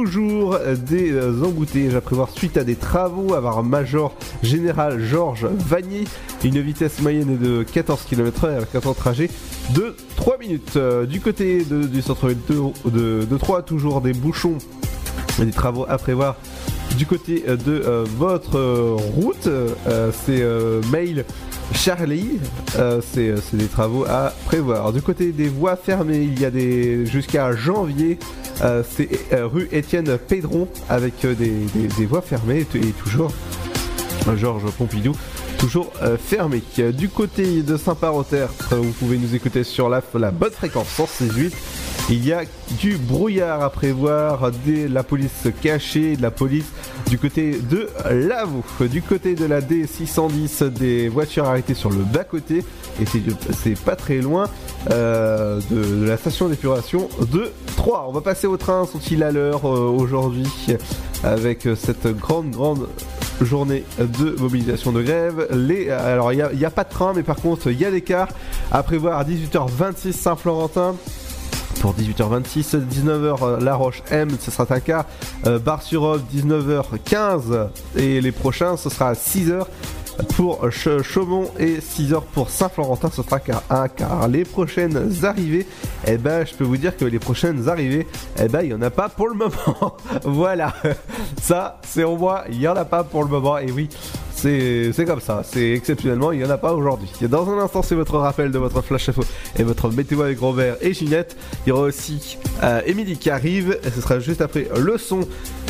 Toujours 0.05 0.57
des 0.87 1.11
euh, 1.11 1.43
embouteillages 1.45 1.97
à 1.97 2.01
prévoir 2.01 2.31
suite 2.31 2.57
à 2.57 2.63
des 2.63 2.77
travaux. 2.77 3.35
Avoir 3.35 3.65
Major 3.65 4.15
Général 4.45 5.01
Georges 5.01 5.47
Vanier, 5.47 6.05
une 6.45 6.61
vitesse 6.61 7.01
moyenne 7.01 7.37
de 7.37 7.65
14 7.65 8.05
km/h 8.09 8.59
avec 8.59 8.73
un 8.77 8.81
temps 8.81 8.93
de 8.93 8.97
trajet 8.97 9.29
de 9.75 9.97
3 10.15 10.39
minutes. 10.39 10.75
Euh, 10.77 11.05
du 11.05 11.21
côté 11.21 11.65
du 11.65 12.01
centre-ville 12.01 12.39
de, 12.49 12.91
de, 12.91 13.25
de 13.25 13.37
Troyes, 13.39 13.63
toujours 13.63 14.01
des 14.01 14.13
bouchons 14.13 14.59
des 15.41 15.51
travaux 15.51 15.85
à 15.89 15.99
prévoir. 15.99 16.37
Du 16.97 17.05
côté 17.05 17.43
euh, 17.49 17.57
de 17.57 17.83
votre 18.17 18.57
route, 19.17 19.49
c'est 20.25 20.45
mail 20.93 21.25
Charlie, 21.73 22.39
euh, 22.79 23.01
c'est 23.13 23.35
c'est 23.41 23.57
des 23.57 23.67
travaux 23.67 24.05
à 24.05 24.33
prévoir. 24.47 24.93
Du 24.93 25.03
côté 25.03 25.33
des 25.33 25.49
voies 25.49 25.77
fermées, 25.77 26.23
il 26.23 26.41
y 26.41 26.45
a 26.45 26.51
des 26.51 27.07
jusqu'à 27.07 27.53
janvier, 27.53 28.19
euh, 28.63 28.83
c'est 28.89 29.09
euh, 29.33 29.47
rue 29.47 29.69
Étienne 29.71 30.19
Pédron 30.19 30.69
avec 30.89 31.25
euh, 31.25 31.35
des, 31.35 32.07
voies 32.07 32.23
fermées 32.23 32.67
et, 32.75 32.93
toujours 32.93 33.33
euh, 34.27 34.37
Georges 34.37 34.71
Pompidou. 34.73 35.13
Toujours 35.59 35.93
euh, 36.03 36.17
fermé. 36.17 36.63
Euh, 36.79 36.93
Du 36.93 37.09
côté 37.09 37.63
de 37.63 37.77
Saint-Parent-Tertre, 37.77 38.77
vous 38.77 38.93
pouvez 38.93 39.19
nous 39.19 39.35
écouter 39.35 39.65
sur 39.65 39.89
la, 39.89 40.01
bonne 40.31 40.53
fréquence 40.53 40.89
168. 40.89 41.55
Il 42.11 42.27
y 42.27 42.33
a 42.33 42.43
du 42.81 42.97
brouillard 42.97 43.63
à 43.63 43.69
prévoir, 43.69 44.51
de 44.51 44.87
la 44.89 45.03
police 45.03 45.49
cachée, 45.61 46.17
de 46.17 46.23
la 46.23 46.31
police 46.31 46.65
du 47.11 47.19
côté 47.19 47.59
de 47.61 47.89
Lavaux. 48.11 48.65
Du 48.91 49.03
côté 49.03 49.35
de 49.35 49.45
la 49.45 49.61
D610, 49.61 50.71
des 50.71 51.09
voitures 51.09 51.45
arrêtées 51.45 51.75
sur 51.75 51.91
le 51.91 51.99
bas-côté. 52.05 52.65
Et 53.01 53.05
c'est- 53.05 53.79
pas 53.85 53.97
très 53.97 54.19
loin 54.19 54.49
euh, 54.91 55.61
de, 55.71 56.07
la 56.07 56.17
station 56.17 56.49
d'épuration 56.49 57.09
de 57.33 57.53
3. 57.77 58.07
On 58.09 58.13
va 58.13 58.21
passer 58.23 58.47
au 58.47 58.57
train, 58.57 58.87
sont-ils 58.87 59.23
à 59.23 59.31
l'heure 59.33 59.67
euh, 59.67 59.89
aujourd'hui 59.91 60.47
avec 61.25 61.67
euh, 61.67 61.77
cette 61.77 62.07
grande, 62.17 62.51
grande 62.51 62.89
journée 63.43 63.85
de 63.99 64.37
mobilisation 64.39 64.93
de 64.93 65.03
grève. 65.03 65.47
Les, 65.53 65.91
alors, 65.91 66.33
il 66.33 66.49
n'y 66.55 66.65
a, 66.65 66.71
pas 66.71 66.85
de 66.85 66.91
train, 66.91 67.13
mais 67.15 67.23
par 67.23 67.37
contre, 67.37 67.71
il 67.71 67.79
y 67.79 67.85
a 67.85 67.91
des 67.91 68.03
cars 68.03 68.29
à 68.71 68.83
prévoir 68.83 69.19
à 69.19 69.25
18h26 69.25 70.13
Saint-Florentin. 70.13 70.95
Pour 71.81 71.95
18h26, 71.95 72.81
19h 72.89 73.37
euh, 73.43 73.61
La 73.61 73.77
Roche 73.77 74.03
M, 74.11 74.31
ce 74.41 74.51
sera 74.51 74.81
car. 74.81 75.05
Euh, 75.47 75.61
Bar-sur-Aube, 75.61 76.23
19h15. 76.35 77.69
Et 77.97 78.21
les 78.21 78.33
prochains, 78.33 78.77
ce 78.77 78.91
sera 78.91 79.11
à 79.11 79.13
6h 79.13 79.65
pour 80.37 80.61
Ch- 80.73 81.03
Chaumont 81.03 81.51
et 81.59 81.79
6h 81.79 82.23
pour 82.33 82.51
Saint-Florentin, 82.51 83.11
ce 83.15 83.23
sera 83.23 83.41
qu'à 83.41 83.63
un 83.71 83.89
quart. 83.89 84.29
Les 84.29 84.45
prochaines 84.45 85.11
arrivées, 85.23 85.67
eh 86.07 86.17
ben, 86.19 86.45
je 86.47 86.55
peux 86.55 86.65
vous 86.65 86.77
dire 86.77 86.97
que 86.97 87.05
les 87.05 87.19
prochaines 87.19 87.69
arrivées, 87.69 88.07
eh 88.41 88.49
ben, 88.49 88.63
il 88.63 88.71
y 88.71 88.75
en 88.75 88.83
a 88.83 88.91
pas 88.91 89.09
pour 89.09 89.29
le 89.29 89.35
moment. 89.35 89.97
voilà. 90.25 90.75
Ça, 91.41 91.81
c'est 91.87 92.05
au 92.05 92.17
moins, 92.17 92.43
il 92.51 92.61
y 92.61 92.69
en 92.69 92.77
a 92.77 92.85
pas 92.85 93.05
pour 93.05 93.23
le 93.23 93.29
moment. 93.29 93.59
Et 93.59 93.71
oui, 93.71 93.89
c'est 94.35 94.93
comme 95.07 95.21
ça. 95.21 95.43
C'est 95.45 95.73
exceptionnellement, 95.73 96.31
il 96.33 96.41
y 96.41 96.45
en 96.45 96.51
a 96.51 96.59
pas 96.59 96.73
aujourd'hui. 96.73 97.09
Dans 97.23 97.49
un 97.51 97.59
instant, 97.59 97.83
c'est 97.83 97.95
votre 97.97 98.17
rappel 98.19 98.51
de 98.53 98.59
votre 98.59 98.83
flash 98.83 99.09
info 99.09 99.23
et 99.59 99.63
votre 99.65 99.91
météo 99.91 100.23
avec 100.23 100.39
Robert 100.39 100.77
et 100.81 100.95
Ginette. 100.95 101.37
Il 101.67 101.71
y 101.71 101.73
aura 101.73 101.83
aussi 101.83 102.39
euh, 102.63 102.81
Émilie 102.87 103.19
qui 103.19 103.31
arrive. 103.31 103.79
Ce 103.95 104.01
sera 104.01 104.21
juste 104.21 104.41
après 104.41 104.69
le 104.79 104.97
son 104.99 105.21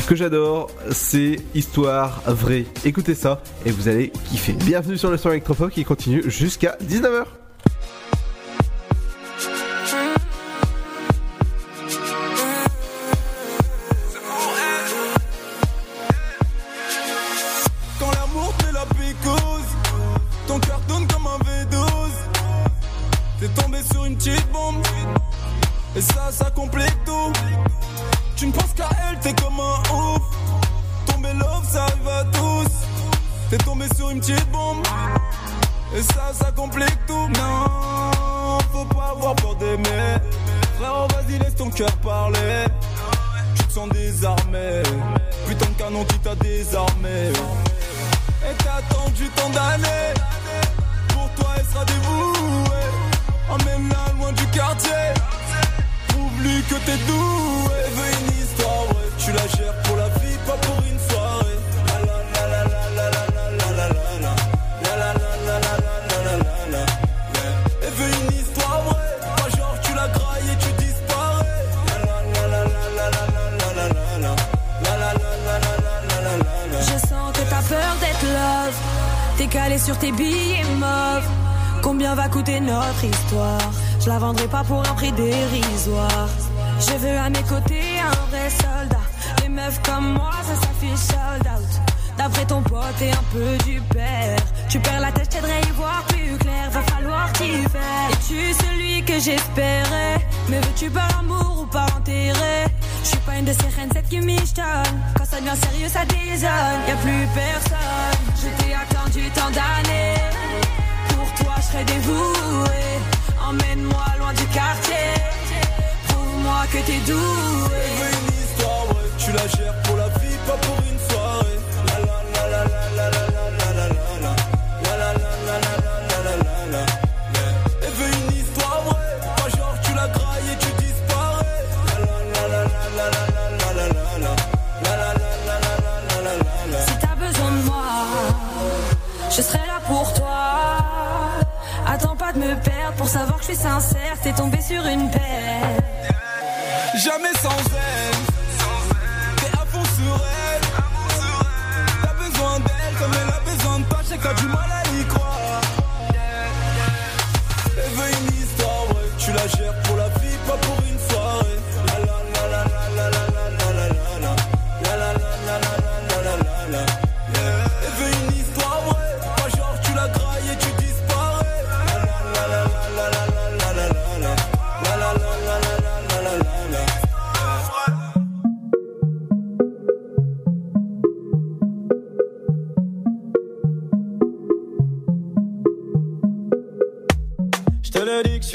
que 0.09 0.15
j'adore. 0.15 0.71
C'est 0.89 1.35
Histoire 1.53 2.23
vraie. 2.25 2.65
Écoutez 2.83 3.13
ça 3.13 3.43
et 3.63 3.69
vous 3.69 3.87
allez 3.87 4.11
kiffer. 4.31 4.53
Bienvenue 4.53 4.97
sur 4.97 5.11
le 5.11 5.17
son 5.17 5.29
électropop 5.29 5.69
qui 5.69 5.85
continue 5.85 6.23
jusqu'à 6.27 6.77
19h. 6.83 7.38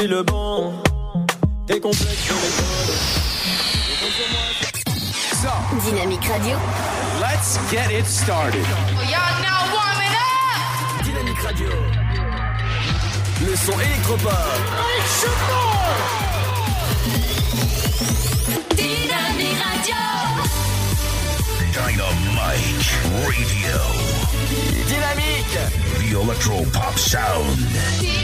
Le 0.07 0.23
bon. 0.23 0.73
T'es 1.67 1.81
complexe 1.81 2.25
sur 2.25 2.35
Dynamique 5.85 6.25
Radio. 6.27 6.57
Let's 7.21 7.59
get 7.71 7.91
it 7.91 8.05
started. 8.07 8.65
Y'all 9.09 9.43
now 9.43 9.73
warming 9.73 10.15
up. 10.15 11.05
Dynamique 11.05 11.39
Radio. 11.39 11.69
Le 13.47 13.57
son 13.57 13.79
électropop. 13.81 14.31
Dynamique 18.77 19.63
Radio. 19.63 20.03
Dynamite 21.73 22.93
Radio. 23.25 23.79
Dynamique. 24.87 25.59
The 25.99 26.21
Electro 26.21 26.65
Pop 26.73 26.99
Sound. 26.99 28.24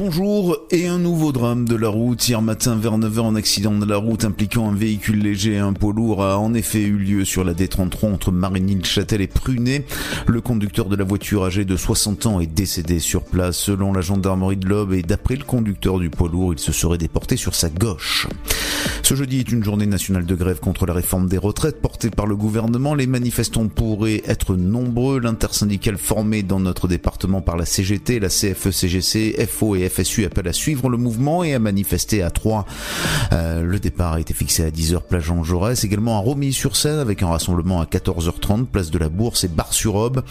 Bonjour 0.00 0.58
et 0.70 0.86
un 0.86 0.98
nouveau 0.98 1.32
drame 1.32 1.64
de 1.64 1.74
la 1.74 1.88
route. 1.88 2.28
Hier 2.28 2.40
matin 2.40 2.76
vers 2.76 2.96
9h, 2.96 3.32
un 3.32 3.34
accident 3.34 3.76
de 3.76 3.84
la 3.84 3.96
route 3.96 4.24
impliquant 4.24 4.70
un 4.70 4.74
véhicule 4.74 5.20
léger 5.20 5.54
et 5.54 5.58
un 5.58 5.72
poids 5.72 5.92
lourd 5.92 6.22
a 6.22 6.38
en 6.38 6.54
effet 6.54 6.82
eu 6.82 6.96
lieu 6.96 7.24
sur 7.24 7.42
la 7.42 7.52
D33 7.52 8.14
entre 8.14 8.30
Marigny-le-Châtel 8.30 9.20
et 9.20 9.26
Prunet. 9.26 9.84
Le 10.28 10.40
conducteur 10.40 10.88
de 10.88 10.94
la 10.94 11.02
voiture 11.02 11.44
âgé 11.44 11.64
de 11.64 11.76
60 11.76 12.26
ans 12.26 12.38
est 12.38 12.46
décédé 12.46 13.00
sur 13.00 13.24
place 13.24 13.56
selon 13.56 13.92
la 13.92 14.00
gendarmerie 14.00 14.56
de 14.56 14.68
l'Aube 14.68 14.92
et 14.92 15.02
d'après 15.02 15.34
le 15.34 15.42
conducteur 15.42 15.98
du 15.98 16.10
poids 16.10 16.28
lourd, 16.28 16.52
il 16.52 16.60
se 16.60 16.70
serait 16.70 16.96
déporté 16.96 17.36
sur 17.36 17.56
sa 17.56 17.68
gauche. 17.68 18.28
Ce 19.02 19.14
jeudi 19.14 19.40
est 19.40 19.50
une 19.50 19.64
journée 19.64 19.86
nationale 19.86 20.26
de 20.26 20.34
grève 20.34 20.60
contre 20.60 20.86
la 20.86 20.92
réforme 20.92 21.28
des 21.28 21.38
retraites 21.38 21.80
portée 21.80 22.10
par 22.10 22.26
le 22.26 22.36
gouvernement. 22.36 22.94
Les 22.94 23.06
manifestants 23.06 23.66
pourraient 23.66 24.22
être 24.26 24.54
nombreux. 24.54 25.18
L'intersyndicale 25.18 25.96
formée 25.96 26.42
dans 26.42 26.60
notre 26.60 26.86
département 26.88 27.40
par 27.40 27.56
la 27.56 27.64
CGT, 27.64 28.20
la 28.20 28.28
CFE-CGC, 28.28 29.46
FO 29.46 29.76
et 29.76 29.87
FSU 29.88 30.24
appelle 30.24 30.48
à 30.48 30.52
suivre 30.52 30.88
le 30.88 30.96
mouvement 30.96 31.44
et 31.44 31.54
à 31.54 31.58
manifester 31.58 32.22
à 32.22 32.30
3. 32.30 32.66
Euh, 33.32 33.62
le 33.62 33.78
départ 33.78 34.14
a 34.14 34.20
été 34.20 34.34
fixé 34.34 34.64
à 34.64 34.70
10h 34.70 35.02
place 35.08 35.24
Jean 35.24 35.42
Jaurès, 35.44 35.82
également 35.84 36.16
à 36.16 36.20
Romilly-sur-Seine 36.20 36.98
avec 36.98 37.22
un 37.22 37.28
rassemblement 37.28 37.80
à 37.80 37.84
14h30 37.84 38.66
place 38.66 38.90
de 38.90 38.98
la 38.98 39.08
Bourse 39.08 39.44
et 39.44 39.48
Bar-sur-Aube. 39.48 40.22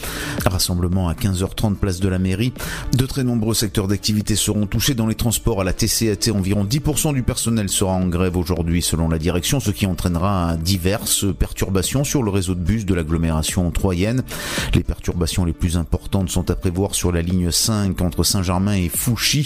Rassemblement 0.45 1.08
à 1.10 1.14
15h30 1.14 1.76
place 1.76 1.99
de 1.99 2.10
la 2.10 2.20
mairie. 2.20 2.53
De 2.93 3.05
très 3.05 3.24
nombreux 3.24 3.53
secteurs 3.53 3.88
d'activité 3.88 4.36
seront 4.36 4.68
touchés 4.68 4.93
dans 4.93 5.08
les 5.08 5.16
transports 5.16 5.62
à 5.62 5.64
la 5.64 5.74
TCAT. 5.74 6.32
Environ 6.34 6.66
10% 6.66 7.14
du 7.14 7.24
personnel 7.24 7.70
sera 7.70 7.93
en 7.93 8.08
grève 8.08 8.38
aujourd'hui 8.38 8.82
selon 8.82 9.10
la 9.10 9.20
direction, 9.20 9.60
ce 9.60 9.72
qui 9.72 9.86
entraînera 9.86 10.55
diverses 10.58 11.26
perturbations 11.38 12.03
sur 12.03 12.24
le 12.24 12.32
réseau 12.32 12.55
de 12.55 12.60
bus 12.60 12.86
de 12.86 12.93
l'agglomération 12.93 13.70
troyenne. 13.72 14.24
Les 14.74 14.84
perturbations 14.84 15.45
les 15.45 15.53
plus 15.53 15.78
importantes 15.78 16.30
sont 16.30 16.49
à 16.51 16.55
prévoir 16.55 16.95
sur 16.95 17.12
la 17.12 17.22
ligne 17.22 17.51
5 17.51 18.01
entre 18.01 18.24
Saint-Germain 18.24 18.74
et 18.74 18.89
Fouchy 18.89 19.37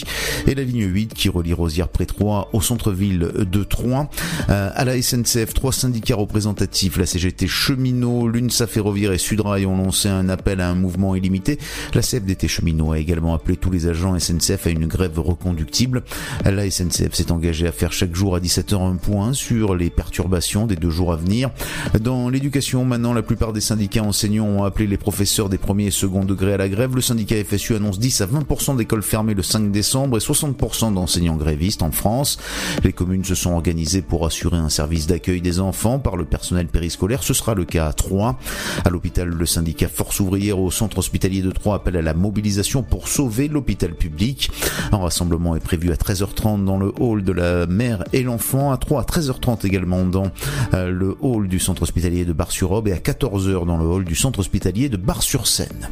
et 0.48 0.56
la 0.56 0.64
ligne 0.64 0.86
8 0.86 1.14
qui 1.14 1.30
relie 1.30 1.54
Rosière-près-Troyes 1.54 2.50
au 2.54 2.62
centre-ville 2.62 3.20
de 3.20 3.64
Troyes. 3.64 4.10
Euh, 4.50 4.70
à 4.74 4.86
la 4.86 5.02
SNCF, 5.02 5.54
trois 5.54 5.72
syndicats 5.72 6.16
représentatifs, 6.16 6.98
la 6.98 7.06
CGT 7.06 7.48
Cheminot, 7.48 8.28
l'UNSA 8.28 8.68
Ferroviaire 8.68 9.12
et 9.12 9.18
Sudrail 9.18 9.66
ont 9.66 9.78
lancé 9.78 10.10
un 10.10 10.30
appel 10.30 10.62
à 10.62 10.70
un 10.70 10.76
mouvement 10.76 11.16
illimité. 11.16 11.60
La 11.94 12.02
CFDT 12.02 12.48
Cheminot 12.48 12.92
a 12.92 13.00
également 13.00 13.34
appelé 13.34 13.58
tous 13.58 13.72
les 13.72 13.88
agents 13.88 14.18
SNCF 14.18 14.68
à 14.68 14.70
une 14.70 14.88
grève 14.88 15.20
reconductible. 15.20 16.04
La 16.46 16.70
SNCF 16.70 17.14
s'est 17.14 17.32
engagée 17.32 17.68
à 17.68 17.72
faire 17.72 17.94
chaque 17.94 18.16
jour 18.16 18.36
à 18.36 18.40
17h 18.40 18.82
un 18.82 18.96
point 18.96 19.34
sur 19.34 19.76
les 19.76 19.90
perturbations 19.90 20.68
des 20.68 20.76
deux 20.76 20.90
jours 20.90 21.14
à 21.14 21.16
venir. 21.16 21.52
Dans 22.00 22.30
l'éducation, 22.30 22.86
maintenant, 22.86 23.14
la 23.14 23.24
plupart 23.24 23.54
des 23.54 23.62
syndicats 23.62 24.04
enseignants 24.04 24.46
ont 24.46 24.64
appelé 24.64 24.88
les 24.88 24.98
professeurs 24.98 25.50
des 25.50 25.58
premiers 25.58 25.88
et 25.88 25.92
second 25.92 26.24
degrés 26.24 26.54
à 26.54 26.58
la 26.58 26.70
grève. 26.70 26.96
Le 26.96 27.02
syndicat 27.02 27.36
FSU 27.44 27.76
annonce 27.76 28.00
10 28.00 28.22
à 28.22 28.26
20% 28.28 28.78
d'écoles 28.78 29.04
fermées 29.04 29.34
le 29.34 29.44
5 29.44 29.72
décembre 29.72 29.81
et 29.82 30.20
60% 30.20 30.94
d'enseignants 30.94 31.36
grévistes 31.36 31.82
en 31.82 31.92
France. 31.92 32.38
Les 32.84 32.94
communes 32.94 33.26
se 33.26 33.36
sont 33.36 33.52
organisées 33.52 34.02
pour 34.02 34.26
assurer 34.26 34.58
un 34.58 34.70
service 34.70 35.08
d'accueil 35.08 35.42
des 35.42 35.60
enfants 35.60 36.00
par 36.00 36.16
le 36.16 36.26
personnel 36.26 36.68
périscolaire. 36.68 37.24
Ce 37.24 37.34
sera 37.34 37.56
le 37.56 37.66
cas 37.66 37.88
à 37.88 37.94
Troyes. 37.94 38.38
À 38.86 38.90
l'hôpital, 38.90 39.28
le 39.28 39.46
syndicat 39.46 39.88
Force 39.88 40.20
ouvrière 40.20 40.60
au 40.60 40.72
centre 40.72 41.00
hospitalier 41.00 41.42
de 41.42 41.52
Troyes 41.52 41.76
appelle 41.76 41.98
à 41.98 42.02
la 42.02 42.14
mobilisation 42.14 42.84
pour 42.84 43.08
sauver 43.08 43.48
l'hôpital 43.48 43.96
public. 43.96 44.52
Un 44.92 44.98
rassemblement 44.98 45.56
est 45.56 45.62
prévu 45.62 45.92
à 45.92 45.96
13h30 45.96 46.66
dans 46.66 46.78
le 46.78 46.92
hall 47.00 47.24
de 47.24 47.32
la 47.32 47.66
mère 47.68 48.04
et 48.14 48.24
l'enfant, 48.24 48.72
à 48.72 48.78
3 48.78 49.02
à 49.02 49.06
13h30 49.06 49.66
également 49.66 50.04
dans 50.04 50.32
euh, 50.74 50.92
le 50.92 51.16
hall 51.22 51.48
du 51.48 51.60
centre 51.60 51.84
hospitalier 51.84 52.26
de 52.26 52.34
Bar-sur-Aube 52.34 52.88
et 52.88 52.94
à 52.94 52.98
14h 52.98 53.66
dans 53.66 53.78
le 53.78 53.86
hall 53.86 54.06
du 54.06 54.16
centre 54.16 54.40
hospitalier 54.40 54.90
de 54.90 54.98
Bar-sur-Seine. 54.98 55.90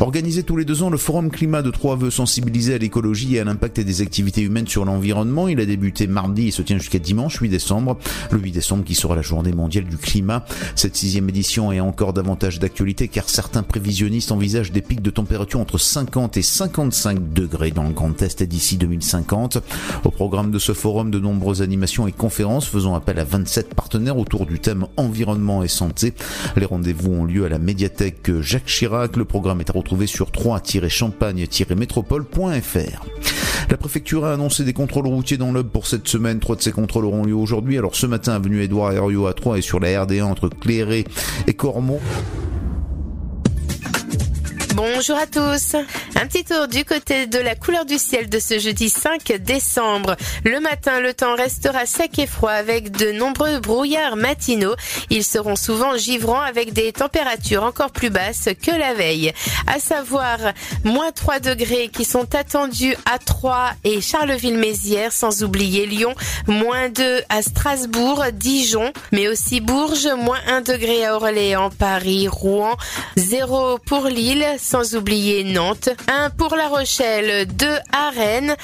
Organisé 0.00 0.42
tous 0.42 0.56
les 0.56 0.64
deux 0.64 0.82
ans, 0.82 0.90
le 0.90 0.98
Forum 0.98 1.30
Climat 1.30 1.62
de 1.62 1.70
Troyes 1.70 1.96
veut 1.96 2.10
sensibiliser 2.10 2.74
à 2.74 2.78
l'écologie 2.78 3.15
et 3.24 3.40
à 3.40 3.44
l'impact 3.44 3.80
des 3.80 4.02
activités 4.02 4.42
humaines 4.42 4.66
sur 4.66 4.84
l'environnement. 4.84 5.48
Il 5.48 5.60
a 5.60 5.66
débuté 5.66 6.06
mardi 6.06 6.48
et 6.48 6.50
se 6.50 6.62
tient 6.62 6.78
jusqu'à 6.78 6.98
dimanche 6.98 7.38
8 7.38 7.48
décembre. 7.48 7.98
Le 8.30 8.38
8 8.38 8.52
décembre 8.52 8.84
qui 8.84 8.94
sera 8.94 9.16
la 9.16 9.22
journée 9.22 9.52
mondiale 9.52 9.84
du 9.84 9.96
climat. 9.96 10.44
Cette 10.74 10.96
sixième 10.96 11.28
édition 11.28 11.72
est 11.72 11.80
encore 11.80 12.12
davantage 12.12 12.58
d'actualité 12.58 13.08
car 13.08 13.28
certains 13.28 13.62
prévisionnistes 13.62 14.32
envisagent 14.32 14.72
des 14.72 14.82
pics 14.82 15.02
de 15.02 15.10
température 15.10 15.60
entre 15.60 15.78
50 15.78 16.36
et 16.36 16.42
55 16.42 17.32
degrés 17.32 17.70
dans 17.70 17.84
le 17.84 17.92
Grand 17.92 18.20
Est 18.20 18.42
d'ici 18.42 18.76
2050. 18.76 19.58
Au 20.04 20.10
programme 20.10 20.50
de 20.50 20.58
ce 20.58 20.74
forum, 20.74 21.10
de 21.10 21.18
nombreuses 21.18 21.62
animations 21.62 22.06
et 22.06 22.12
conférences 22.12 22.68
faisant 22.68 22.94
appel 22.94 23.18
à 23.18 23.24
27 23.24 23.74
partenaires 23.74 24.18
autour 24.18 24.44
du 24.44 24.60
thème 24.60 24.86
environnement 24.96 25.62
et 25.62 25.68
santé. 25.68 26.12
Les 26.56 26.66
rendez-vous 26.66 27.12
ont 27.12 27.24
lieu 27.24 27.46
à 27.46 27.48
la 27.48 27.58
médiathèque 27.58 28.30
Jacques 28.40 28.66
Chirac. 28.66 29.16
Le 29.16 29.24
programme 29.24 29.60
est 29.60 29.70
à 29.70 29.72
retrouver 29.72 30.06
sur 30.06 30.30
3-champagne-métropole.fr. 30.30 33.05
La 33.70 33.76
préfecture 33.76 34.24
a 34.24 34.32
annoncé 34.32 34.64
des 34.64 34.72
contrôles 34.72 35.06
routiers 35.06 35.38
dans 35.38 35.52
l'Hub 35.52 35.68
pour 35.68 35.86
cette 35.86 36.06
semaine. 36.06 36.38
Trois 36.38 36.56
de 36.56 36.62
ces 36.62 36.72
contrôles 36.72 37.04
auront 37.04 37.24
lieu 37.24 37.34
aujourd'hui. 37.34 37.78
Alors 37.78 37.96
ce 37.96 38.06
matin, 38.06 38.34
avenue 38.34 38.62
Édouard 38.62 38.92
Herriot 38.92 39.26
à 39.26 39.34
3 39.34 39.58
et 39.58 39.62
sur 39.62 39.80
la 39.80 40.04
RD1 40.04 40.22
entre 40.22 40.48
Cléré 40.48 41.04
et 41.46 41.54
Cormont. 41.54 42.00
Bonjour 44.76 45.16
à 45.16 45.26
tous. 45.26 45.74
Un 46.16 46.26
petit 46.26 46.44
tour 46.44 46.68
du 46.68 46.84
côté 46.84 47.26
de 47.26 47.38
la 47.38 47.54
couleur 47.54 47.86
du 47.86 47.96
ciel 47.96 48.28
de 48.28 48.38
ce 48.38 48.58
jeudi 48.58 48.90
5 48.90 49.32
décembre. 49.40 50.16
Le 50.44 50.60
matin, 50.60 51.00
le 51.00 51.14
temps 51.14 51.34
restera 51.34 51.86
sec 51.86 52.18
et 52.18 52.26
froid 52.26 52.50
avec 52.50 52.90
de 52.90 53.10
nombreux 53.10 53.58
brouillards 53.58 54.16
matinaux. 54.16 54.74
Ils 55.08 55.24
seront 55.24 55.56
souvent 55.56 55.96
givrants 55.96 56.42
avec 56.42 56.74
des 56.74 56.92
températures 56.92 57.62
encore 57.62 57.90
plus 57.90 58.10
basses 58.10 58.50
que 58.62 58.70
la 58.70 58.92
veille. 58.92 59.32
À 59.66 59.78
savoir, 59.78 60.36
moins 60.84 61.10
3 61.10 61.40
degrés 61.40 61.88
qui 61.88 62.04
sont 62.04 62.34
attendus 62.34 62.96
à 63.10 63.18
Troyes 63.18 63.72
et 63.82 64.02
Charleville-Mézières, 64.02 65.12
sans 65.12 65.42
oublier 65.42 65.86
Lyon, 65.86 66.14
moins 66.46 66.90
2 66.90 67.22
à 67.30 67.40
Strasbourg, 67.40 68.24
Dijon, 68.30 68.92
mais 69.10 69.26
aussi 69.28 69.62
Bourges, 69.62 70.10
moins 70.18 70.40
1 70.46 70.60
degré 70.60 71.06
à 71.06 71.16
Orléans, 71.16 71.70
Paris, 71.70 72.28
Rouen, 72.28 72.76
0 73.16 73.78
pour 73.78 74.08
Lille, 74.08 74.44
sans 74.66 74.96
oublier 74.96 75.44
Nantes, 75.44 75.90
1 76.08 76.30
pour 76.30 76.56
La 76.56 76.66
Rochelle, 76.66 77.46
2 77.46 77.66
à 77.92 78.10
Rennes, 78.10 78.56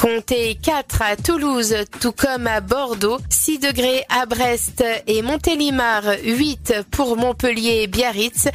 comptez 0.00 0.54
4 0.54 1.02
à 1.02 1.16
Toulouse, 1.16 1.76
tout 2.00 2.12
comme 2.12 2.46
à 2.46 2.62
Bordeaux, 2.62 3.18
6 3.28 3.58
degrés 3.58 4.06
à 4.08 4.24
Brest 4.24 4.82
et 5.06 5.20
Montélimar, 5.20 6.02
8 6.24 6.76
pour 6.90 7.18
Montpellier 7.18 7.82
et 7.82 7.86
Biarritz, 7.88 8.48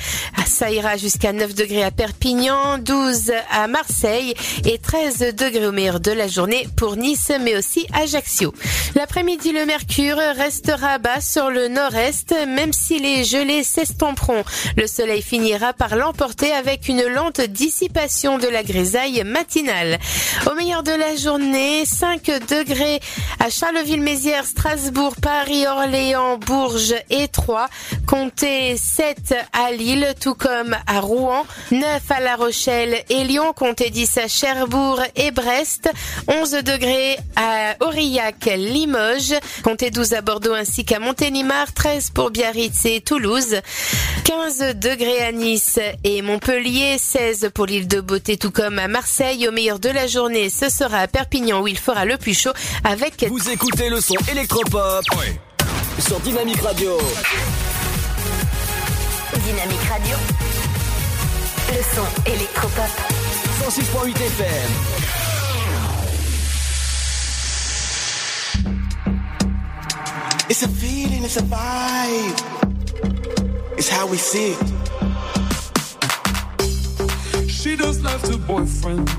ça 0.48 0.72
ira 0.72 0.98
jusqu'à 0.98 1.32
9 1.32 1.54
degrés 1.54 1.84
à 1.84 1.92
Perpignan, 1.92 2.80
12 2.80 3.34
à 3.52 3.68
Marseille 3.68 4.34
et 4.66 4.80
13 4.80 5.36
degrés 5.36 5.68
au 5.68 5.72
meilleur 5.72 6.00
de 6.00 6.12
la 6.12 6.28
journée 6.28 6.68
pour 6.76 6.96
Nice 6.96 7.32
mais 7.40 7.56
aussi 7.56 7.86
Ajaccio. 7.94 8.52
L'après-midi, 8.96 9.52
le 9.52 9.66
mercure 9.66 10.18
restera 10.18 10.98
bas 10.98 11.22
sur 11.22 11.52
le 11.52 11.68
nord-est, 11.68 12.34
même 12.48 12.74
si 12.74 13.00
les 13.00 13.24
gelées 13.24 13.64
s'estomperont. 13.64 14.44
Le 14.78 14.88
soleil 14.88 15.22
finira 15.22 15.74
par 15.74 15.96
l'emporter 15.96 16.52
avec 16.52 16.88
une 16.88 16.95
lente 17.04 17.42
dissipation 17.42 18.38
de 18.38 18.48
la 18.48 18.64
grisaille 18.64 19.24
matinale. 19.24 20.00
Au 20.50 20.56
meilleur 20.56 20.84
de 20.84 20.92
la 20.92 21.16
journée, 21.16 21.86
5 21.86 22.24
degrés 22.48 23.00
à 23.40 23.50
Charleville-Mézières, 23.50 24.46
Strasbourg, 24.46 25.16
Paris, 25.22 25.68
Orléans, 25.68 26.38
Bourges 26.38 26.96
et 27.10 27.28
Troyes. 27.28 27.70
Comptez 28.08 28.78
7 28.78 29.36
à 29.54 29.72
Lille, 29.72 30.14
tout 30.20 30.36
comme 30.36 30.76
à 30.88 31.00
Rouen, 31.00 31.46
9 31.72 32.02
à 32.10 32.20
La 32.20 32.36
Rochelle 32.36 33.04
et 33.10 33.24
Lyon, 33.24 33.54
comptez 33.54 33.90
10 33.90 34.18
à 34.18 34.28
Cherbourg 34.28 35.02
et 35.16 35.32
Brest, 35.32 35.90
11 36.28 36.52
degrés 36.64 37.18
à 37.36 37.76
Aurillac, 37.82 38.46
Limoges, 38.58 39.36
comptez 39.64 39.90
12 39.90 40.14
à 40.14 40.22
Bordeaux 40.22 40.54
ainsi 40.54 40.86
qu'à 40.86 41.00
Montélimar, 41.00 41.74
13 41.74 42.12
pour 42.12 42.32
Biarritz 42.32 42.86
et 42.86 43.02
Toulouse, 43.02 43.62
15 44.24 44.76
degrés 44.76 45.24
à 45.24 45.32
Nice 45.32 45.80
et 46.04 46.22
Montpellier, 46.22 46.85
16 46.98 47.50
pour 47.54 47.66
l'île 47.66 47.88
de 47.88 48.00
Beauté 48.00 48.38
tout 48.38 48.52
comme 48.52 48.80
à 48.80 48.88
Marseille. 48.88 49.48
Au 49.48 49.52
meilleur 49.52 49.80
de 49.80 49.90
la 49.90 50.08
journée, 50.08 50.50
ce 50.50 50.70
sera 50.70 51.00
à 51.00 51.08
Perpignan 51.08 51.62
où 51.62 51.68
il 51.68 51.78
fera 51.78 52.06
le 52.06 52.18
plus 52.18 52.38
chaud 52.40 52.54
avec... 52.84 53.26
Vous 53.28 53.50
écoutez 53.50 53.90
le 53.90 54.00
son 54.00 54.16
électropop 54.32 55.04
sur 56.00 56.20
Dynamique 56.20 56.62
Radio. 56.62 56.98
Dynamique 59.34 59.84
Radio. 59.90 60.16
Le 61.70 61.82
son 61.96 62.32
électropop. 62.32 62.92
106.8 63.64 64.16
FM. 64.16 64.72
It's 70.50 70.62
a 70.64 70.68
feeling, 70.68 71.24
it's 71.24 71.38
a 71.38 71.42
vibe. 71.42 72.40
It's 73.78 73.90
how 73.90 74.08
we 74.08 74.18
see 74.18 74.52
it. 74.52 74.95
She 77.66 77.76
just 77.76 78.04
left 78.04 78.28
her 78.28 78.38
boyfriend, 78.38 79.10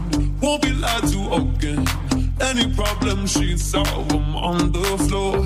won't 0.41 0.63
be 0.63 0.71
lied 0.71 1.03
to 1.09 1.35
again. 1.35 1.85
Any 2.41 2.73
problem 2.73 3.27
she'd 3.27 3.59
solve 3.59 4.09
them 4.09 4.37
on 4.37 4.71
the 4.71 4.85
floor. 5.09 5.39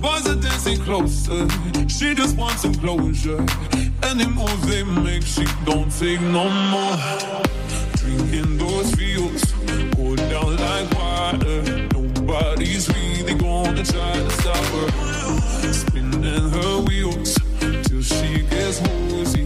Boys 0.00 0.24
are 0.28 0.40
dancing 0.40 0.78
closer, 0.78 1.48
she 1.88 2.14
just 2.14 2.36
wants 2.36 2.62
some 2.62 2.74
closure. 2.76 3.44
Any 4.04 4.26
move 4.26 4.64
they 4.68 4.84
make, 4.84 5.24
she 5.24 5.44
don't 5.64 5.90
take 5.90 6.20
no 6.20 6.48
more. 6.70 6.96
Drinking 7.96 8.58
those 8.58 8.94
feels, 8.94 9.42
go 9.96 10.14
down 10.14 10.54
like 10.54 10.88
water. 10.94 11.62
Nobody's 11.94 12.88
really 12.90 13.34
gonna 13.34 13.84
try 13.84 14.12
to 14.12 14.30
stop 14.30 14.64
her. 14.76 15.72
Spinning 15.72 16.48
her 16.48 16.78
wheels 16.82 17.36
till 17.82 18.02
she 18.02 18.42
gets 18.42 18.80
woozy. 18.82 19.43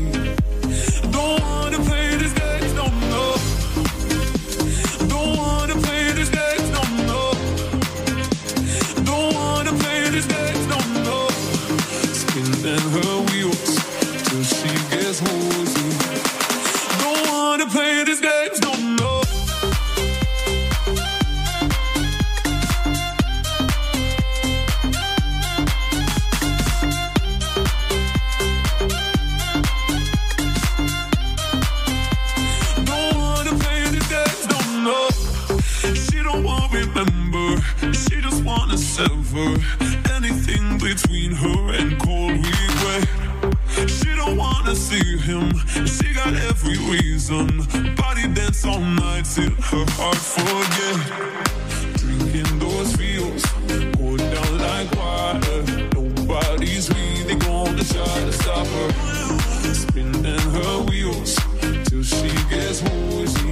Anything 40.19 40.79
between 40.79 41.33
her 41.33 41.73
and 41.75 41.99
cold 42.01 42.68
She 44.29 44.35
wanna 44.35 44.77
see 44.77 45.17
him. 45.17 45.57
She 45.87 46.13
got 46.13 46.35
every 46.51 46.77
reason. 46.77 47.47
Body 47.95 48.29
dance 48.29 48.63
all 48.67 48.81
night 48.81 49.25
till 49.25 49.51
her 49.51 49.85
heart 49.97 50.19
forget. 50.19 50.99
Drinking 51.97 52.59
those 52.59 52.95
feels 52.97 53.43
go 53.97 54.17
down 54.19 54.59
like 54.59 54.95
water. 54.97 55.63
Nobody's 55.95 56.91
really 56.91 57.37
gonna 57.37 57.85
try 57.85 58.21
to 58.27 58.33
stop 58.33 58.67
her. 58.67 59.73
Spinning 59.73 60.25
her 60.25 60.83
wheels 60.83 61.39
till 61.87 62.03
she 62.03 62.29
gets 62.51 62.83
woozy. 62.83 63.48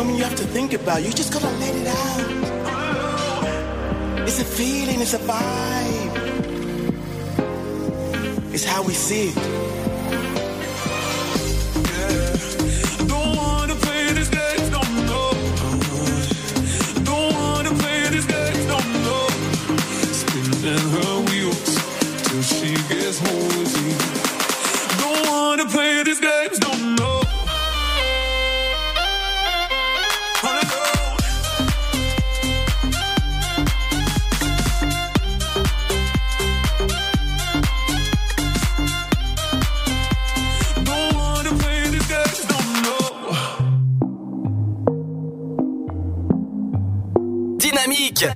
Something 0.00 0.16
you 0.16 0.24
have 0.24 0.34
to 0.34 0.44
think 0.44 0.72
about. 0.72 1.02
You 1.02 1.12
just 1.12 1.30
gotta 1.30 1.50
let 1.58 1.74
it 1.74 1.86
out. 1.86 2.20
It's 4.26 4.40
a 4.40 4.44
feeling, 4.44 4.98
it's 5.02 5.12
a 5.12 5.18
vibe. 5.18 6.14
It's 8.54 8.64
how 8.64 8.82
we 8.82 8.94
see 8.94 9.28
it. 9.28 9.79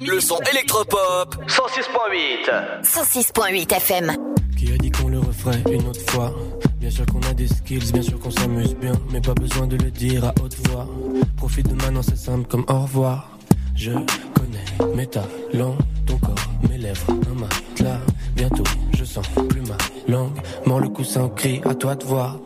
Le 0.00 0.18
son 0.18 0.38
électropop. 0.50 1.36
106.8. 1.46 2.82
106.8 2.82 3.74
FM. 3.76 4.12
Qui 4.56 4.72
a 4.72 4.78
dit 4.78 4.90
qu'on 4.90 5.08
le 5.08 5.18
referait 5.18 5.62
une 5.70 5.86
autre 5.86 6.00
fois? 6.10 6.34
Bien 6.78 6.90
sûr 6.90 7.04
qu'on 7.06 7.20
a 7.28 7.34
des 7.34 7.48
skills, 7.48 7.92
bien 7.92 8.02
sûr 8.02 8.18
qu'on 8.18 8.30
s'amuse 8.30 8.74
bien, 8.76 8.92
mais 9.10 9.20
pas 9.20 9.34
besoin 9.34 9.66
de 9.66 9.76
le 9.76 9.90
dire 9.90 10.24
à 10.24 10.34
haute 10.42 10.56
voix. 10.68 10.88
Profite 11.36 11.68
de 11.68 11.74
maintenant, 11.74 12.02
c'est 12.02 12.16
simple 12.16 12.46
comme 12.48 12.64
au 12.68 12.80
revoir. 12.80 13.28
Je 13.74 13.90
connais 13.90 14.94
mes 14.94 15.06
talents, 15.06 15.76
ton 16.06 16.16
corps, 16.18 16.34
mes 16.70 16.78
lèvres, 16.78 17.06
un 17.10 17.40
matelas. 17.40 18.00
Bientôt, 18.36 18.64
je 18.96 19.04
sens 19.04 19.26
plus 19.50 19.62
ma 19.62 19.76
langue. 20.08 20.38
Mort 20.64 20.80
le 20.80 20.88
coussin, 20.88 21.28
crie 21.28 21.60
à 21.68 21.74
toi 21.74 21.94
de 21.94 22.04
voir. 22.04 22.38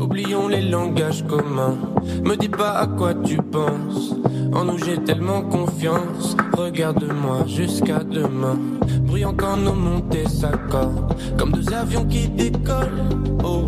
Oublions 0.00 0.48
les 0.48 0.62
langages 0.62 1.24
communs. 1.26 1.76
Me 2.24 2.36
dis 2.36 2.48
pas 2.48 2.78
à 2.78 2.86
quoi 2.86 3.14
tu 3.14 3.36
penses. 3.38 4.14
En 4.52 4.64
nous 4.64 4.78
j'ai 4.78 4.98
tellement 4.98 5.42
confiance. 5.42 6.36
Regarde-moi 6.56 7.46
jusqu'à 7.46 8.04
demain. 8.04 8.58
Bruyant 9.02 9.34
quand 9.36 9.56
nos 9.56 9.74
montées 9.74 10.28
s'accordent. 10.28 11.14
Comme 11.38 11.52
deux 11.52 11.72
avions 11.72 12.04
qui 12.04 12.28
décollent. 12.28 13.08
Oh 13.44 13.64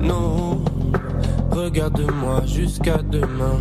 non. 0.00 0.62
Regarde-moi 1.50 2.42
jusqu'à 2.46 2.98
demain. 2.98 3.58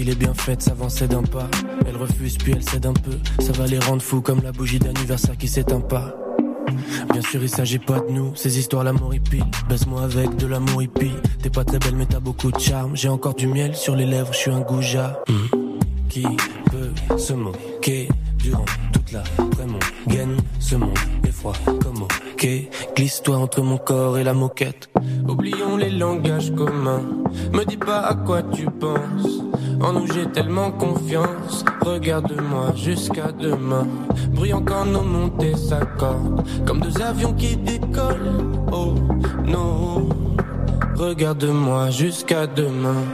Qu'il 0.00 0.08
est 0.08 0.14
bien 0.14 0.32
fait 0.32 0.56
de 0.56 0.62
s'avancer 0.62 1.06
d'un 1.06 1.22
pas. 1.22 1.46
Elle 1.86 1.96
refuse 1.98 2.38
puis 2.38 2.52
elle 2.56 2.62
cède 2.62 2.86
un 2.86 2.94
peu. 2.94 3.18
Ça 3.40 3.52
va 3.52 3.66
les 3.66 3.78
rendre 3.78 4.00
fous 4.00 4.22
comme 4.22 4.40
la 4.42 4.50
bougie 4.50 4.78
d'anniversaire 4.78 5.36
qui 5.36 5.46
s'éteint 5.46 5.82
pas. 5.82 6.16
Bien 7.12 7.20
sûr, 7.20 7.42
il 7.42 7.50
s'agit 7.50 7.78
pas 7.78 8.00
de 8.00 8.10
nous, 8.10 8.34
ces 8.34 8.58
histoires 8.58 8.82
l'amour 8.82 9.14
hippie. 9.14 9.42
Baisse-moi 9.68 10.02
avec 10.02 10.36
de 10.36 10.46
l'amour 10.46 10.82
hippie. 10.82 11.12
T'es 11.42 11.50
pas 11.50 11.64
très 11.64 11.78
belle, 11.78 11.96
mais 11.96 12.06
t'as 12.06 12.20
beaucoup 12.20 12.50
de 12.50 12.58
charme. 12.58 12.96
J'ai 12.96 13.10
encore 13.10 13.34
du 13.34 13.46
miel 13.46 13.76
sur 13.76 13.94
les 13.94 14.06
lèvres, 14.06 14.32
je 14.32 14.38
suis 14.38 14.50
un 14.50 14.60
goujat. 14.60 15.22
Qui 16.08 16.24
peut 16.70 17.18
se 17.18 17.34
moquer 17.34 18.08
durant 18.38 18.64
toute 18.94 19.12
la 19.12 19.22
mon 19.66 19.78
gaine 20.08 20.36
Ce 20.60 20.76
monde 20.76 20.96
est 21.24 21.32
froid 21.32 21.52
comme 21.82 22.04
ok. 22.04 22.48
Glisse-toi 22.96 23.36
entre 23.36 23.60
mon 23.60 23.76
corps 23.76 24.16
et 24.16 24.24
la 24.24 24.32
moquette. 24.32 24.88
Oublions 25.28 25.76
les 25.76 25.90
langages 25.90 26.54
communs. 26.54 27.02
Me 27.52 27.64
dis 27.64 27.76
pas 27.76 28.00
à 28.00 28.14
quoi 28.14 28.42
tu 28.42 28.64
penses. 28.64 29.39
En 29.82 29.92
nous 29.94 30.06
j'ai 30.12 30.26
tellement 30.30 30.70
confiance. 30.70 31.64
Regarde-moi 31.80 32.72
jusqu'à 32.74 33.32
demain. 33.32 33.86
Bruyant 34.32 34.62
quand 34.62 34.84
nos 34.84 35.02
montées 35.02 35.56
s'accordent. 35.56 36.44
Comme 36.66 36.80
deux 36.80 37.00
avions 37.02 37.32
qui 37.32 37.56
décollent. 37.56 38.32
Oh 38.72 38.94
non. 39.46 40.08
Regarde-moi 40.96 41.90
jusqu'à 41.90 42.46
demain. 42.46 43.04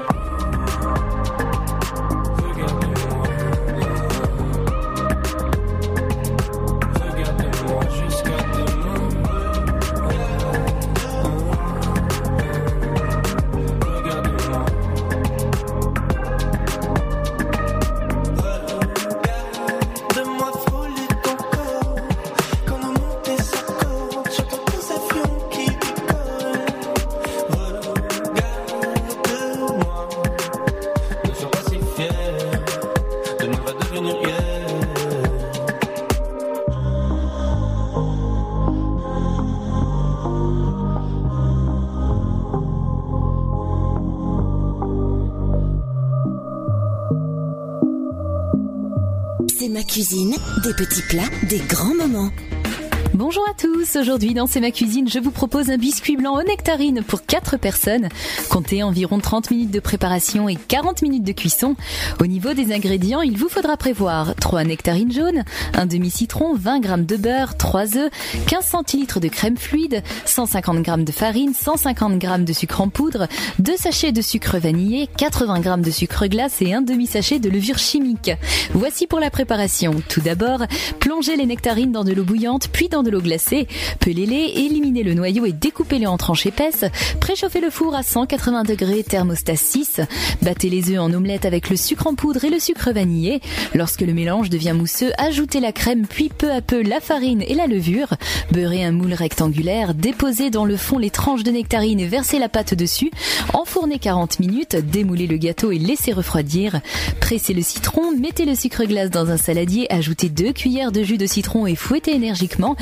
Aujourd'hui 53.96 54.34
dans 54.34 54.46
C'est 54.46 54.60
ma 54.60 54.70
cuisine, 54.70 55.08
je 55.08 55.18
vous 55.18 55.30
propose 55.30 55.70
un 55.70 55.76
biscuit 55.76 56.16
blanc 56.16 56.38
aux 56.38 56.42
nectarines 56.42 57.02
pour 57.02 57.24
4 57.24 57.56
personnes. 57.56 58.08
Comptez 58.50 58.82
environ 58.82 59.18
30 59.18 59.50
minutes 59.50 59.70
de 59.70 59.80
préparation 59.80 60.48
et 60.48 60.56
40 60.56 61.02
minutes 61.02 61.24
de 61.24 61.32
cuisson. 61.32 61.76
Au 62.20 62.26
niveau 62.26 62.52
des 62.52 62.72
ingrédients, 62.72 63.22
il 63.22 63.38
vous 63.38 63.48
faudra 63.48 63.76
prévoir 63.76 64.34
3 64.34 64.64
nectarines 64.64 65.12
jaunes, 65.12 65.44
un 65.74 65.86
demi-citron, 65.86 66.54
20 66.54 66.82
g 66.82 67.04
de 67.04 67.16
beurre, 67.16 67.56
3 67.56 67.96
œufs, 67.96 68.10
15 68.46 68.64
centilitres 68.64 69.20
de 69.20 69.28
crème 69.28 69.56
fluide, 69.56 70.02
150 70.24 70.84
g 70.84 70.92
de 71.04 71.12
farine, 71.12 71.54
150 71.54 72.20
g 72.20 72.28
de 72.38 72.52
sucre 72.52 72.80
en 72.80 72.88
poudre, 72.88 73.28
2 73.58 73.76
sachets 73.76 74.12
de 74.12 74.22
sucre 74.22 74.58
vanillé, 74.58 75.08
80 75.16 75.62
g 75.62 75.70
de 75.78 75.90
sucre 75.90 76.26
glace 76.26 76.60
et 76.60 76.74
un 76.74 76.82
demi-sachet 76.82 77.38
de 77.38 77.48
levure 77.48 77.78
chimique. 77.78 78.30
Voici 78.72 79.06
pour 79.06 79.20
la 79.20 79.30
préparation. 79.30 79.94
Tout 80.08 80.20
d'abord, 80.20 80.64
plongez 81.00 81.36
les 81.36 81.46
nectarines 81.46 81.92
dans 81.92 82.04
de 82.04 82.12
l'eau 82.12 82.24
bouillante, 82.24 82.68
puis 82.72 82.88
dans 82.88 83.02
de 83.02 83.10
l'eau 83.10 83.20
glacée. 83.20 83.66
Pelez-les, 84.00 84.52
éliminez 84.64 85.02
le 85.02 85.14
noyau 85.14 85.46
et 85.46 85.52
découpez-les 85.52 86.06
en 86.06 86.16
tranches 86.16 86.46
épaisses. 86.46 86.84
Préchauffez 87.20 87.60
le 87.60 87.70
four 87.70 87.94
à 87.94 88.02
180 88.02 88.64
degrés, 88.64 89.02
thermostat 89.02 89.56
6. 89.56 90.00
Battez 90.42 90.70
les 90.70 90.90
œufs 90.90 91.00
en 91.00 91.12
omelette 91.12 91.44
avec 91.44 91.70
le 91.70 91.76
sucre 91.76 92.06
en 92.06 92.14
poudre 92.14 92.44
et 92.44 92.50
le 92.50 92.58
sucre 92.58 92.90
vanillé. 92.92 93.40
Lorsque 93.74 94.02
le 94.02 94.14
mélange 94.14 94.50
devient 94.50 94.74
mousseux, 94.74 95.12
ajoutez 95.18 95.60
la 95.60 95.72
crème, 95.72 96.06
puis 96.06 96.28
peu 96.28 96.50
à 96.50 96.60
peu 96.60 96.82
la 96.82 97.00
farine 97.00 97.42
et 97.42 97.54
la 97.54 97.66
levure. 97.66 98.14
Beurrez 98.52 98.84
un 98.84 98.92
moule 98.92 99.14
rectangulaire, 99.14 99.94
déposez 99.94 100.50
dans 100.50 100.64
le 100.64 100.76
fond 100.76 100.98
les 100.98 101.10
tranches 101.10 101.42
de 101.42 101.50
nectarines 101.50 102.00
et 102.00 102.06
versez 102.06 102.38
la 102.38 102.48
pâte 102.48 102.74
dessus. 102.74 103.10
Enfournez 103.54 103.98
40 103.98 104.40
minutes, 104.40 104.76
démoulez 104.76 105.26
le 105.26 105.36
gâteau 105.36 105.72
et 105.72 105.78
laissez 105.78 106.12
refroidir. 106.12 106.80
Pressez 107.20 107.54
le 107.54 107.62
citron, 107.62 108.12
mettez 108.12 108.44
le 108.44 108.54
sucre 108.54 108.84
glace 108.84 109.10
dans 109.10 109.30
un 109.30 109.36
saladier, 109.36 109.92
ajoutez 109.92 110.28
2 110.28 110.52
cuillères 110.52 110.92
de 110.92 111.02
jus 111.02 111.18
de 111.18 111.26
citron 111.26 111.66
et 111.66 111.74
fouettez 111.74 112.14
énergiquement. 112.14 112.76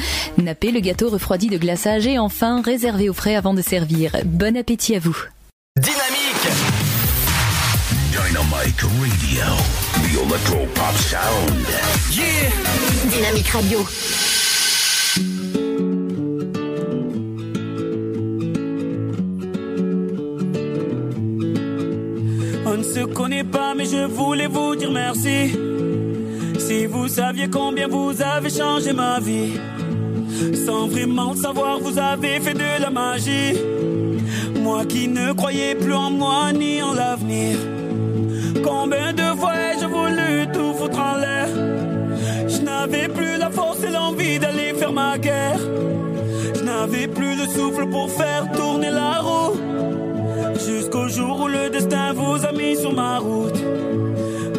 Refroidi 1.03 1.49
de 1.49 1.59
glaçage 1.59 2.07
et 2.07 2.19
enfin 2.19 2.63
réservez 2.63 3.09
au 3.09 3.15
frais 3.15 3.35
avant 3.35 3.55
de 3.55 3.63
servir. 3.63 4.13
Bon 4.25 4.57
appétit 4.57 4.95
à 4.95 5.01
vous. 5.01 5.17
Dynamique 5.77 6.05
Dynamite 8.13 8.81
Radio. 8.81 9.41
The 9.95 10.27
Electro 10.27 10.67
Pop 10.75 10.97
Sound. 10.97 11.67
Yeah 12.13 12.51
Dynamique 13.11 13.49
Radio. 13.49 13.79
On 22.67 22.77
ne 22.77 22.83
se 22.83 23.05
connaît 23.05 23.45
pas, 23.45 23.75
mais 23.75 23.85
je 23.85 24.07
voulais 24.07 24.47
vous 24.47 24.77
dire 24.77 24.91
merci. 24.91 25.57
Si 26.59 26.87
vous 26.87 27.09
saviez 27.09 27.49
combien 27.49 27.89
vous 27.89 28.13
avez 28.23 28.51
changé 28.51 28.93
ma 28.93 29.21
vie, 29.21 29.53
sans 30.67 30.89
vraiment 30.89 31.35
savoir, 31.35 31.79
vous 31.81 31.99
avez 31.99 32.41
fait 32.41 32.55
de 32.55 32.81
la 32.81 32.91
magie. 32.91 33.55
Moi 34.63 34.85
qui 34.87 35.09
ne 35.09 35.33
croyais 35.33 35.75
plus 35.75 35.95
en 35.95 36.11
moi 36.11 36.53
ni 36.53 36.83
en 36.83 36.95
l'avenir. 36.95 37.57
Combien 38.63 39.13
de 39.13 39.39
fois 39.39 39.55
ai-je 39.55 39.87
voulu 39.87 40.47
tout 40.53 40.75
foutre 40.79 40.99
en 40.99 41.17
l'air? 41.17 41.49
Je 42.49 42.61
n'avais 42.63 43.09
plus 43.09 43.37
la 43.39 43.51
force 43.51 43.83
et 43.83 43.91
l'envie 43.91 44.39
d'aller 44.39 44.73
faire 44.75 44.93
ma 44.93 45.19
guerre. 45.19 45.61
Je 46.55 46.63
n'avais 46.63 47.09
plus 47.09 47.37
le 47.37 47.47
souffle 47.47 47.87
pour 47.89 48.11
faire 48.11 48.51
tourner 48.53 48.91
la 48.91 49.21
roue. 49.21 49.57
Jusqu'au 50.67 51.09
jour 51.09 51.43
où 51.43 51.49
le 51.49 51.69
destin 51.71 52.13
vous 52.15 52.45
a 52.45 52.53
mis 52.53 52.77
sur 52.77 52.93
ma 52.93 53.19
route. 53.19 53.61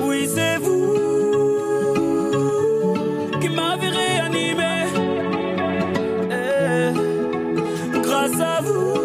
Oui, 0.05 0.27
c'est 0.33 0.57
vous 0.57 1.14
à 8.41 8.61
vous, 8.61 9.04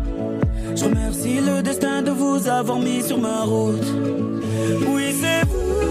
Je 0.81 0.85
remercie 0.87 1.39
le 1.39 1.61
destin 1.61 2.01
de 2.01 2.09
vous 2.09 2.47
avoir 2.47 2.79
mis 2.79 3.03
sur 3.03 3.19
ma 3.19 3.43
route. 3.43 3.85
Oui, 4.87 5.13
c'est 5.21 5.45
vous 5.45 5.85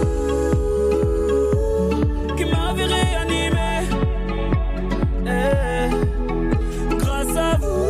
qui 2.35 2.43
m'avez 2.43 2.83
réanimé. 2.83 3.87
Eh, 5.25 5.89
grâce 6.97 7.37
à 7.37 7.57
vous, 7.61 7.89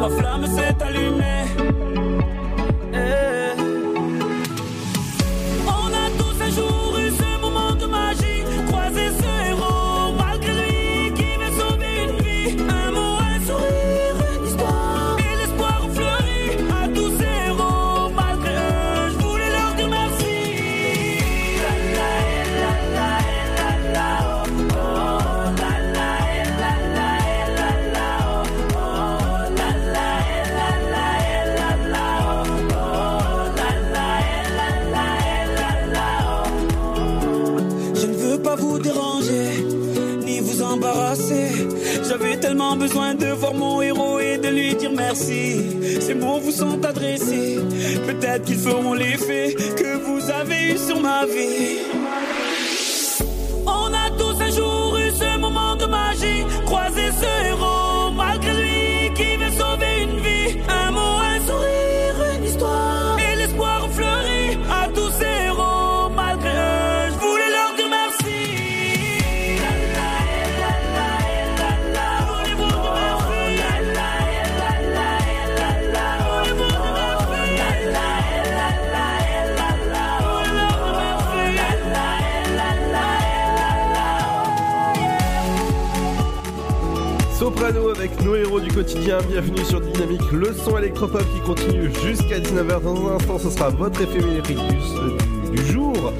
ma 0.00 0.08
flamme 0.08 0.46
s'est 0.46 0.76
allumée. 0.80 1.44
Sont 46.50 46.84
adressés, 46.84 47.58
peut-être 48.06 48.44
qu'ils 48.44 48.58
feront 48.58 48.94
l'effet 48.94 49.54
que 49.76 49.96
vous 49.96 50.30
avez 50.30 50.72
eu 50.72 50.78
sur 50.78 51.00
ma 51.00 51.26
vie. 51.26 51.78
On 53.66 53.92
a 53.92 54.10
tous 54.16 54.40
un 54.40 54.50
jour 54.50 54.98
eu 54.98 55.10
ce 55.10 55.38
moment 55.38 55.76
de 55.76 55.86
magie, 55.86 56.44
croisé 56.64 57.10
ce 57.20 57.48
héros, 57.48 57.87
Avec 87.68 88.22
nos 88.24 88.34
héros 88.34 88.60
du 88.60 88.70
quotidien, 88.72 89.18
bienvenue 89.28 89.62
sur 89.62 89.78
Dynamique, 89.82 90.22
le 90.32 90.54
son 90.54 90.78
électropop 90.78 91.20
qui 91.34 91.40
continue 91.40 91.90
jusqu'à 92.02 92.38
19h. 92.40 92.80
Dans 92.82 93.08
un 93.08 93.16
instant, 93.16 93.38
ce 93.38 93.50
sera 93.50 93.68
votre 93.68 94.00
éphémérique 94.00 94.46
du- 94.46 95.50
du 95.54 95.66
jour. 95.70 96.14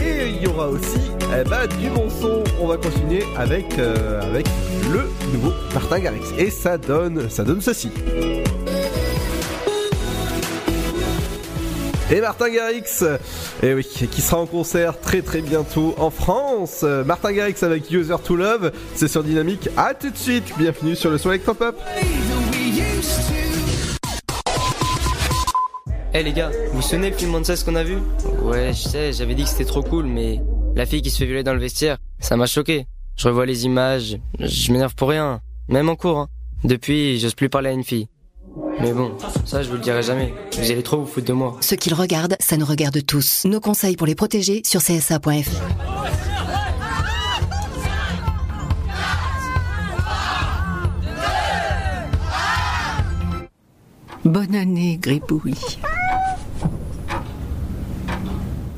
Et 0.00 0.28
il 0.28 0.42
y 0.44 0.46
aura 0.46 0.68
aussi 0.68 1.00
eh 1.36 1.48
ben, 1.48 1.66
du 1.80 1.88
bon 1.90 2.08
son. 2.08 2.44
On 2.60 2.68
va 2.68 2.76
continuer 2.76 3.24
avec, 3.36 3.76
euh, 3.80 4.22
avec 4.22 4.46
le 4.92 5.00
nouveau 5.32 5.52
Martin 5.74 5.98
Garrix. 5.98 6.22
Et 6.38 6.48
ça 6.50 6.78
donne, 6.78 7.28
ça 7.28 7.42
donne 7.42 7.60
ceci. 7.60 7.90
Et 12.10 12.20
Martin 12.20 12.50
Garrix, 12.50 13.02
et 13.62 13.72
oui, 13.72 13.82
qui 13.82 14.20
sera 14.20 14.38
en 14.38 14.46
concert 14.46 15.00
très 15.00 15.22
très 15.22 15.40
bientôt 15.40 15.94
en 15.96 16.10
France. 16.10 16.82
Martin 16.82 17.32
Garrix 17.32 17.54
avec 17.62 17.90
User 17.90 18.16
to 18.22 18.36
Love, 18.36 18.72
c'est 18.94 19.08
sur 19.08 19.24
Dynamique. 19.24 19.70
À 19.76 19.94
tout 19.94 20.10
de 20.10 20.16
suite, 20.16 20.44
bienvenue 20.58 20.96
sur 20.96 21.10
le 21.10 21.16
son 21.16 21.30
électropop. 21.30 21.80
Eh 26.12 26.22
les 26.22 26.32
gars, 26.32 26.50
vous 26.70 26.76
vous 26.76 26.82
souvenez 26.82 27.10
le 27.10 27.16
film 27.16 27.42
ce 27.42 27.64
qu'on 27.64 27.74
a 27.74 27.82
vu? 27.82 27.96
Ouais, 28.42 28.72
je 28.74 28.82
sais, 28.88 29.12
j'avais 29.12 29.34
dit 29.34 29.44
que 29.44 29.48
c'était 29.48 29.64
trop 29.64 29.82
cool, 29.82 30.04
mais 30.04 30.40
la 30.76 30.84
fille 30.84 31.00
qui 31.00 31.10
se 31.10 31.18
fait 31.18 31.26
violer 31.26 31.42
dans 31.42 31.54
le 31.54 31.60
vestiaire, 31.60 31.96
ça 32.20 32.36
m'a 32.36 32.46
choqué. 32.46 32.86
Je 33.16 33.28
revois 33.28 33.46
les 33.46 33.64
images, 33.64 34.18
je 34.38 34.72
m'énerve 34.72 34.94
pour 34.94 35.08
rien, 35.08 35.40
même 35.68 35.88
en 35.88 35.96
cours. 35.96 36.18
Hein. 36.18 36.28
Depuis, 36.64 37.18
j'ose 37.18 37.34
plus 37.34 37.48
parler 37.48 37.70
à 37.70 37.72
une 37.72 37.84
fille. 37.84 38.08
Mais 38.80 38.92
bon, 38.92 39.16
ça 39.44 39.62
je 39.62 39.68
vous 39.68 39.74
le 39.74 39.80
dirai 39.80 40.02
jamais. 40.02 40.32
Vous 40.52 40.70
allez 40.70 40.82
trop 40.82 40.98
vous 40.98 41.06
foutre 41.06 41.26
de 41.26 41.32
moi. 41.32 41.56
Ce 41.60 41.74
qu'ils 41.74 41.94
regardent, 41.94 42.36
ça 42.40 42.56
nous 42.56 42.66
regarde 42.66 43.04
tous. 43.04 43.44
Nos 43.44 43.60
conseils 43.60 43.96
pour 43.96 44.06
les 44.06 44.14
protéger 44.14 44.62
sur 44.64 44.80
csa.fr. 44.80 45.50
Bonne 54.24 54.54
année, 54.54 54.98
Gribouille. 55.00 55.54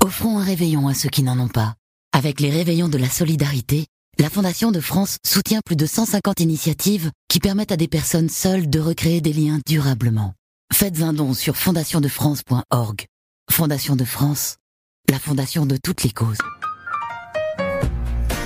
Offrons 0.05 0.39
un 0.39 0.45
réveillon 0.45 0.89
à 0.89 0.95
ceux 0.95 1.09
qui 1.09 1.23
n'en 1.23 1.39
ont 1.39 1.49
pas. 1.49 1.75
Avec 2.13 2.41
les 2.41 2.51
réveillons 2.51 2.89
de 2.89 2.99
la 2.99 3.09
solidarité, 3.09 3.87
la 4.19 4.31
Fondation 4.31 4.71
de 4.71 4.81
France 4.81 5.19
soutient 5.25 5.61
plus 5.65 5.77
de 5.77 5.87
150 5.87 6.41
initiatives 6.41 7.11
qui 7.29 7.39
permettent 7.39 7.73
à 7.73 7.77
des 7.77 7.89
personnes 7.89 8.29
seules 8.29 8.69
de 8.69 8.81
recréer 8.81 9.21
des 9.21 9.33
liens 9.33 9.61
durablement. 9.67 10.33
Faites 10.73 11.03
un 11.03 11.13
don 11.13 11.35
sur 11.35 11.57
fondationdefrance.org. 11.57 13.05
Fondation 13.51 13.95
de 13.95 14.05
France, 14.05 14.57
la 15.11 15.19
fondation 15.19 15.67
de 15.67 15.77
toutes 15.77 16.03
les 16.03 16.11
causes. 16.11 16.39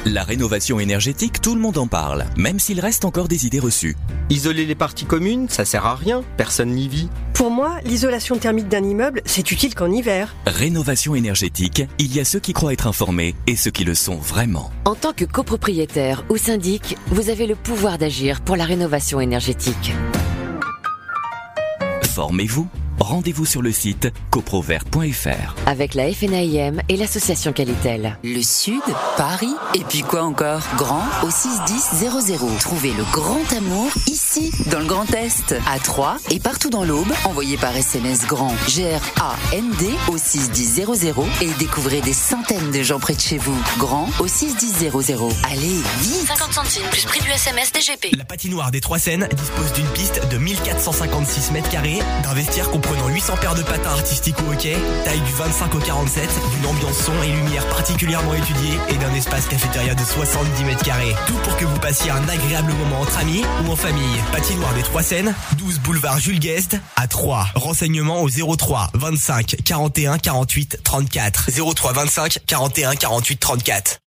La 0.06 0.24
rénovation 0.24 0.80
énergétique, 0.80 1.42
tout 1.42 1.54
le 1.54 1.60
monde 1.60 1.76
en 1.76 1.86
parle, 1.86 2.24
même 2.34 2.58
s'il 2.58 2.80
reste 2.80 3.04
encore 3.04 3.28
des 3.28 3.44
idées 3.44 3.58
reçues. 3.58 3.98
Isoler 4.30 4.64
les 4.64 4.74
parties 4.74 5.04
communes, 5.04 5.50
ça 5.50 5.66
sert 5.66 5.84
à 5.84 5.94
rien, 5.94 6.24
personne 6.38 6.70
n'y 6.70 6.88
vit. 6.88 7.10
Pour 7.34 7.50
moi, 7.50 7.76
l'isolation 7.84 8.38
thermique 8.38 8.68
d'un 8.68 8.82
immeuble, 8.82 9.20
c'est 9.26 9.52
utile 9.52 9.74
qu'en 9.74 9.90
hiver. 9.90 10.34
Rénovation 10.46 11.14
énergétique, 11.14 11.82
il 11.98 12.14
y 12.16 12.18
a 12.18 12.24
ceux 12.24 12.40
qui 12.40 12.54
croient 12.54 12.72
être 12.72 12.86
informés 12.86 13.34
et 13.46 13.56
ceux 13.56 13.70
qui 13.70 13.84
le 13.84 13.94
sont 13.94 14.16
vraiment. 14.16 14.70
En 14.86 14.94
tant 14.94 15.12
que 15.12 15.26
copropriétaire 15.26 16.24
ou 16.30 16.38
syndic, 16.38 16.96
vous 17.08 17.28
avez 17.28 17.46
le 17.46 17.54
pouvoir 17.54 17.98
d'agir 17.98 18.40
pour 18.40 18.56
la 18.56 18.64
rénovation 18.64 19.20
énergétique. 19.20 19.92
Formez-vous. 22.04 22.68
Rendez-vous 23.00 23.46
sur 23.46 23.62
le 23.62 23.72
site 23.72 24.12
coprovert.fr. 24.30 25.54
Avec 25.66 25.94
la 25.94 26.12
FNAIM 26.12 26.82
et 26.88 26.96
l'association 26.96 27.52
Qualitel. 27.52 28.18
Le 28.22 28.42
Sud, 28.42 28.82
Paris, 29.16 29.54
et 29.74 29.82
puis 29.84 30.02
quoi 30.02 30.22
encore? 30.22 30.60
Grand 30.76 31.02
au 31.22 31.30
61000. 31.30 32.58
Trouvez 32.60 32.92
le 32.92 33.04
grand 33.10 33.52
amour 33.56 33.90
ici, 34.06 34.52
dans 34.70 34.78
le 34.80 34.84
Grand 34.84 35.10
Est, 35.14 35.54
à 35.66 35.78
Troyes 35.78 36.18
et 36.30 36.38
partout 36.38 36.68
dans 36.68 36.84
l'Aube. 36.84 37.10
Envoyez 37.24 37.56
par 37.56 37.74
SMS 37.74 38.26
grand 38.26 38.54
G-R-A-N-D 38.68 39.90
au 40.08 40.18
61000 40.18 41.14
et 41.40 41.50
découvrez 41.58 42.02
des 42.02 42.12
centaines 42.12 42.70
de 42.70 42.82
gens 42.82 43.00
près 43.00 43.14
de 43.14 43.20
chez 43.20 43.38
vous. 43.38 43.56
Grand 43.78 44.08
au 44.20 44.26
61000. 44.28 44.90
Allez, 45.50 45.80
vite 46.00 46.26
50 46.28 46.52
centimes 46.52 46.86
plus 46.90 47.04
prix 47.06 47.20
du 47.20 47.30
SMS 47.30 47.72
DGP. 47.72 48.16
La 48.16 48.24
patinoire 48.24 48.70
des 48.70 48.80
Trois 48.80 48.98
Seines 48.98 49.26
dispose 49.34 49.72
d'une 49.72 49.88
piste 49.88 50.20
de 50.30 50.36
1456 50.36 51.52
mètres 51.52 51.70
carrés, 51.70 52.00
d'un 52.22 52.34
vestiaire 52.34 52.70
comprenant 52.90 53.08
800 53.08 53.36
paires 53.40 53.54
de 53.54 53.62
patins 53.62 53.90
artistiques 53.90 54.36
au 54.40 54.52
hockey, 54.52 54.76
taille 55.04 55.20
du 55.20 55.32
25 55.32 55.74
au 55.74 55.78
47, 55.78 56.28
d'une 56.56 56.66
ambiance 56.66 56.96
son 56.96 57.22
et 57.22 57.30
lumière 57.30 57.64
particulièrement 57.68 58.34
étudiée 58.34 58.78
et 58.88 58.96
d'un 58.96 59.14
espace 59.14 59.46
cafétéria 59.46 59.94
de 59.94 60.02
70 60.02 60.64
mètres 60.64 60.82
carrés. 60.82 61.14
Tout 61.26 61.38
pour 61.44 61.56
que 61.56 61.64
vous 61.64 61.78
passiez 61.78 62.10
un 62.10 62.28
agréable 62.28 62.72
moment 62.72 63.02
entre 63.02 63.18
amis 63.18 63.44
ou 63.64 63.70
en 63.70 63.76
famille. 63.76 64.16
Patinoire 64.32 64.74
des 64.74 64.82
Trois 64.82 65.04
Seines, 65.04 65.34
12 65.58 65.78
boulevard 65.80 66.18
Jules 66.18 66.40
Guest 66.40 66.78
à 66.96 67.06
3. 67.06 67.46
Renseignements 67.54 68.22
au 68.22 68.28
03 68.28 68.90
25 68.94 69.56
41 69.64 70.18
48 70.18 70.80
34. 70.82 71.50
03 71.74 71.92
25 71.92 72.38
41 72.46 72.96
48 72.96 73.36
34. 73.38 74.00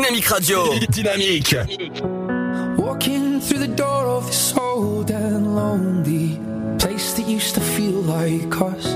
Dynamique 0.00 0.30
Radio. 0.30 0.78
Dynamique. 0.90 2.78
Walking 2.78 3.38
through 3.38 3.58
the 3.58 3.68
door 3.68 4.06
of 4.06 4.26
this 4.26 4.56
old 4.56 5.10
and 5.10 5.54
lonely 5.54 6.40
place 6.78 7.12
that 7.12 7.28
used 7.28 7.54
to 7.56 7.60
feel 7.60 8.00
like 8.00 8.62
us. 8.62 8.94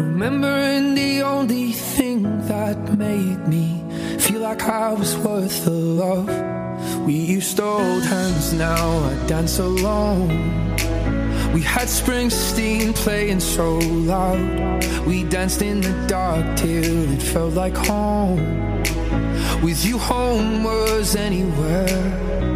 Remembering 0.00 0.94
the 0.94 1.20
only 1.20 1.72
thing 1.72 2.22
that 2.48 2.78
made 2.96 3.46
me 3.46 3.84
feel 4.18 4.40
like 4.40 4.62
I 4.62 4.94
was 4.94 5.14
worth 5.18 5.66
the 5.66 5.70
love. 5.70 7.04
We 7.04 7.12
used 7.12 7.58
to 7.58 7.62
hold 7.62 8.04
hands, 8.04 8.54
now 8.54 9.00
I 9.04 9.26
dance 9.26 9.58
alone. 9.58 10.28
We 11.52 11.60
had 11.60 11.88
Springsteen 11.88 12.94
playing 12.94 13.40
so 13.40 13.76
loud. 13.76 14.82
We 15.06 15.24
danced 15.24 15.60
in 15.60 15.82
the 15.82 15.92
dark 16.06 16.56
till 16.56 17.12
it 17.12 17.22
felt 17.22 17.52
like 17.52 17.76
home. 17.76 18.66
With 19.66 19.84
you 19.84 19.98
home 19.98 20.62
was 20.62 21.16
anywhere. 21.16 22.55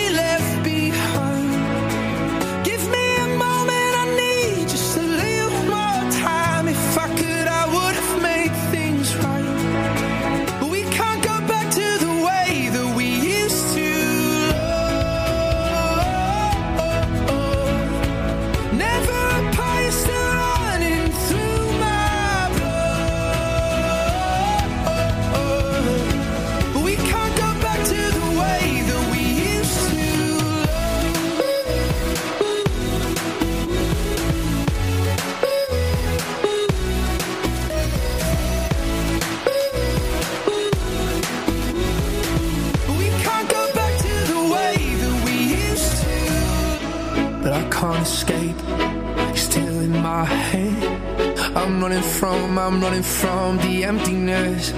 running 51.91 52.09
from, 52.09 52.57
I'm 52.57 52.81
running 52.81 53.03
from 53.03 53.57
the 53.57 53.83
emptiness 53.83 54.71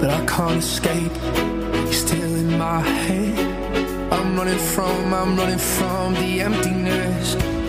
that 0.00 0.08
I 0.08 0.24
can't 0.24 0.56
escape. 0.56 1.12
You're 1.74 1.92
still 1.92 2.34
in 2.34 2.56
my 2.56 2.80
head. 2.80 4.10
I'm 4.10 4.38
running 4.38 4.58
from, 4.58 5.12
I'm 5.12 5.36
running 5.36 5.58
from 5.58 6.14
the 6.14 6.40
emptiness. 6.40 7.59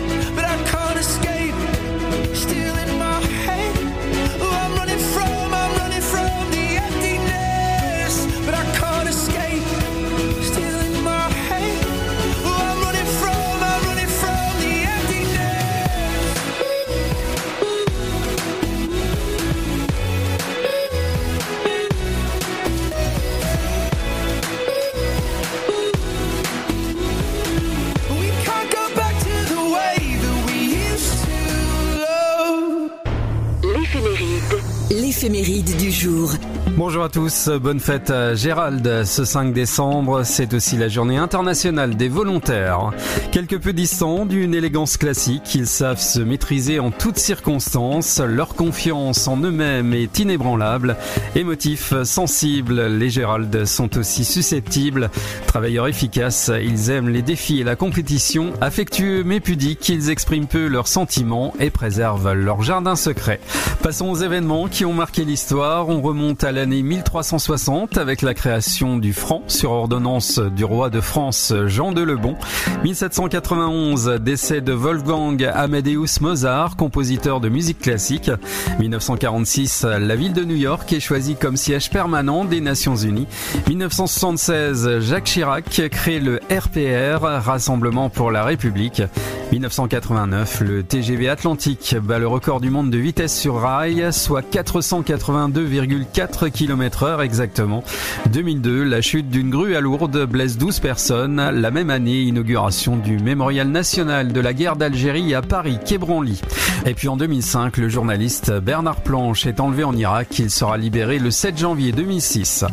l'éphéméride 35.22 35.76
du 35.76 35.92
jour. 35.92 36.32
Bonjour 36.74 37.04
à 37.04 37.10
tous, 37.10 37.50
bonne 37.60 37.80
fête 37.80 38.10
Gérald. 38.34 39.04
Ce 39.04 39.26
5 39.26 39.52
décembre, 39.52 40.22
c'est 40.24 40.54
aussi 40.54 40.78
la 40.78 40.88
journée 40.88 41.18
internationale 41.18 41.96
des 41.96 42.08
volontaires. 42.08 42.92
Quelque 43.30 43.56
peu 43.56 43.74
distants 43.74 44.24
d'une 44.24 44.54
élégance 44.54 44.96
classique, 44.96 45.54
ils 45.54 45.66
savent 45.66 46.00
se 46.00 46.20
maîtriser 46.20 46.80
en 46.80 46.90
toutes 46.90 47.18
circonstances. 47.18 48.20
Leur 48.20 48.54
confiance 48.54 49.28
en 49.28 49.36
eux-mêmes 49.36 49.92
est 49.92 50.18
inébranlable. 50.18 50.96
Émotifs, 51.36 51.92
sensibles, 52.04 52.86
les 52.86 53.10
Gérald 53.10 53.66
sont 53.66 53.98
aussi 53.98 54.24
susceptibles. 54.24 55.10
Travailleurs 55.46 55.88
efficaces, 55.88 56.50
ils 56.62 56.90
aiment 56.90 57.10
les 57.10 57.22
défis 57.22 57.60
et 57.60 57.64
la 57.64 57.76
compétition. 57.76 58.54
Affectueux 58.62 59.24
mais 59.24 59.40
pudiques, 59.40 59.90
ils 59.90 60.08
expriment 60.08 60.46
peu 60.46 60.68
leurs 60.68 60.88
sentiments 60.88 61.52
et 61.60 61.70
préservent 61.70 62.32
leur 62.32 62.62
jardin 62.62 62.96
secret. 62.96 63.40
Passons 63.82 64.10
aux 64.10 64.16
événements 64.16 64.68
qui 64.68 64.86
ont 64.86 64.94
marqué 64.94 65.24
l'histoire. 65.24 65.90
On 65.90 66.00
remonte 66.00 66.44
à 66.44 66.52
l'année 66.62 66.84
1360 66.84 67.98
avec 67.98 68.22
la 68.22 68.34
création 68.34 68.96
du 68.96 69.12
franc 69.12 69.42
sur 69.48 69.72
ordonnance 69.72 70.38
du 70.38 70.64
roi 70.64 70.90
de 70.90 71.00
France 71.00 71.52
Jean 71.66 71.90
de 71.90 72.02
Lebon. 72.02 72.36
1791, 72.84 74.20
décès 74.20 74.60
de 74.60 74.72
Wolfgang 74.72 75.42
Amadeus 75.52 76.20
Mozart, 76.20 76.76
compositeur 76.76 77.40
de 77.40 77.48
musique 77.48 77.80
classique. 77.80 78.30
1946, 78.78 79.82
la 79.82 80.14
ville 80.14 80.34
de 80.34 80.44
New 80.44 80.54
York 80.54 80.92
est 80.92 81.00
choisie 81.00 81.34
comme 81.34 81.56
siège 81.56 81.90
permanent 81.90 82.44
des 82.44 82.60
Nations 82.60 82.94
Unies. 82.94 83.26
1976, 83.66 85.00
Jacques 85.00 85.24
Chirac 85.24 85.82
crée 85.90 86.20
le 86.20 86.38
RPR, 86.48 87.24
Rassemblement 87.44 88.08
pour 88.08 88.30
la 88.30 88.44
République. 88.44 89.02
1989, 89.50 90.60
le 90.60 90.82
TGV 90.82 91.28
Atlantique 91.28 91.96
bat 92.00 92.18
le 92.18 92.28
record 92.28 92.60
du 92.60 92.70
monde 92.70 92.90
de 92.90 92.98
vitesse 92.98 93.36
sur 93.36 93.60
rail, 93.60 94.08
soit 94.12 94.40
482,4 94.40 96.51
km 96.52 97.02
heure 97.02 97.22
exactement. 97.22 97.82
2002, 98.30 98.84
la 98.84 99.00
chute 99.00 99.28
d'une 99.28 99.50
grue 99.50 99.74
à 99.74 99.80
Lourdes 99.80 100.26
blesse 100.26 100.58
12 100.58 100.80
personnes. 100.80 101.50
La 101.50 101.70
même 101.70 101.90
année, 101.90 102.22
inauguration 102.22 102.96
du 102.96 103.18
Mémorial 103.18 103.68
national 103.68 104.32
de 104.32 104.40
la 104.40 104.52
guerre 104.52 104.76
d'Algérie 104.76 105.34
à 105.34 105.42
Paris, 105.42 105.78
Québranly. 105.84 106.40
Et 106.86 106.94
puis 106.94 107.08
en 107.08 107.16
2005, 107.16 107.76
le 107.76 107.88
journaliste 107.88 108.52
Bernard 108.52 109.00
Planche 109.02 109.46
est 109.46 109.60
enlevé 109.60 109.84
en 109.84 109.96
Irak. 109.96 110.38
Il 110.38 110.50
sera 110.50 110.78
libéré 110.78 111.18
le 111.18 111.30
7 111.30 111.58
janvier 111.58 111.92
2006. 111.92 112.64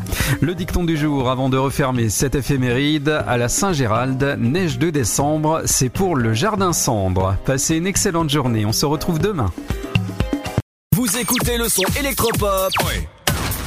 Le 0.42 0.56
dicton 0.56 0.84
du 0.84 0.98
jour 0.98 1.30
avant 1.30 1.50
de 1.50 1.58
refermer 1.58 2.10
cette 2.10 2.36
éphéméride 2.36 3.10
à 3.28 3.38
la 3.38 3.50
Saint-Gérald, 3.50 4.38
neige 4.40 4.78
de 4.80 4.90
décembre, 4.90 5.62
c'est 5.66 5.90
pour 5.90 6.16
le 6.16 6.34
jardin 6.34 6.74
cendre. 6.74 7.36
Passez 7.46 7.78
une 7.78 7.88
excellente 7.88 8.30
journée, 8.30 8.66
on 8.66 8.74
se 8.74 8.86
retrouve 8.86 9.20
demain. 9.20 9.52
Vous 10.96 11.18
écoutez 11.18 11.58
le 11.58 11.70
son 11.70 11.84
électropop 11.98 12.74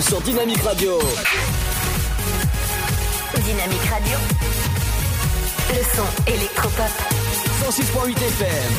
sur 0.03 0.21
Dynamique 0.21 0.63
Radio. 0.63 0.99
Dynamique 3.45 3.85
Radio. 3.91 4.19
Le 5.71 5.83
son 5.97 6.07
électropop. 6.27 6.91
106.8 7.63 8.17
FM. 8.17 8.73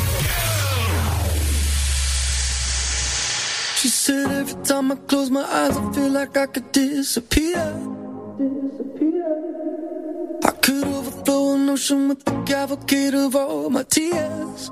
She 3.78 3.90
said 3.90 4.32
every 4.32 4.56
time 4.64 4.92
I 4.92 4.96
close 5.08 5.30
my 5.30 5.44
eyes, 5.44 5.78
I 5.78 5.94
feel 5.94 6.12
like 6.12 6.38
I 6.38 6.46
could 6.48 6.72
disappear. 6.72 7.58
I 10.44 10.52
could 10.62 10.84
overflow 10.86 11.56
an 11.56 11.70
ocean 11.70 12.10
with 12.10 12.24
the 12.24 12.44
cavalcade 12.46 13.14
of 13.14 13.36
all 13.36 13.70
my 13.70 13.84
tears. 13.84 14.72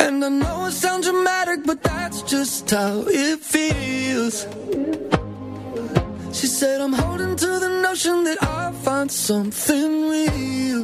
And 0.00 0.24
I 0.24 0.28
know 0.28 0.66
it 0.66 0.72
sounds 0.72 1.06
dramatic, 1.06 1.60
but 1.64 1.82
that's 1.82 2.22
just 2.22 2.70
how 2.70 3.04
it 3.06 3.40
feels. 3.40 4.46
She 6.32 6.46
said, 6.46 6.80
I'm 6.80 6.92
holding 6.92 7.36
to 7.36 7.46
the 7.46 7.68
notion 7.82 8.24
that 8.24 8.38
I'll 8.42 8.72
find 8.72 9.10
something 9.10 10.08
real. 10.10 10.82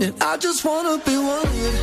And 0.00 0.14
I 0.20 0.36
just 0.36 0.64
wanna 0.64 0.98
be 1.04 1.16
wanted. 1.16 1.74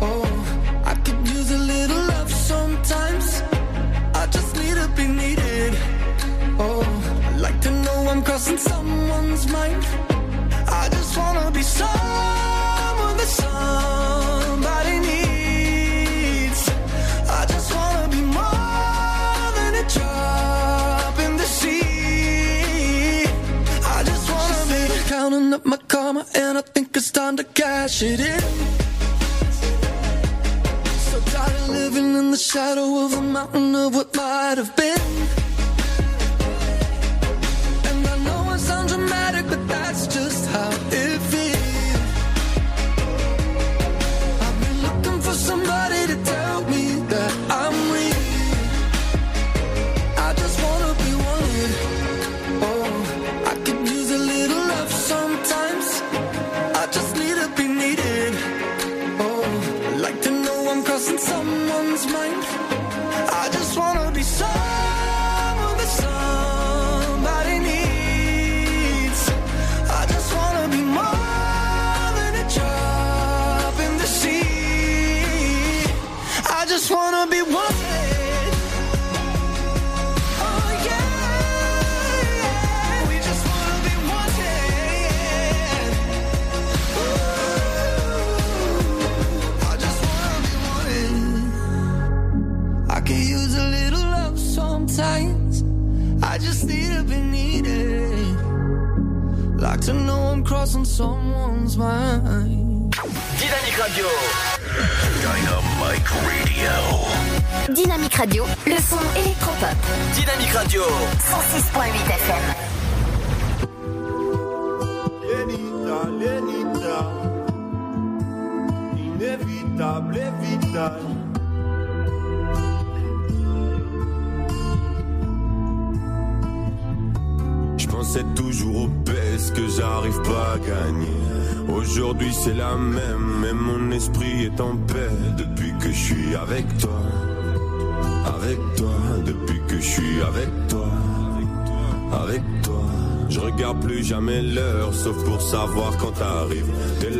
Oh, 0.00 0.82
I 0.84 0.94
could 1.04 1.28
use 1.28 1.50
a 1.50 1.58
little 1.58 2.02
love 2.14 2.30
sometimes. 2.32 3.42
I 4.14 4.26
just 4.26 4.56
need 4.56 4.74
to 4.74 4.88
be 4.96 5.06
needed. 5.06 5.74
Oh, 6.58 6.82
I 7.26 7.36
like 7.38 7.60
to 7.62 7.70
know 7.70 8.08
I'm 8.08 8.22
crossing 8.22 8.58
someone's 8.58 9.46
mind. 9.48 9.84
I 10.80 10.88
just 10.90 11.16
wanna 11.16 11.50
be 11.50 11.62
someone 11.62 13.16
that 13.20 13.30
somebody 13.42 14.98
needs. 15.00 15.07
Up 25.58 25.66
my 25.66 25.76
karma, 25.88 26.24
and 26.34 26.56
I 26.56 26.60
think 26.60 26.96
it's 26.96 27.10
time 27.10 27.36
to 27.36 27.44
cash 27.44 28.02
it 28.02 28.20
in. 28.20 28.40
So 31.08 31.20
tired 31.32 31.56
of 31.62 31.68
living 31.70 32.14
in 32.20 32.30
the 32.30 32.36
shadow 32.36 33.04
of 33.04 33.12
a 33.14 33.20
mountain 33.20 33.74
of 33.74 33.94
what 33.96 34.14
might 34.14 34.56
have 34.62 34.74
been. 34.76 35.00
And 37.88 38.00
I 38.06 38.16
know 38.26 38.54
it 38.54 38.60
sounds 38.60 38.92
dramatic, 38.92 39.44
but 39.48 39.62
that's 39.68 39.87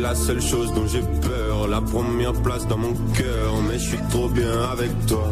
la 0.09 0.15
seule 0.15 0.41
chose 0.41 0.73
dont 0.73 0.87
j'ai 0.87 1.03
peur. 1.27 1.67
La 1.67 1.81
première 1.81 2.33
place 2.33 2.65
dans 2.67 2.77
mon 2.77 2.93
cœur, 3.13 3.49
mais 3.67 3.77
je 3.77 3.89
suis 3.89 4.03
trop 4.09 4.27
bien 4.27 4.55
avec 4.73 4.91
toi. 5.05 5.27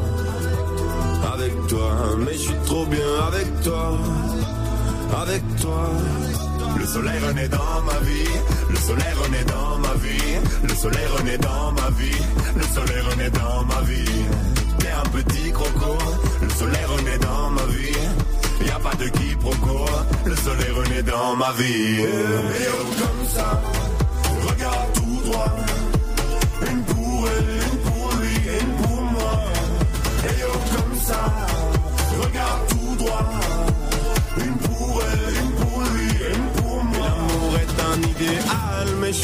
Avec 1.33 1.53
toi, 1.67 1.89
mais 2.19 2.33
je 2.33 2.45
suis 2.49 2.61
trop 2.65 2.85
bien 2.85 3.11
avec 3.27 3.47
toi. 3.63 3.97
Avec 5.23 5.43
toi. 5.61 5.81
Le 6.77 6.85
soleil 6.85 7.19
renaît 7.27 7.47
dans 7.47 7.77
ma 7.89 7.99
vie, 8.07 8.33
le 8.69 8.75
soleil 8.75 9.13
renaît 9.23 9.47
dans 9.55 9.79
ma 9.85 9.93
vie, 10.05 10.33
le 10.69 10.75
soleil 10.75 11.07
renaît 11.17 11.39
dans 11.39 11.71
ma 11.79 11.89
vie, 11.99 12.21
le 12.55 12.65
soleil 12.75 13.01
renaît 13.09 13.31
dans 13.31 13.63
ma 13.71 13.81
vie. 13.81 14.19
T'es 14.79 14.93
un 15.03 15.09
petit 15.17 15.51
croco, 15.53 15.97
le 16.43 16.49
soleil 16.49 16.85
renaît 16.85 17.17
dans 17.17 17.49
ma 17.49 17.65
vie. 17.73 17.97
Y 18.67 18.69
a 18.69 18.79
pas 18.79 18.95
de 18.95 19.07
quiproquo, 19.09 19.85
le 20.25 20.35
soleil 20.35 20.71
renaît 20.71 21.03
dans 21.03 21.35
ma 21.35 21.51
vie. 21.53 22.01
Et 22.01 22.67
oh, 22.73 22.85
comme 22.99 23.27
ça. 23.27 23.86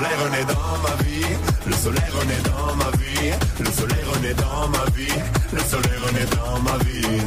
soleil 0.00 0.16
renaît 0.24 0.44
dans 0.44 0.78
ma 0.82 1.02
vie, 1.02 1.36
le 1.66 1.72
soleil 1.74 2.10
renaît 2.18 2.42
dans 2.44 2.76
ma 2.76 2.90
vie, 2.96 3.32
le 3.60 3.70
soleil 3.70 4.04
renaît 4.14 4.34
dans 4.34 4.68
ma 4.68 4.84
vie, 4.96 5.12
le 5.52 5.60
soleil 5.60 5.98
renaît 6.06 6.30
dans 6.36 6.58
ma 6.60 6.78
vie. 6.84 7.20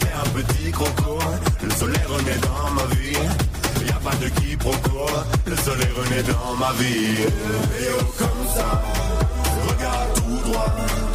T'es 0.00 0.08
un 0.08 0.30
petit 0.30 0.70
croco, 0.72 1.18
le 1.62 1.70
soleil 1.70 2.04
renaît 2.08 2.38
dans 2.38 2.70
ma 2.70 2.86
vie. 2.94 3.18
Y 3.86 3.90
a 3.90 4.00
pas 4.02 4.16
de 4.16 4.28
quiproquo, 4.28 5.06
le 5.46 5.56
soleil 5.56 5.92
renaît 5.96 6.22
dans 6.22 6.54
ma 6.56 6.72
vie. 6.72 7.24
Et 7.80 7.90
oh, 7.98 8.04
comme 8.18 8.46
ça, 8.56 8.82
regarde 9.68 10.14
tout 10.14 10.50
droit. 10.50 11.13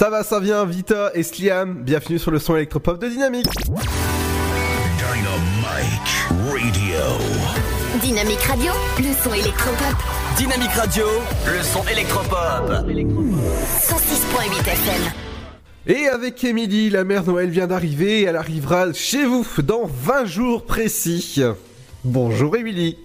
Ça 0.00 0.08
va, 0.08 0.24
ça 0.24 0.40
vient, 0.40 0.64
Vita 0.64 1.10
et 1.12 1.22
Sliam, 1.22 1.74
bienvenue 1.74 2.18
sur 2.18 2.30
le 2.30 2.38
son 2.38 2.56
électropop 2.56 2.98
de 2.98 3.06
Dynamique. 3.06 3.44
Radio. 6.48 6.96
Dynamique 8.00 8.40
Radio, 8.40 8.72
le 8.96 9.12
son 9.22 9.34
électropop. 9.34 9.94
Dynamique 10.38 10.70
Radio, 10.70 11.04
le 11.44 11.62
son 11.62 11.86
électropop. 11.86 12.70
106.8 12.70 14.70
FM. 14.70 15.02
Et 15.86 16.08
avec 16.08 16.42
Émilie, 16.44 16.88
la 16.88 17.04
mère 17.04 17.24
Noël 17.24 17.50
vient 17.50 17.66
d'arriver 17.66 18.20
et 18.20 18.24
elle 18.24 18.36
arrivera 18.36 18.94
chez 18.94 19.26
vous 19.26 19.44
dans 19.62 19.84
20 19.84 20.24
jours 20.24 20.64
précis. 20.64 21.42
Bonjour 22.04 22.56
Émilie. 22.56 22.96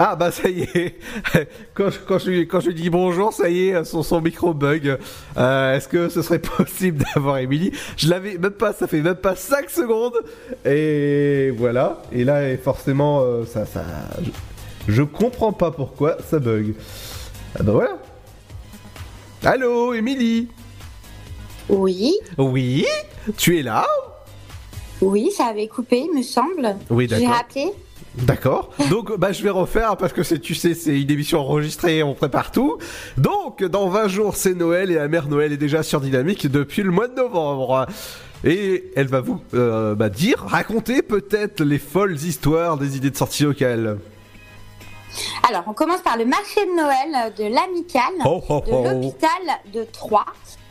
Ah 0.00 0.14
bah 0.14 0.30
ça 0.30 0.48
y 0.48 0.62
est, 0.62 0.94
quand, 1.74 1.90
je, 1.90 1.98
quand, 2.06 2.18
je, 2.18 2.42
quand 2.44 2.60
je 2.60 2.68
lui 2.68 2.74
dis 2.74 2.88
bonjour, 2.88 3.32
ça 3.32 3.48
y 3.50 3.68
est, 3.68 3.84
son, 3.84 4.04
son 4.04 4.20
micro 4.20 4.54
bug. 4.54 4.96
Euh, 5.36 5.74
Est-ce 5.76 5.88
que 5.88 6.08
ce 6.08 6.22
serait 6.22 6.38
possible 6.56 7.04
d'avoir 7.14 7.38
Émilie? 7.38 7.72
Je 7.96 8.08
l'avais 8.08 8.38
même 8.38 8.52
pas, 8.52 8.72
ça 8.72 8.86
fait 8.86 9.00
même 9.00 9.16
pas 9.16 9.34
5 9.34 9.68
secondes. 9.68 10.14
Et 10.64 11.52
voilà, 11.56 12.02
et 12.12 12.22
là 12.22 12.56
forcément, 12.58 13.22
euh, 13.22 13.44
ça, 13.44 13.66
ça, 13.66 13.84
je, 14.22 14.30
je 14.92 15.02
comprends 15.02 15.52
pas 15.52 15.72
pourquoi 15.72 16.16
ça 16.30 16.38
bug. 16.38 16.74
Ah 17.58 17.62
bah 17.64 17.72
voilà. 17.72 17.98
Allô 19.44 19.94
Émilie? 19.94 20.48
Oui, 21.68 22.14
Oui 22.38 22.86
Tu 23.36 23.58
es 23.58 23.62
là? 23.62 23.84
Oui, 25.00 25.30
ça 25.36 25.46
avait 25.46 25.68
coupé, 25.68 26.04
il 26.12 26.16
me 26.18 26.22
semble. 26.22 26.76
Oui, 26.90 27.06
J'ai 27.10 27.20
d'accord. 27.20 27.36
rappelé. 27.36 27.66
D'accord. 28.22 28.70
Donc, 28.90 29.16
bah, 29.18 29.32
je 29.32 29.42
vais 29.42 29.50
refaire 29.50 29.96
parce 29.96 30.12
que 30.12 30.22
c'est, 30.22 30.38
tu 30.38 30.54
sais, 30.54 30.74
c'est 30.74 31.00
une 31.00 31.10
émission 31.10 31.40
enregistrée, 31.40 32.02
on 32.02 32.14
prépare 32.14 32.50
tout. 32.50 32.78
Donc, 33.16 33.64
dans 33.64 33.88
20 33.88 34.08
jours, 34.08 34.36
c'est 34.36 34.54
Noël 34.54 34.90
et 34.90 34.94
la 34.94 35.08
mère 35.08 35.28
Noël 35.28 35.52
est 35.52 35.58
déjà 35.58 35.82
sur 35.82 36.00
Dynamique 36.00 36.46
depuis 36.46 36.82
le 36.82 36.90
mois 36.90 37.08
de 37.08 37.14
novembre. 37.14 37.86
Et 38.44 38.90
elle 38.94 39.08
va 39.08 39.20
vous 39.20 39.40
euh, 39.54 39.94
bah, 39.94 40.08
dire, 40.08 40.44
raconter 40.46 41.02
peut-être 41.02 41.62
les 41.62 41.78
folles 41.78 42.16
histoires 42.16 42.76
des 42.76 42.96
idées 42.96 43.10
de 43.10 43.16
sortie 43.16 43.44
locales. 43.44 43.98
Alors, 45.48 45.64
on 45.66 45.72
commence 45.72 46.00
par 46.02 46.16
le 46.16 46.24
marché 46.24 46.60
de 46.64 46.76
Noël 46.76 47.32
de 47.36 47.44
l'Amicale, 47.44 48.02
Oh, 48.24 48.42
oh, 48.48 48.62
de 48.66 48.72
oh. 48.72 48.84
l'hôpital 48.84 49.30
de 49.72 49.84
Troyes. 49.84 50.24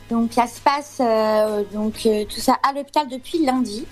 Donc, 0.10 0.32
ça 0.32 0.48
se 0.48 0.61
passe, 0.61 1.02
euh, 1.02 1.64
donc, 1.74 2.06
euh, 2.06 2.24
tout 2.24 2.40
ça 2.40 2.57
à 2.64 2.72
l'hôpital 2.74 3.07
depuis 3.10 3.44
lundi. 3.44 3.86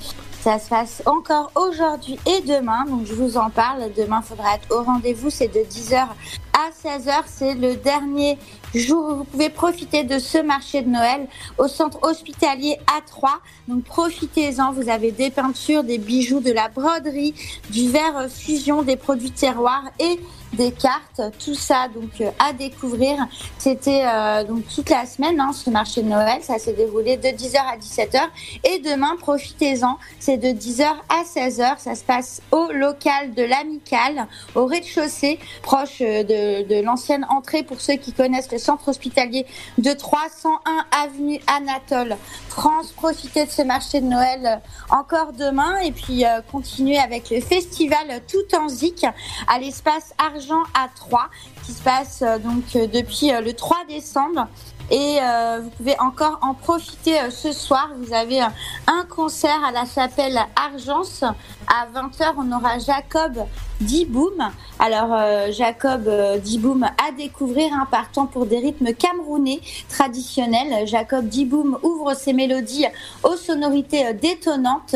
Ça 0.45 0.59
se 0.59 0.69
passe 0.69 1.01
encore 1.07 1.51
aujourd'hui 1.55 2.19
et 2.27 2.41
demain. 2.41 2.85
Donc, 2.85 3.07
je 3.07 3.15
vous 3.15 3.35
en 3.35 3.49
parle. 3.49 3.91
Demain, 3.97 4.21
il 4.23 4.27
faudra 4.27 4.53
être 4.53 4.67
au 4.69 4.83
rendez-vous. 4.83 5.31
C'est 5.31 5.47
de 5.47 5.61
10h 5.61 6.05
à 6.53 6.69
16h. 6.69 7.23
C'est 7.25 7.55
le 7.55 7.75
dernier 7.75 8.37
jour 8.75 9.09
où 9.09 9.15
vous 9.15 9.23
pouvez 9.23 9.49
profiter 9.49 10.03
de 10.03 10.19
ce 10.19 10.37
marché 10.37 10.83
de 10.83 10.89
Noël 10.89 11.27
au 11.57 11.67
centre 11.67 11.97
hospitalier 12.03 12.77
A3. 12.85 13.27
Donc, 13.67 13.85
profitez-en. 13.85 14.71
Vous 14.71 14.87
avez 14.87 15.11
des 15.11 15.31
peintures, 15.31 15.83
des 15.83 15.97
bijoux, 15.97 16.41
de 16.41 16.51
la 16.51 16.69
broderie, 16.69 17.33
du 17.71 17.89
verre 17.89 18.27
fusion, 18.29 18.83
des 18.83 18.97
produits 18.97 19.31
terroirs 19.31 19.85
et 19.99 20.19
des 20.55 20.71
cartes, 20.71 21.21
tout 21.43 21.53
ça 21.53 21.87
donc 21.93 22.21
euh, 22.21 22.31
à 22.39 22.53
découvrir. 22.53 23.17
C'était 23.57 24.03
euh, 24.05 24.43
donc 24.43 24.63
toute 24.73 24.89
la 24.89 25.05
semaine 25.05 25.39
hein, 25.39 25.51
ce 25.53 25.69
marché 25.69 26.01
de 26.01 26.09
Noël, 26.09 26.41
ça 26.41 26.57
s'est 26.57 26.73
déroulé 26.73 27.17
de 27.17 27.27
10h 27.27 27.57
à 27.57 27.77
17h 27.77 28.21
et 28.63 28.79
demain 28.79 29.15
profitez-en, 29.19 29.97
c'est 30.19 30.37
de 30.37 30.47
10h 30.47 30.85
à 31.09 31.23
16h, 31.23 31.79
ça 31.79 31.95
se 31.95 32.03
passe 32.03 32.41
au 32.51 32.71
local 32.71 33.33
de 33.33 33.43
l'Amicale, 33.43 34.27
au 34.55 34.65
rez-de-chaussée, 34.65 35.39
proche 35.61 36.01
euh, 36.01 36.23
de, 36.23 36.81
l'ancienne 36.81 37.25
entrée 37.29 37.63
pour 37.63 37.81
ceux 37.81 37.95
qui 37.95 38.13
connaissent 38.13 38.51
le 38.51 38.57
centre 38.57 38.89
hospitalier 38.89 39.45
de 39.77 39.91
301 39.91 40.85
avenue 41.03 41.39
Anatole. 41.47 42.17
France, 42.49 42.91
profitez 42.91 43.45
de 43.45 43.51
ce 43.51 43.61
marché 43.61 44.01
de 44.01 44.05
Noël 44.05 44.61
encore 44.89 45.33
demain. 45.33 45.77
Et 45.79 45.91
puis 45.91 46.23
continuez 46.51 46.97
avec 46.97 47.29
le 47.29 47.41
festival 47.41 48.21
Tout 48.27 48.55
en 48.57 48.69
Zik 48.69 49.05
à 49.47 49.59
l'espace 49.59 50.13
Argent 50.17 50.44
à 50.73 50.87
3 50.93 51.29
qui 51.65 51.73
se 51.73 51.81
passe 51.81 52.21
euh, 52.21 52.37
donc 52.37 52.63
euh, 52.75 52.87
depuis 52.87 53.33
euh, 53.33 53.41
le 53.41 53.53
3 53.53 53.77
décembre. 53.87 54.47
Et 54.91 55.17
vous 55.63 55.69
pouvez 55.71 55.99
encore 55.99 56.37
en 56.43 56.53
profiter 56.53 57.17
ce 57.31 57.51
soir. 57.51 57.89
Vous 57.97 58.13
avez 58.13 58.39
un 58.41 59.03
concert 59.09 59.63
à 59.65 59.71
la 59.71 59.83
chapelle 59.83 60.39
Argence. 60.55 61.23
À 61.23 61.87
20h, 61.91 62.35
on 62.37 62.51
aura 62.55 62.77
Jacob 62.77 63.47
Diboum. 63.81 64.51
Alors, 64.77 65.51
Jacob 65.51 66.07
Diboum 66.43 66.83
à 66.83 67.11
découvrir, 67.17 67.73
hein, 67.73 67.87
partant 67.89 68.27
pour 68.27 68.45
des 68.45 68.59
rythmes 68.59 68.93
camerounais 68.93 69.59
traditionnels. 69.89 70.85
Jacob 70.85 71.27
Diboum 71.27 71.79
ouvre 71.81 72.13
ses 72.13 72.33
mélodies 72.33 72.85
aux 73.23 73.37
sonorités 73.37 74.13
détonnantes. 74.13 74.95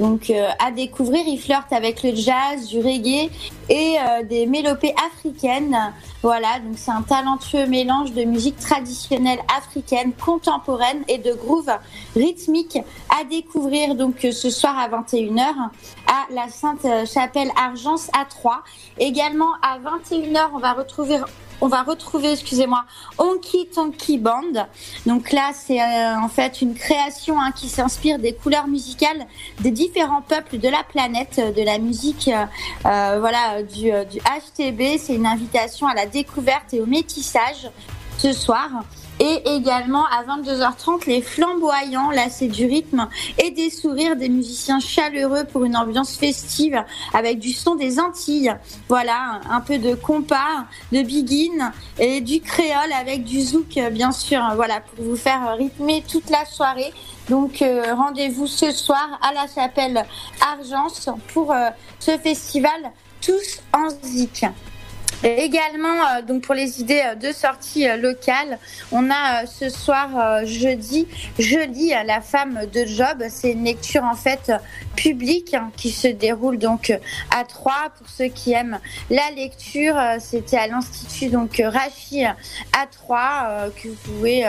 Donc, 0.00 0.30
euh, 0.30 0.48
à 0.58 0.70
découvrir, 0.70 1.22
il 1.26 1.38
flirte 1.38 1.72
avec 1.72 2.02
le 2.02 2.14
jazz, 2.14 2.66
du 2.68 2.78
reggae 2.78 3.30
et 3.68 3.96
euh, 3.98 4.22
des 4.24 4.46
mélopées 4.46 4.94
africaines. 5.06 5.76
Voilà, 6.22 6.58
donc 6.60 6.74
c'est 6.76 6.90
un 6.90 7.02
talentueux 7.02 7.66
mélange 7.66 8.12
de 8.12 8.24
musique 8.24 8.58
traditionnelle 8.58 9.40
africaine, 9.56 10.12
contemporaine 10.12 11.02
et 11.08 11.18
de 11.18 11.32
groove 11.32 11.70
rythmique 12.16 12.78
à 13.10 13.24
découvrir 13.24 13.94
donc 13.94 14.24
euh, 14.24 14.32
ce 14.32 14.50
soir 14.50 14.78
à 14.78 14.88
21h 14.88 15.54
à 16.06 16.32
la 16.32 16.48
Sainte-Chapelle 16.48 17.50
Argence 17.56 18.08
à 18.18 18.24
3. 18.24 18.62
Également 18.98 19.52
à 19.62 19.78
21h, 19.78 20.50
on 20.54 20.58
va 20.58 20.72
retrouver 20.72 21.18
on 21.62 21.68
va 21.68 21.84
retrouver, 21.84 22.32
excusez-moi, 22.32 22.84
Honky 23.18 23.68
Tonky 23.72 24.18
Band. 24.18 24.66
Donc 25.06 25.30
là, 25.30 25.52
c'est 25.54 25.80
euh, 25.80 26.18
en 26.18 26.28
fait 26.28 26.60
une 26.60 26.74
création 26.74 27.40
hein, 27.40 27.52
qui 27.52 27.68
s'inspire 27.68 28.18
des 28.18 28.34
couleurs 28.34 28.66
musicales 28.66 29.26
des 29.60 29.70
différents 29.70 30.22
peuples 30.22 30.58
de 30.58 30.68
la 30.68 30.82
planète, 30.82 31.38
euh, 31.38 31.52
de 31.52 31.62
la 31.62 31.78
musique, 31.78 32.28
euh, 32.84 33.16
voilà, 33.20 33.62
du 33.62 33.92
HTB. 33.92 34.98
C'est 34.98 35.14
une 35.14 35.26
invitation 35.26 35.86
à 35.86 35.94
la 35.94 36.06
découverte 36.06 36.74
et 36.74 36.80
au 36.80 36.86
métissage 36.86 37.70
ce 38.18 38.32
soir. 38.32 38.68
Et 39.24 39.40
également 39.54 40.04
à 40.06 40.24
22h30, 40.24 41.06
les 41.06 41.22
flamboyants, 41.22 42.10
là 42.10 42.28
c'est 42.28 42.48
du 42.48 42.66
rythme 42.66 43.08
et 43.38 43.52
des 43.52 43.70
sourires 43.70 44.16
des 44.16 44.28
musiciens 44.28 44.80
chaleureux 44.80 45.44
pour 45.44 45.64
une 45.64 45.76
ambiance 45.76 46.16
festive 46.16 46.82
avec 47.14 47.38
du 47.38 47.52
son 47.52 47.76
des 47.76 48.00
Antilles. 48.00 48.52
Voilà, 48.88 49.40
un 49.48 49.60
peu 49.60 49.78
de 49.78 49.94
compas, 49.94 50.66
de 50.90 51.02
biguine 51.02 51.70
et 52.00 52.20
du 52.20 52.40
créole 52.40 52.92
avec 53.00 53.22
du 53.22 53.40
zouk 53.42 53.78
bien 53.92 54.10
sûr. 54.10 54.42
Voilà, 54.56 54.80
pour 54.80 55.04
vous 55.04 55.16
faire 55.16 55.56
rythmer 55.56 56.02
toute 56.10 56.28
la 56.28 56.44
soirée. 56.44 56.92
Donc 57.28 57.62
euh, 57.62 57.94
rendez-vous 57.94 58.48
ce 58.48 58.72
soir 58.72 59.20
à 59.22 59.32
la 59.32 59.46
chapelle 59.46 60.04
Argence 60.40 61.08
pour 61.32 61.52
euh, 61.52 61.68
ce 62.00 62.18
festival 62.18 62.90
Tous 63.20 63.60
en 63.72 63.88
Zik. 64.02 64.46
Également, 65.24 65.88
euh, 65.88 66.22
donc 66.22 66.42
pour 66.42 66.54
les 66.54 66.80
idées 66.80 67.02
euh, 67.04 67.14
de 67.14 67.32
sortie 67.32 67.88
euh, 67.88 67.96
locale, 67.96 68.58
on 68.90 69.08
a 69.10 69.46
ce 69.46 69.68
soir 69.68 70.44
jeudi, 70.44 71.06
je 71.38 71.58
lis 71.58 71.94
euh, 71.94 72.02
La 72.04 72.20
femme 72.20 72.60
de 72.72 72.84
Job. 72.86 73.22
C'est 73.28 73.52
une 73.52 73.64
lecture 73.64 74.02
en 74.02 74.16
fait 74.16 74.52
publique 74.96 75.54
hein, 75.54 75.70
qui 75.76 75.90
se 75.90 76.08
déroule 76.08 76.58
donc 76.58 76.92
à 77.30 77.44
Troyes. 77.44 77.90
Pour 77.96 78.08
ceux 78.08 78.26
qui 78.26 78.52
aiment 78.52 78.80
la 79.10 79.30
lecture, 79.36 79.96
c'était 80.18 80.56
à 80.58 80.66
l'institut 80.66 81.28
donc 81.28 81.62
Rachi 81.64 82.24
à 82.24 82.86
Troyes 82.90 83.70
que 83.76 83.88
vous 83.88 83.94
pouvez 83.94 84.44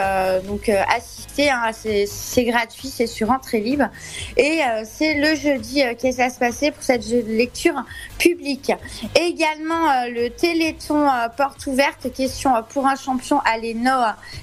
donc 0.46 0.70
assister. 0.70 1.50
hein. 1.50 1.72
c'est, 1.74 2.44
gratuit, 2.44 2.90
c'est 2.90 3.08
sur 3.08 3.32
entrée 3.32 3.60
libre 3.60 3.90
et 4.38 4.60
c'est 4.86 5.14
le 5.16 5.36
jeudi 5.36 5.84
euh, 5.84 5.94
que 5.94 6.12
ça 6.12 6.30
se 6.30 6.40
passait 6.40 6.72
pour 6.72 6.84
cette 6.84 7.06
lecture 7.06 7.84
publique. 8.18 8.72
Également 9.16 10.06
le 10.08 10.30
Téléthon 10.54 11.10
euh, 11.10 11.30
porte 11.30 11.66
ouverte, 11.66 12.14
question 12.14 12.56
euh, 12.56 12.62
pour 12.62 12.86
un 12.86 12.96
champion 12.96 13.40
à 13.40 13.58
les, 13.58 13.74
No- 13.74 13.90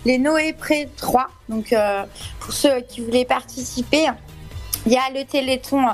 les 0.04 0.18
Noé 0.18 0.52
Pré 0.52 0.88
3. 0.96 1.28
Donc 1.48 1.72
euh, 1.72 2.02
pour 2.40 2.52
ceux 2.52 2.80
qui 2.80 3.00
voulaient 3.00 3.24
participer. 3.24 4.08
Il 4.86 4.92
y 4.92 4.96
a 4.96 5.08
le 5.14 5.24
Téléthon 5.24 5.86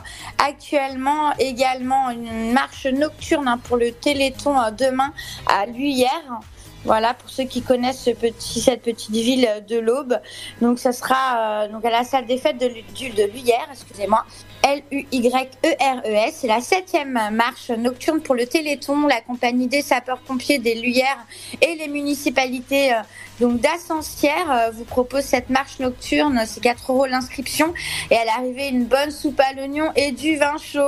actuellement, 0.43 1.35
également 1.39 2.09
une 2.11 2.53
marche 2.53 2.87
nocturne 2.87 3.47
hein, 3.47 3.59
pour 3.63 3.77
le 3.77 3.93
Téléthon 3.93 4.55
demain 4.79 5.13
à 5.49 5.67
Luyères. 5.67 6.41
Voilà, 6.85 7.15
pour 7.15 7.31
ceux 7.31 7.45
qui 7.45 7.63
connaissent 7.63 8.05
ce 8.05 8.11
cette 8.41 8.83
petite 8.83 9.11
ville 9.11 9.49
de 9.69 9.79
l'Aube. 9.79 10.21
Donc, 10.61 10.79
ça 10.79 10.93
sera 10.93 11.65
euh, 11.65 11.69
donc 11.69 11.85
à 11.85 11.91
la 11.91 12.05
salle 12.05 12.27
des 12.27 12.39
fêtes 12.39 12.59
de, 12.59 12.69
de 12.69 13.31
excusez-moi. 13.73 14.25
L-U-Y-E-R-E-S. 14.63 16.39
C'est 16.41 16.47
la 16.49 16.61
septième 16.61 17.19
marche 17.33 17.71
nocturne 17.71 18.21
pour 18.21 18.35
le 18.35 18.47
Téléthon. 18.47 19.07
La 19.07 19.21
compagnie 19.21 19.69
des 19.69 19.83
sapeurs-pompiers 19.83 20.59
des 20.59 20.75
Luyères 20.75 21.25
et 21.61 21.77
les 21.77 21.89
municipalités 21.89 22.93
euh, 22.93 22.99
donc 23.39 23.61
d'Ascensière 23.61 24.51
euh, 24.51 24.71
vous 24.71 24.85
propose 24.85 25.23
cette 25.23 25.51
marche 25.51 25.79
nocturne. 25.79 26.43
C'est 26.47 26.61
4 26.61 26.93
euros 26.93 27.07
l'inscription 27.07 27.75
et 28.11 28.17
à 28.17 28.25
l'arrivée 28.25 28.69
une 28.69 28.87
bonne 28.87 29.11
soupe 29.11 29.41
à 29.41 29.53
l'oignon 29.55 29.93
et 29.95 30.13
du 30.13 30.37
vin 30.37 30.57
chaud. 30.59 30.81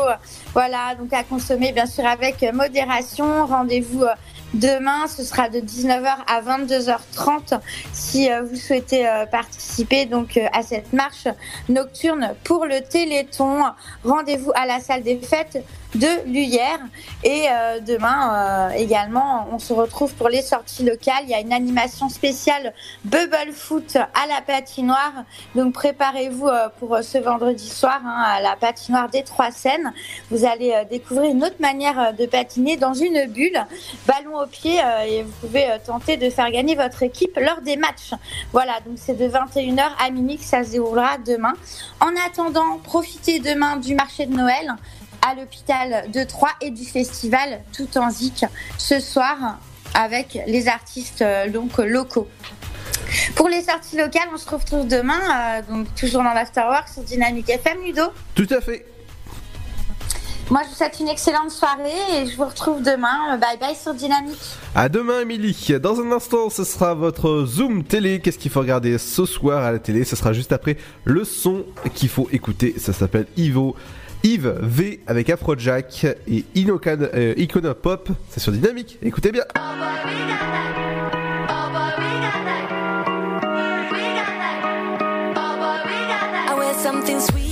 Voilà, 0.55 0.95
donc 0.99 1.13
à 1.13 1.23
consommer 1.23 1.73
bien 1.73 1.87
sûr 1.87 2.07
avec 2.07 2.43
modération. 2.53 3.47
Rendez-vous 3.47 4.03
euh, 4.03 4.15
Demain, 4.55 5.07
ce 5.09 5.25
sera 5.25 5.51
de 5.51 5.59
19h 5.59 6.09
à 6.27 6.41
22h30 6.41 7.61
si 7.93 8.33
euh, 8.33 8.43
vous 8.43 8.57
souhaitez 8.57 9.07
euh, 9.07 9.27
participer 9.27 10.07
donc 10.07 10.39
euh, 10.39 10.47
à 10.55 10.63
cette 10.63 10.95
marche 10.95 11.29
nocturne 11.69 12.35
pour 12.45 12.65
le 12.65 12.81
Téléthon. 12.81 13.65
Rendez-vous 14.05 14.51
à 14.55 14.65
la 14.65 14.81
salle 14.81 15.03
des 15.03 15.19
fêtes 15.19 15.63
de 15.95 16.07
l'Uyère. 16.27 16.81
Et 17.25 17.47
demain 17.87 18.71
également, 18.77 19.49
on 19.51 19.59
se 19.59 19.73
retrouve 19.73 20.13
pour 20.15 20.29
les 20.29 20.43
sorties 20.43 20.85
locales. 20.85 21.23
Il 21.23 21.31
y 21.31 21.35
a 21.35 21.41
une 21.41 21.53
animation 21.53 22.11
spéciale 22.11 22.75
Bubble 23.05 23.53
Foot 23.55 23.97
à 23.97 24.27
la 24.29 24.43
patinoire. 24.47 25.25
Donc 25.55 25.73
préparez-vous 25.73 26.51
pour 26.79 26.99
ce 27.03 27.17
vendredi 27.17 27.67
soir 27.67 28.03
hein, 28.05 28.23
à 28.37 28.43
la 28.43 28.55
patinoire 28.57 29.09
des 29.09 29.23
Trois 29.23 29.51
Seines. 29.51 29.95
Vous 30.31 30.45
allez 30.45 30.75
découvrir 30.91 31.31
une 31.31 31.43
autre 31.43 31.61
manière 31.61 32.13
de 32.13 32.27
patiner 32.27 32.77
dans 32.77 32.93
une 32.93 33.25
bulle, 33.27 33.59
ballon 34.07 34.38
au 34.43 34.47
pied, 34.47 34.81
euh, 34.81 35.03
et 35.07 35.23
vous 35.23 35.33
pouvez 35.41 35.71
euh, 35.71 35.79
tenter 35.85 36.17
de 36.17 36.31
faire 36.31 36.51
gagner 36.51 36.75
votre 36.75 37.03
équipe 37.03 37.39
lors 37.41 37.61
des 37.61 37.77
matchs. 37.77 38.13
Voilà, 38.53 38.81
donc 38.87 38.97
c'est 38.97 39.17
de 39.17 39.29
21h 39.29 39.83
à 39.99 40.11
minuit 40.11 40.39
que 40.39 40.45
ça 40.45 40.65
se 40.65 40.71
déroulera 40.71 41.19
demain. 41.19 41.55
En 42.01 42.11
attendant, 42.27 42.79
profitez 42.83 43.39
demain 43.39 43.77
du 43.77 43.95
marché 43.95 44.27
de 44.27 44.35
Noël 44.35 44.75
à 45.27 45.35
l'hôpital 45.35 46.11
de 46.11 46.25
Troyes 46.25 46.53
et 46.61 46.71
du 46.71 46.85
festival 46.85 47.61
Tout 47.73 47.99
en 47.99 48.11
Zik 48.11 48.45
ce 48.79 49.01
soir 49.01 49.59
avec 49.95 50.39
les 50.47 50.69
artistes 50.69 51.23
euh, 51.23 51.49
donc 51.49 51.79
locaux. 51.79 52.29
Pour 53.35 53.49
les 53.49 53.63
sorties 53.63 53.97
locales, 53.97 54.29
on 54.33 54.37
se 54.37 54.49
retrouve 54.49 54.87
demain, 54.87 55.63
donc 55.71 55.87
toujours 55.95 56.23
dans 56.23 56.35
l'Afterwork 56.35 56.89
sur 56.89 57.03
Dynamique 57.03 57.49
FM, 57.49 57.79
Ludo. 57.83 58.03
Tout 58.35 58.47
à 58.51 58.61
fait. 58.61 58.85
Moi, 60.51 60.63
je 60.65 60.71
vous 60.71 60.77
souhaite 60.77 60.99
une 60.99 61.09
excellente 61.09 61.51
soirée 61.51 62.23
et 62.23 62.27
je 62.27 62.35
vous 62.35 62.47
retrouve 62.47 62.83
demain. 62.83 63.37
Bye 63.37 63.59
bye 63.61 63.75
sur 63.77 63.93
Dynamique. 63.93 64.39
À 64.75 64.89
demain, 64.89 65.21
Émilie. 65.21 65.75
Dans 65.83 66.01
un 66.01 66.11
instant, 66.11 66.49
ce 66.49 66.65
sera 66.65 66.95
votre 66.95 67.45
Zoom 67.45 67.85
télé. 67.85 68.21
Qu'est-ce 68.21 68.39
qu'il 68.39 68.51
faut 68.51 68.61
regarder 68.61 68.97
ce 68.97 69.27
soir 69.27 69.63
à 69.63 69.73
la 69.73 69.79
télé? 69.79 70.05
Ce 70.05 70.17
sera 70.17 70.33
juste 70.33 70.53
après 70.53 70.79
le 71.05 71.25
son 71.25 71.67
qu'il 71.95 72.09
faut 72.09 72.29
écouter. 72.33 72.75
Ça 72.79 72.95
s'appelle 72.95 73.27
Ivo. 73.37 73.77
Yves 74.23 74.59
V 74.63 75.01
avec 75.07 75.29
Afrojack 75.29 76.07
et 76.27 76.45
Inocan, 76.55 76.97
euh, 77.15 77.35
Icona 77.37 77.75
Pop. 77.75 78.09
C'est 78.31 78.41
sur 78.41 78.51
Dynamique. 78.53 78.99
Écoutez 79.03 79.33
bien. 79.33 79.45
I 86.51 86.55
wear 86.57 86.75
something 86.75 87.21
sweet 87.21 87.48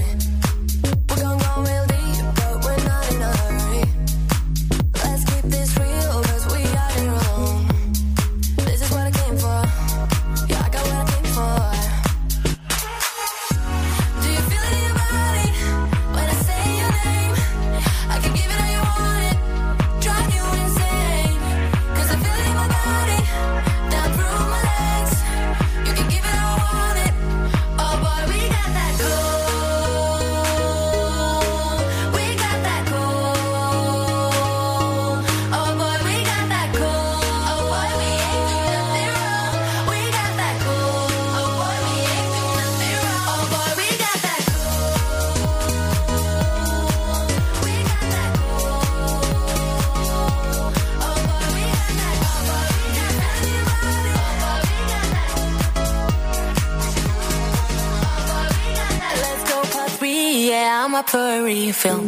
I'm 60.93 60.99
up 60.99 61.09
for 61.09 61.17
a 61.17 61.41
refill. 61.41 62.01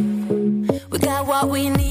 We 0.92 1.00
got 1.00 1.26
what 1.26 1.50
we 1.50 1.70
need 1.72 1.85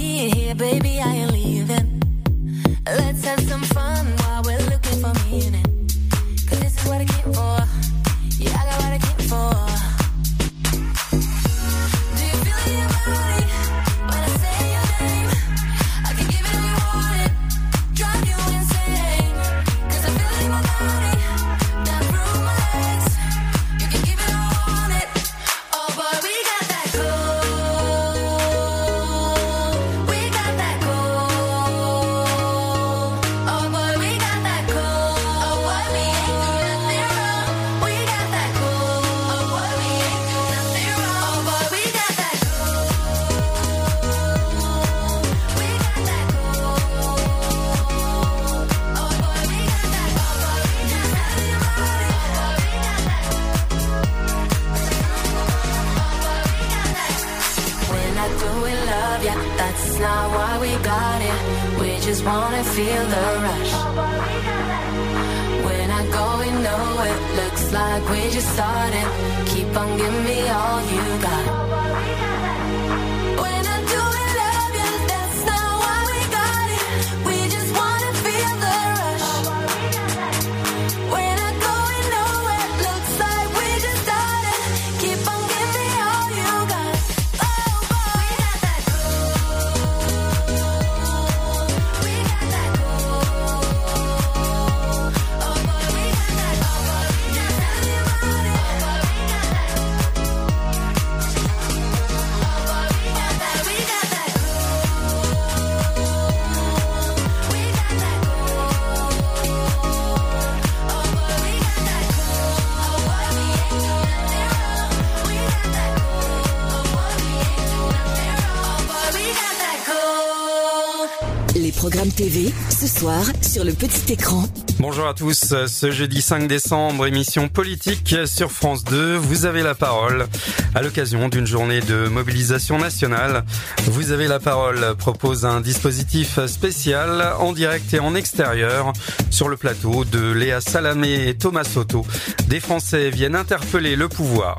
sur 123.42 123.64
le 123.64 123.72
petit 123.72 124.14
écran. 124.14 124.44
Bonjour 124.78 125.06
à 125.06 125.12
tous, 125.12 125.54
ce 125.66 125.90
jeudi 125.90 126.22
5 126.22 126.48
décembre, 126.48 127.06
émission 127.06 127.48
politique 127.48 128.16
sur 128.24 128.50
France 128.50 128.82
2, 128.84 129.16
vous 129.16 129.44
avez 129.44 129.62
la 129.62 129.74
parole. 129.74 130.26
À 130.74 130.80
l'occasion 130.80 131.28
d'une 131.28 131.46
journée 131.46 131.80
de 131.80 132.08
mobilisation 132.08 132.78
nationale, 132.78 133.44
vous 133.88 134.10
avez 134.10 134.26
la 134.26 134.40
parole 134.40 134.94
propose 134.96 135.44
un 135.44 135.60
dispositif 135.60 136.44
spécial 136.46 137.34
en 137.40 137.52
direct 137.52 137.92
et 137.92 138.00
en 138.00 138.14
extérieur 138.14 138.94
sur 139.28 139.50
le 139.50 139.58
plateau 139.58 140.06
de 140.06 140.32
Léa 140.32 140.62
Salamé 140.62 141.28
et 141.28 141.34
Thomas 141.34 141.64
Soto. 141.64 142.06
Des 142.46 142.60
Français 142.60 143.10
viennent 143.10 143.36
interpeller 143.36 143.96
le 143.96 144.08
pouvoir. 144.08 144.56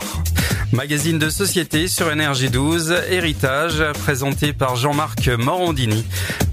Magazine 0.72 1.18
de 1.20 1.30
société 1.30 1.88
sur 1.88 2.12
Énergie 2.12 2.50
12, 2.50 2.96
Héritage, 3.10 3.84
présenté 4.04 4.52
par 4.52 4.76
Jean-Marc 4.76 5.30
Morandini. 5.30 6.06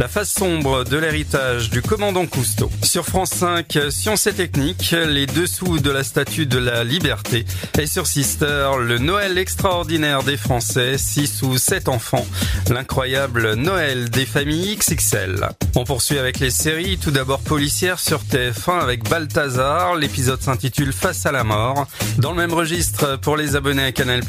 La 0.03 0.09
face 0.09 0.33
sombre 0.33 0.83
de 0.83 0.97
l'héritage 0.97 1.71
du 1.71 1.81
commandant 1.81 2.27
Cousteau. 2.27 2.69
Sur 2.83 3.05
France 3.05 3.31
5, 3.31 3.79
Sciences 3.89 4.27
et 4.27 4.33
Techniques, 4.33 4.97
les 5.07 5.27
dessous 5.27 5.79
de 5.79 5.93
la 5.93 6.03
statue 6.03 6.45
de 6.45 6.59
la 6.59 6.83
liberté. 6.83 7.45
Et 7.79 7.87
sur 7.87 8.09
Sister, 8.09 8.73
le 8.81 8.99
Noël 8.99 9.39
extraordinaire 9.39 10.25
des 10.25 10.37
Français, 10.37 10.99
6 10.99 11.43
ou 11.43 11.57
7 11.57 11.89
enfants. 11.89 12.27
L'incroyable 12.69 13.55
Noël 13.55 14.11
des 14.11 14.27
familles 14.27 14.77
XXL. 14.77 15.51
On 15.77 15.85
poursuit 15.85 16.19
avec 16.19 16.41
les 16.41 16.51
séries, 16.51 16.99
tout 16.99 17.13
d'abord 17.13 17.39
policière 17.39 18.01
sur 18.01 18.23
TF1 18.25 18.81
avec 18.81 19.09
Balthazar. 19.09 19.95
L'épisode 19.95 20.43
s'intitule 20.43 20.93
Face 20.93 21.27
à 21.27 21.33
la 21.33 21.45
mort. 21.45 21.87
Dans 22.19 22.33
le 22.33 22.39
même 22.39 22.55
registre, 22.55 23.21
pour 23.21 23.37
les 23.37 23.55
abonnés 23.55 23.85
à 23.85 23.93
Canal+, 23.93 24.23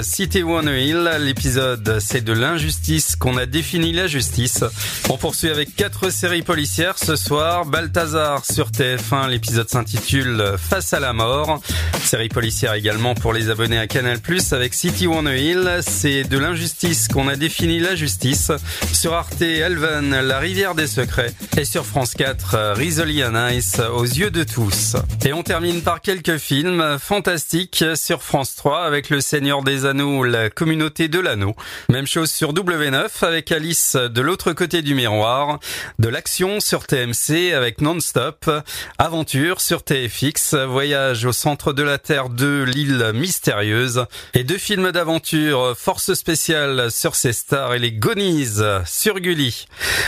City 0.00 0.42
One 0.42 0.68
Hill. 0.68 1.10
L'épisode, 1.20 1.98
c'est 2.00 2.24
de 2.24 2.32
l'injustice 2.32 3.16
qu'on 3.16 3.36
a 3.36 3.44
défini 3.44 3.92
la 3.92 4.06
justice. 4.06 4.64
On 5.12 5.16
poursuit 5.16 5.48
avec 5.48 5.74
quatre 5.74 6.08
séries 6.10 6.42
policières 6.42 6.96
ce 6.96 7.16
soir. 7.16 7.66
Balthazar 7.66 8.44
sur 8.44 8.70
TF1, 8.70 9.28
l'épisode 9.28 9.68
s'intitule 9.68 10.54
Face 10.56 10.92
à 10.92 11.00
la 11.00 11.12
mort. 11.12 11.60
Série 12.04 12.28
policière 12.28 12.74
également 12.74 13.16
pour 13.16 13.32
les 13.32 13.50
abonnés 13.50 13.78
à 13.78 13.88
Canal+, 13.88 14.18
avec 14.52 14.72
City 14.72 15.08
One 15.08 15.26
Hill. 15.26 15.80
C'est 15.80 16.22
de 16.22 16.38
l'injustice 16.38 17.08
qu'on 17.08 17.26
a 17.26 17.34
défini 17.34 17.80
la 17.80 17.96
justice. 17.96 18.52
Sur 18.92 19.14
Arte, 19.14 19.42
Elven, 19.42 20.10
La 20.10 20.38
rivière 20.38 20.76
des 20.76 20.86
secrets. 20.86 21.34
Et 21.56 21.64
sur 21.64 21.84
France 21.84 22.14
4, 22.14 22.74
Rizzoli 22.76 23.24
and 23.24 23.48
Ice, 23.48 23.80
aux 23.80 24.04
yeux 24.04 24.30
de 24.30 24.44
tous. 24.44 24.94
Et 25.24 25.32
on 25.32 25.42
termine 25.42 25.82
par 25.82 26.02
quelques 26.02 26.38
films 26.38 26.98
fantastiques 27.00 27.84
sur 27.96 28.22
France 28.22 28.54
3 28.54 28.84
avec 28.84 29.10
Le 29.10 29.20
Seigneur 29.20 29.64
des 29.64 29.86
Anneaux, 29.86 30.22
La 30.22 30.50
communauté 30.50 31.08
de 31.08 31.18
l'anneau. 31.18 31.56
Même 31.88 32.06
chose 32.06 32.30
sur 32.30 32.54
W9 32.54 33.08
avec 33.22 33.50
Alice 33.50 33.96
de 33.96 34.20
l'autre 34.20 34.52
côté 34.52 34.82
du 34.82 34.89
miroir. 34.94 35.58
De 35.98 36.08
l'action 36.08 36.60
sur 36.60 36.86
TMC 36.86 37.52
avec 37.54 37.80
Non-Stop. 37.80 38.50
Aventure 38.98 39.60
sur 39.60 39.82
TFX. 39.82 40.54
Voyage 40.54 41.24
au 41.24 41.32
centre 41.32 41.72
de 41.72 41.82
la 41.82 41.98
Terre 41.98 42.28
2, 42.28 42.64
l'île 42.64 43.12
mystérieuse. 43.14 44.06
Et 44.34 44.44
deux 44.44 44.58
films 44.58 44.92
d'aventure, 44.92 45.74
Force 45.76 46.14
spéciale 46.14 46.90
sur 46.90 47.14
ces 47.14 47.32
stars 47.32 47.74
et 47.74 47.78
les 47.78 47.92
Gonies 47.92 48.60
sur 48.86 49.20
Gulli. 49.20 49.66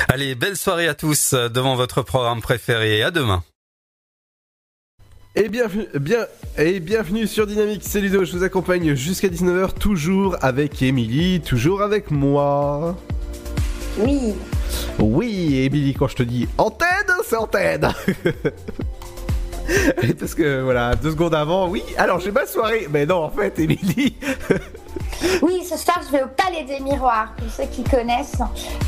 Allez, 0.08 0.34
belle 0.34 0.56
soirée 0.56 0.88
à 0.88 0.94
tous 0.94 1.34
devant 1.34 1.74
votre 1.74 2.02
programme 2.02 2.40
préféré. 2.40 3.02
À 3.02 3.10
demain. 3.10 3.42
Et 5.34 5.48
bienvenue, 5.48 5.86
bien, 5.98 6.26
et 6.58 6.78
bienvenue 6.78 7.26
sur 7.26 7.46
Dynamique, 7.46 7.80
c'est 7.82 8.02
Ludo, 8.02 8.22
je 8.22 8.36
vous 8.36 8.44
accompagne 8.44 8.94
jusqu'à 8.94 9.28
19h, 9.28 9.72
toujours 9.78 10.36
avec 10.42 10.82
Émilie, 10.82 11.40
toujours 11.40 11.80
avec 11.80 12.10
moi. 12.10 12.98
Oui. 13.96 14.34
Oui, 14.98 15.60
Émilie, 15.64 15.94
quand 15.94 16.08
je 16.08 16.16
te 16.16 16.22
dis 16.22 16.48
antenne, 16.58 16.86
c'est 17.26 17.36
antenne 17.36 17.92
Parce 20.18 20.34
que 20.34 20.60
voilà, 20.62 20.94
deux 20.96 21.12
secondes 21.12 21.34
avant, 21.34 21.68
oui, 21.68 21.82
alors 21.96 22.18
j'ai 22.20 22.32
ma 22.32 22.44
soirée. 22.46 22.88
Mais 22.90 23.06
non, 23.06 23.24
en 23.24 23.30
fait, 23.30 23.58
Émilie. 23.58 24.16
Oui, 25.40 25.62
ce 25.64 25.76
soir, 25.76 26.00
je 26.04 26.10
vais 26.10 26.24
au 26.24 26.26
Palais 26.26 26.64
des 26.64 26.80
Miroirs, 26.80 27.28
pour 27.38 27.48
ceux 27.48 27.62
qui 27.70 27.84
connaissent. 27.84 28.38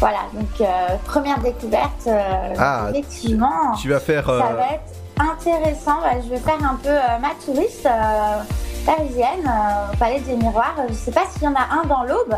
Voilà, 0.01 0.19
donc 0.33 0.49
euh, 0.61 0.65
première 1.07 1.39
découverte, 1.39 2.09
euh, 2.09 2.55
Ah, 2.59 2.89
effectivement. 2.91 3.73
tu 3.81 3.89
vas 3.89 4.01
faire, 4.01 4.29
euh, 4.29 4.41
Ça 4.41 4.53
va 4.55 4.67
être 4.73 5.31
intéressant. 5.31 6.01
Ouais, 6.03 6.21
je 6.25 6.31
vais 6.31 6.39
faire 6.39 6.59
un 6.69 6.75
peu 6.83 6.89
euh, 6.89 7.19
ma 7.21 7.31
touriste 7.45 7.87
euh, 7.87 8.43
parisienne 8.85 9.47
euh, 9.47 9.93
au 9.93 9.97
Palais 9.97 10.19
des 10.27 10.35
Miroirs. 10.35 10.75
Je 10.89 10.95
sais 10.95 11.13
pas 11.13 11.23
s'il 11.33 11.45
y 11.45 11.49
en 11.49 11.55
a 11.55 11.69
un 11.81 11.85
dans 11.87 12.03
l'Aube, 12.03 12.35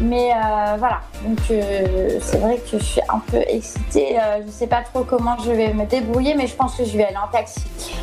mais 0.00 0.32
euh, 0.32 0.76
voilà. 0.78 1.00
Donc 1.24 1.38
euh, 1.50 2.18
c'est 2.20 2.38
vrai 2.38 2.56
que 2.58 2.78
je 2.78 2.82
suis 2.82 3.00
un 3.08 3.18
peu 3.18 3.42
excitée. 3.46 4.18
Euh, 4.18 4.42
je 4.46 4.50
sais 4.50 4.66
pas 4.66 4.82
trop 4.82 5.04
comment 5.04 5.36
je 5.44 5.50
vais 5.50 5.72
me 5.72 5.84
débrouiller, 5.84 6.34
mais 6.34 6.46
je 6.46 6.54
pense 6.54 6.74
que 6.76 6.84
je 6.84 6.96
vais 6.96 7.04
aller 7.04 7.16
en 7.16 7.30
taxi 7.30 7.60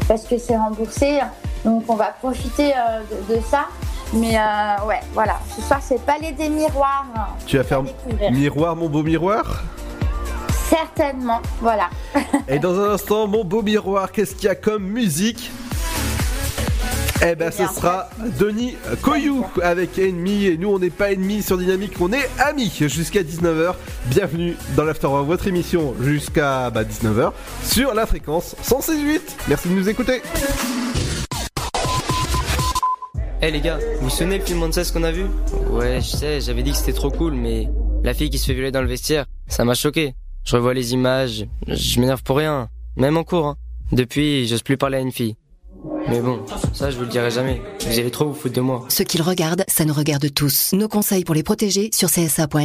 parce 0.08 0.24
que 0.24 0.38
c'est 0.38 0.56
remboursé. 0.56 1.20
Donc 1.66 1.84
on 1.88 1.96
va 1.96 2.08
profiter 2.08 2.74
de, 3.30 3.36
de 3.36 3.42
ça. 3.42 3.66
Mais 4.14 4.38
ouais, 4.88 5.02
voilà. 5.14 5.38
Ce 5.56 5.62
soir 5.62 5.80
c'est 5.82 6.00
Palais 6.06 6.32
des 6.32 6.50
Miroirs. 6.50 7.06
Tu 7.46 7.58
vas 7.58 7.64
faire 7.64 7.84
miroir, 8.32 8.76
mon 8.76 8.88
beau 8.88 9.04
miroir? 9.04 9.64
Certainement, 10.70 11.40
voilà. 11.62 11.90
Et 12.48 12.60
dans 12.60 12.78
un 12.80 12.94
instant, 12.94 13.26
mon 13.26 13.44
beau 13.46 13.62
miroir, 13.62 14.12
qu'est-ce 14.12 14.36
qu'il 14.36 14.46
y 14.46 14.52
a 14.52 14.56
comme 14.56 14.84
musique? 14.84 15.50
Eh 17.26 17.36
ben, 17.36 17.52
ce 17.52 17.66
sera 17.68 18.10
Denis 18.40 18.76
Koyou 19.02 19.46
avec 19.64 19.98
Ennemi. 19.98 20.46
Et 20.46 20.58
nous, 20.58 20.70
on 20.70 20.80
n'est 20.80 20.90
pas 20.90 21.12
ennemis 21.12 21.42
sur 21.42 21.58
Dynamique, 21.58 21.94
on 22.00 22.12
est 22.14 22.30
amis 22.40 22.72
jusqu'à 22.88 23.24
19h. 23.24 23.74
Bienvenue 24.06 24.56
dans 24.76 24.84
l'After 24.84 25.08
votre 25.08 25.48
émission 25.48 25.96
jusqu'à 26.02 26.70
bah, 26.70 26.84
19h 26.84 27.32
sur 27.64 27.94
la 27.94 28.06
fréquence 28.06 28.56
168. 28.62 29.38
Merci 29.48 29.70
de 29.70 29.74
nous 29.74 29.90
écouter. 29.90 30.22
Eh 33.42 33.52
les 33.52 33.62
gars, 33.62 33.78
vous 34.00 34.06
vous 34.06 34.10
souvenez 34.10 34.40
le 34.40 34.44
film 34.44 34.60
Monsters 34.60 34.92
qu'on 34.92 35.04
a 35.04 35.12
vu? 35.12 35.26
Ouais, 35.70 36.00
je 36.02 36.08
sais, 36.18 36.42
j'avais 36.42 36.64
dit 36.64 36.72
que 36.72 36.78
c'était 36.78 36.94
trop 36.94 37.12
cool, 37.12 37.34
mais 37.34 37.68
la 38.04 38.14
fille 38.16 38.30
qui 38.32 38.40
se 38.40 38.48
fait 38.48 38.54
violer 38.54 38.72
dans 38.72 38.82
le 38.82 38.88
vestiaire, 38.88 39.26
ça 39.48 39.64
m'a 39.64 39.76
choqué. 39.76 40.16
Je 40.44 40.56
revois 40.56 40.74
les 40.74 40.94
images, 40.94 41.46
je 41.68 42.00
m'énerve 42.00 42.24
pour 42.24 42.38
rien, 42.38 42.70
même 42.96 43.18
en 43.18 43.24
cours. 43.24 43.46
hein. 43.46 43.58
Depuis, 43.92 44.48
j'ose 44.48 44.64
plus 44.64 44.76
parler 44.78 44.98
à 44.98 45.02
une 45.02 45.12
fille. 45.12 45.36
Mais 46.10 46.22
bon, 46.22 46.46
ça 46.74 46.90
je 46.90 46.98
vous 46.98 47.04
le 47.04 47.10
dirai 47.10 47.32
jamais. 47.32 47.62
Vous 47.82 48.00
allez 48.00 48.12
trop 48.12 48.26
vous 48.26 48.34
foutre 48.34 48.56
de 48.56 48.62
moi. 48.62 48.86
Ce 48.90 49.04
qu'ils 49.04 49.22
regardent, 49.22 49.64
ça 49.68 49.86
nous 49.86 49.94
regarde 49.94 50.34
tous. 50.34 50.74
Nos 50.74 50.88
conseils 50.88 51.24
pour 51.24 51.36
les 51.36 51.44
protéger 51.44 51.90
sur 51.94 52.10
csa.fr. 52.10 52.58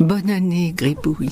Bonne 0.00 0.28
année, 0.28 0.74
Gribouille. 0.76 1.30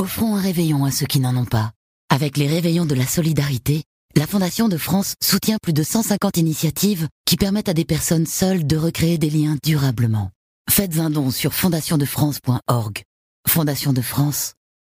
Offrons 0.00 0.36
un 0.36 0.40
réveillon 0.40 0.84
à 0.84 0.90
ceux 0.90 1.06
qui 1.06 1.20
n'en 1.20 1.36
ont 1.36 1.44
pas. 1.44 1.72
Avec 2.10 2.36
les 2.36 2.48
réveillons 2.48 2.86
de 2.86 2.94
la 2.94 3.06
solidarité, 3.06 3.84
la 4.18 4.26
Fondation 4.26 4.68
de 4.68 4.76
France 4.76 5.14
soutient 5.22 5.58
plus 5.62 5.72
de 5.72 5.84
150 5.84 6.38
initiatives 6.38 7.06
qui 7.24 7.36
permettent 7.36 7.68
à 7.68 7.74
des 7.74 7.84
personnes 7.84 8.26
seules 8.26 8.66
de 8.66 8.76
recréer 8.76 9.16
des 9.16 9.30
liens 9.30 9.56
durablement. 9.62 10.32
Faites 10.68 10.98
un 10.98 11.08
don 11.08 11.30
sur 11.30 11.54
fondationdefrance.org. 11.54 13.02
Fondation 13.46 13.92
de 13.92 14.00
France, 14.00 14.54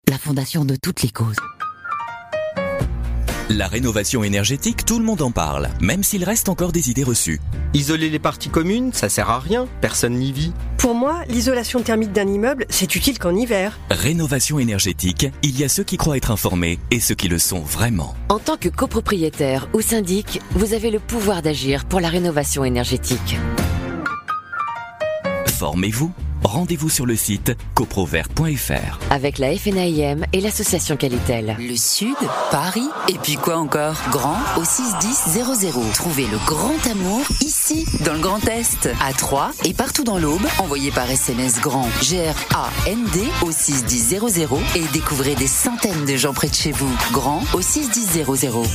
la 0.09 0.17
fondation 0.17 0.65
de 0.65 0.75
toutes 0.75 1.03
les 1.03 1.11
causes. 1.11 1.37
La 3.53 3.67
rénovation 3.67 4.23
énergétique, 4.23 4.85
tout 4.85 5.01
le 5.01 5.05
monde 5.05 5.23
en 5.23 5.33
parle, 5.33 5.71
même 5.81 6.05
s'il 6.05 6.23
reste 6.23 6.49
encore 6.49 6.71
des 6.71 6.89
idées 6.89 7.03
reçues. 7.03 7.41
Isoler 7.75 8.09
les 8.09 8.21
parties 8.21 8.49
communes, 8.49 8.93
ça 8.93 9.09
sert 9.09 9.29
à 9.29 9.41
rien, 9.41 9.67
personne 9.81 10.15
n'y 10.15 10.31
vit. 10.31 10.53
Pour 10.79 10.95
moi, 10.95 11.23
l'isolation 11.29 11.83
thermique 11.83 12.13
d'un 12.13 12.29
immeuble, 12.29 12.65
c'est 12.69 12.95
utile 12.95 13.19
qu'en 13.19 13.35
hiver. 13.35 13.77
Rénovation 13.91 14.61
énergétique, 14.61 15.27
il 15.43 15.59
y 15.59 15.65
a 15.65 15.69
ceux 15.69 15.83
qui 15.83 15.97
croient 15.97 16.17
être 16.17 16.31
informés 16.31 16.79
et 16.93 17.01
ceux 17.01 17.17
qui 17.17 17.27
le 17.27 17.41
sont 17.41 17.59
vraiment. 17.59 18.15
En 18.29 18.39
tant 18.39 18.57
que 18.57 18.69
copropriétaire 18.69 19.67
ou 19.75 19.81
syndic, 19.81 20.41
vous 20.53 20.73
avez 20.73 20.93
le 20.93 21.01
pouvoir 21.01 21.43
d'agir 21.43 21.87
pour 21.87 21.99
la 21.99 22.09
rénovation 22.09 22.65
énergétique. 22.65 23.37
Formez-vous. 25.49 26.13
Rendez-vous 26.43 26.89
sur 26.89 27.05
le 27.05 27.17
site 27.17 27.53
coprovert.fr. 27.75 28.99
Avec 29.11 29.39
la 29.39 29.55
FNAIM 29.57 30.25
et 30.33 30.41
l'association 30.41 30.97
Qualitel. 30.97 31.55
Le 31.59 31.77
Sud, 31.77 32.17
Paris, 32.51 32.89
et 33.09 33.19
puis 33.23 33.35
quoi 33.35 33.59
encore? 33.59 33.97
Grand 34.11 34.39
au 34.57 34.65
61000. 34.65 35.93
Trouvez 35.95 36.27
le 36.27 36.39
grand 36.47 36.87
amour 36.91 37.21
ici, 37.43 37.85
dans 38.05 38.15
le 38.15 38.21
Grand 38.21 38.43
Est, 38.49 38.89
à 39.03 39.13
Troyes 39.13 39.51
et 39.65 39.75
partout 39.75 40.03
dans 40.03 40.19
l'Aube. 40.19 40.47
Envoyez 40.59 40.91
par 40.91 41.11
SMS 41.11 41.61
grand 41.61 41.89
G-R-A-N-D 42.03 43.21
au 43.43 43.53
61000 43.53 44.21
et 44.77 44.85
découvrez 44.93 45.35
des 45.35 45.47
centaines 45.47 46.07
de 46.07 46.17
gens 46.17 46.33
près 46.33 46.49
de 46.49 46.55
chez 46.55 46.73
vous. 46.73 46.91
Grand 47.13 47.43
au 47.53 47.61
61000. 47.61 48.25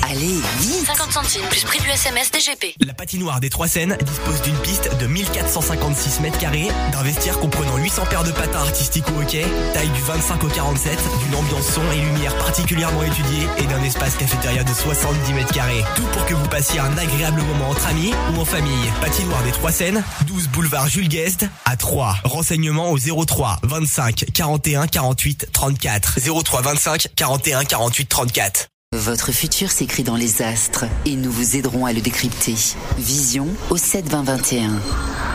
Allez, 0.09 0.39
vite 0.59 0.85
50 0.85 1.11
centimes 1.11 1.47
plus 1.49 1.63
prix 1.63 1.79
du 1.79 1.89
SMS 1.89 2.31
DGP. 2.31 2.75
La 2.85 2.93
patinoire 2.93 3.39
des 3.39 3.49
Trois 3.49 3.67
Seines 3.67 3.97
dispose 4.05 4.41
d'une 4.43 4.57
piste 4.57 4.95
de 4.99 5.07
1456 5.07 6.19
mètres 6.19 6.37
carrés, 6.37 6.67
d'un 6.91 7.01
vestiaire 7.01 7.39
comprenant 7.39 7.54
comprenant 7.55 7.77
800 7.77 8.05
paires 8.09 8.23
de 8.23 8.31
patins 8.31 8.59
artistiques 8.59 9.05
ou 9.15 9.21
hockey, 9.21 9.45
taille 9.73 9.89
du 9.89 10.01
25 10.01 10.43
au 10.43 10.47
47, 10.47 10.99
d'une 11.23 11.35
ambiance 11.35 11.67
son 11.67 11.81
et 11.91 12.01
lumière 12.01 12.35
particulièrement 12.37 13.03
étudiée 13.03 13.47
et 13.57 13.63
d'un 13.63 13.81
espace 13.83 14.15
cafétéria 14.15 14.63
de 14.63 14.73
70 14.73 15.33
mètres 15.33 15.53
carrés. 15.53 15.83
Tout 15.95 16.03
pour 16.11 16.25
que 16.25 16.33
vous 16.33 16.47
passiez 16.47 16.79
un 16.79 16.97
agréable 16.97 17.41
moment 17.41 17.69
entre 17.69 17.87
amis 17.87 18.13
ou 18.33 18.41
en 18.41 18.45
famille. 18.45 18.91
Patinoire 18.99 19.41
des 19.43 19.51
Trois 19.51 19.71
Seines, 19.71 20.03
12 20.27 20.49
boulevard 20.49 20.89
Jules 20.89 21.07
Guest 21.07 21.45
à 21.65 21.77
3. 21.77 22.17
Renseignements 22.25 22.91
au 22.91 22.97
03 22.97 23.59
25 23.63 24.25
41 24.33 24.87
48 24.87 25.49
34. 25.53 26.19
03 26.43 26.61
25 26.61 27.07
41 27.15 27.63
48 27.63 28.09
34. 28.09 28.67
Votre 28.93 29.31
futur 29.31 29.71
s'écrit 29.71 30.03
dans 30.03 30.15
les 30.15 30.41
astres 30.41 30.85
et 31.05 31.15
nous 31.15 31.31
vous 31.31 31.55
aiderons 31.55 31.85
à 31.85 31.93
le 31.93 32.01
décrypter. 32.01 32.55
Vision 32.97 33.47
au 33.69 33.77
7 33.77 34.09
20 34.09 34.23
21. 34.23 35.34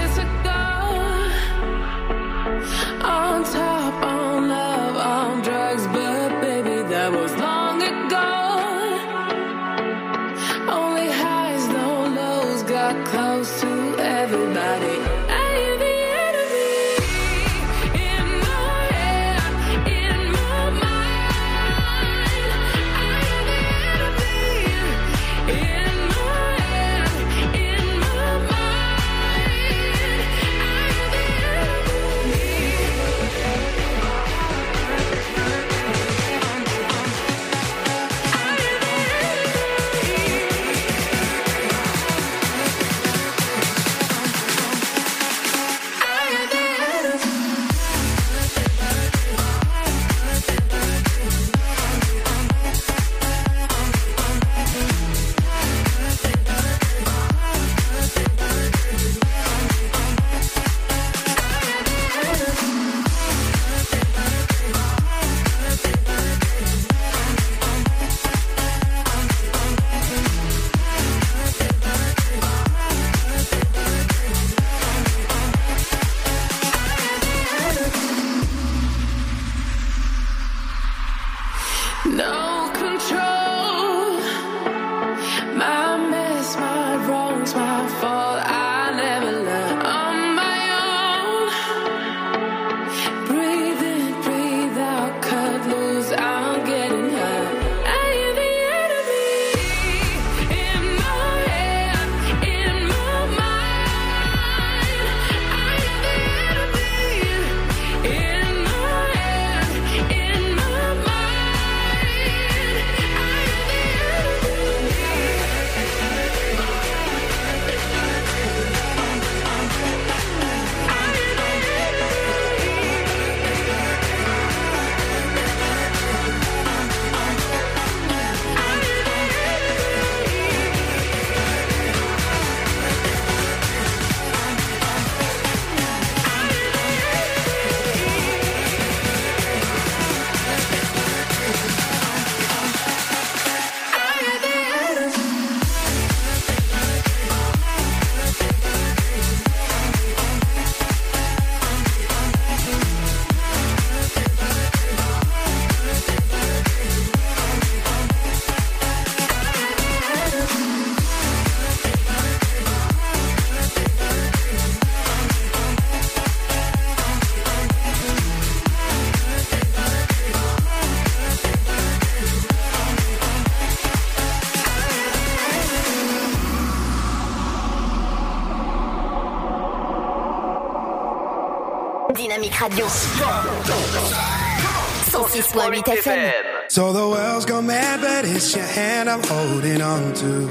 Radio. 182.61 182.85
106.8 182.85 185.83
FM. 185.83 186.69
So 186.69 186.93
the 186.93 187.07
world's 187.07 187.45
gone 187.45 187.65
mad, 187.65 188.01
but 188.01 188.25
it's 188.25 188.55
your 188.55 188.63
hand 188.63 189.09
I'm 189.09 189.23
holding 189.23 189.81
on 189.81 190.13
to. 190.13 190.47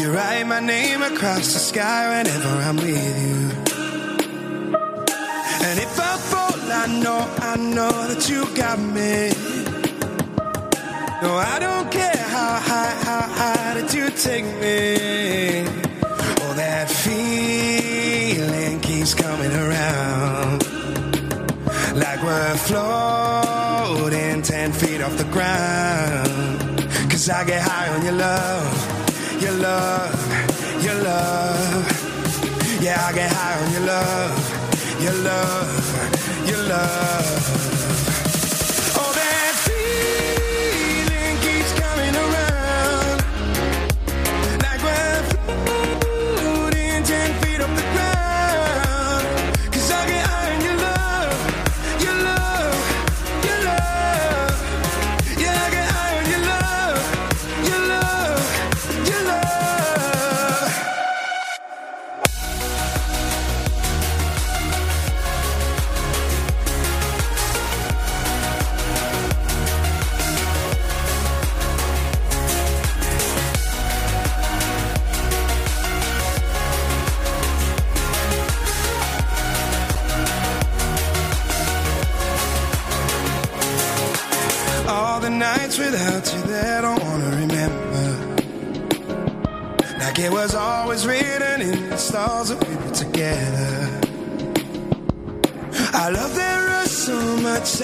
You 0.00 0.12
write 0.12 0.46
my 0.46 0.60
name 0.60 1.02
across 1.02 1.52
the 1.52 1.58
sky 1.58 2.16
whenever 2.16 2.48
I'm 2.48 2.76
with 2.76 2.86
you. 2.86 3.50
And 5.66 5.80
if 5.80 5.98
I 5.98 6.16
fall, 6.30 6.54
I 6.70 6.86
know, 7.02 7.26
I 7.40 7.56
know 7.56 8.06
that 8.06 8.28
you 8.30 8.46
got 8.54 8.78
me. 8.78 9.32
No, 11.22 11.34
I 11.34 11.58
don't 11.58 11.90
care 11.90 12.16
how 12.16 12.60
high, 12.60 12.94
how 13.02 13.22
high 13.22 13.74
that 13.80 13.92
you 13.92 14.10
take 14.10 14.44
me. 14.60 15.77
We're 22.28 22.56
floating 22.68 24.42
10 24.42 24.72
feet 24.72 25.00
off 25.00 25.16
the 25.16 25.28
ground. 25.36 26.68
Cause 27.10 27.28
I 27.30 27.44
get 27.44 27.62
high 27.62 27.88
on 27.94 28.02
your 28.04 28.18
love, 28.26 29.42
your 29.42 29.52
love, 29.52 30.84
your 30.84 30.98
love. 31.10 31.84
Yeah, 32.82 32.98
I 33.08 33.12
get 33.14 33.32
high 33.32 33.56
on 33.62 33.72
your 33.72 33.86
love, 33.94 35.02
your 35.04 35.16
love, 35.30 36.48
your 36.48 36.62
love. 36.74 37.57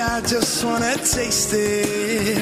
I 0.07 0.21
just 0.21 0.63
wanna 0.65 0.95
taste 0.97 1.53
it. 1.55 2.39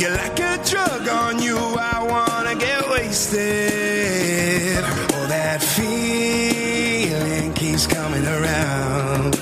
You're 0.00 0.16
like 0.16 0.40
a 0.40 0.56
drug 0.64 1.06
on 1.06 1.40
you, 1.40 1.56
I 1.58 2.02
wanna 2.02 2.54
get 2.56 2.88
wasted. 2.88 4.82
Oh, 5.14 5.26
that 5.28 5.62
feeling 5.62 7.52
keeps 7.52 7.86
coming 7.86 8.26
around. 8.26 9.38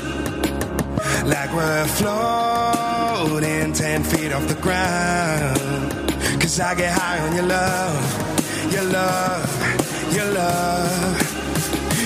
Like 1.24 1.52
we're 1.54 1.86
floating 1.98 3.72
10 3.72 4.04
feet 4.04 4.32
off 4.32 4.46
the 4.48 4.60
ground. 4.60 5.92
Cause 6.40 6.58
I 6.58 6.74
get 6.74 6.92
high 6.98 7.20
on 7.20 7.34
your 7.36 7.46
love, 7.46 8.72
your 8.72 8.84
love, 8.84 10.14
your 10.16 10.30
love. 10.32 11.16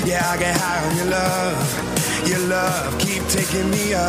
Yeah, 0.06 0.22
I 0.32 0.36
get 0.36 0.54
high 0.56 0.80
on 0.86 0.96
your 0.96 1.06
love, 1.06 1.85
your 2.28 2.40
love. 2.48 2.98
Keep 2.98 3.26
taking 3.28 3.70
me 3.70 3.94
up. 3.94 4.08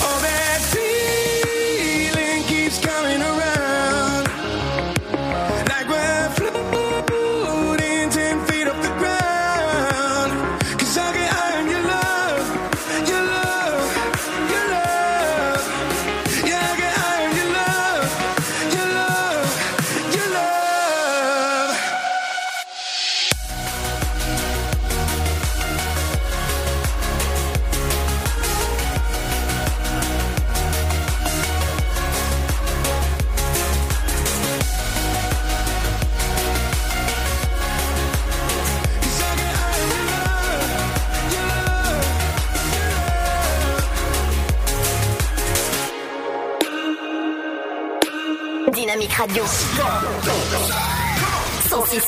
Oh, 0.00 0.18
that 0.22 0.60
feeling 0.72 2.42
keeps 2.44 2.78
coming 2.78 3.20
around. 3.20 3.77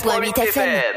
106.8 0.01 0.43
FM. 0.49 0.95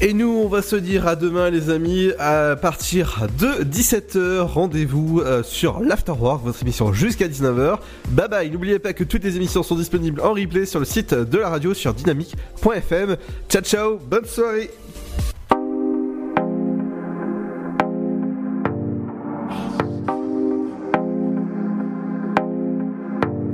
Et 0.00 0.14
nous, 0.14 0.30
on 0.30 0.48
va 0.48 0.62
se 0.62 0.76
dire 0.76 1.06
à 1.06 1.14
demain, 1.14 1.50
les 1.50 1.68
amis, 1.68 2.10
à 2.18 2.56
partir 2.56 3.26
de 3.38 3.62
17h. 3.64 4.40
Rendez-vous 4.40 5.20
euh, 5.20 5.42
sur 5.42 5.80
l'Afterwork, 5.80 6.42
votre 6.42 6.62
émission 6.62 6.92
jusqu'à 6.94 7.28
19h. 7.28 7.78
Bye 8.08 8.28
bye. 8.28 8.50
N'oubliez 8.50 8.78
pas 8.78 8.94
que 8.94 9.04
toutes 9.04 9.24
les 9.24 9.36
émissions 9.36 9.62
sont 9.62 9.76
disponibles 9.76 10.22
en 10.22 10.32
replay 10.32 10.64
sur 10.64 10.78
le 10.78 10.86
site 10.86 11.12
de 11.12 11.38
la 11.38 11.50
radio 11.50 11.74
sur 11.74 11.92
dynamique.fm. 11.92 13.16
Ciao, 13.50 13.62
ciao. 13.62 13.98
Bonne 13.98 14.24
soirée. 14.24 14.70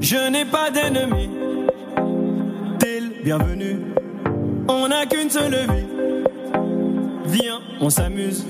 Je 0.01 0.31
n'ai 0.31 0.45
pas 0.45 0.71
d'ennemi. 0.71 1.38
T'es 3.19 3.31
le 3.31 3.36
bienvenu. 3.36 3.77
On 4.69 4.89
n'a 4.89 5.07
qu'une 5.07 5.31
seule 5.31 5.55
vie. 5.55 5.86
Viens, 7.27 7.61
on 7.81 7.90
s'amuse. 7.90 8.47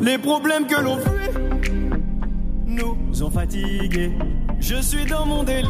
Les 0.00 0.18
problèmes 0.18 0.66
que 0.66 0.80
l'on 0.80 0.98
fuit 0.98 1.30
nous 2.66 3.22
ont 3.22 3.30
fatigués. 3.30 4.12
Je 4.60 4.80
suis 4.80 5.04
dans 5.04 5.26
mon 5.26 5.42
délire. 5.42 5.68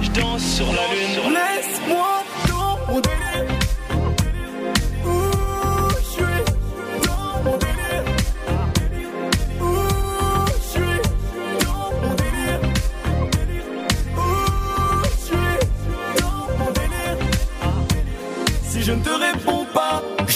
Je 0.00 0.10
danse 0.20 0.42
sur 0.42 0.66
la 0.66 0.72
lune. 0.72 1.34
Laisse-moi 1.34 2.24
dans 2.48 2.92
mon 2.92 3.00
délire. 3.00 3.51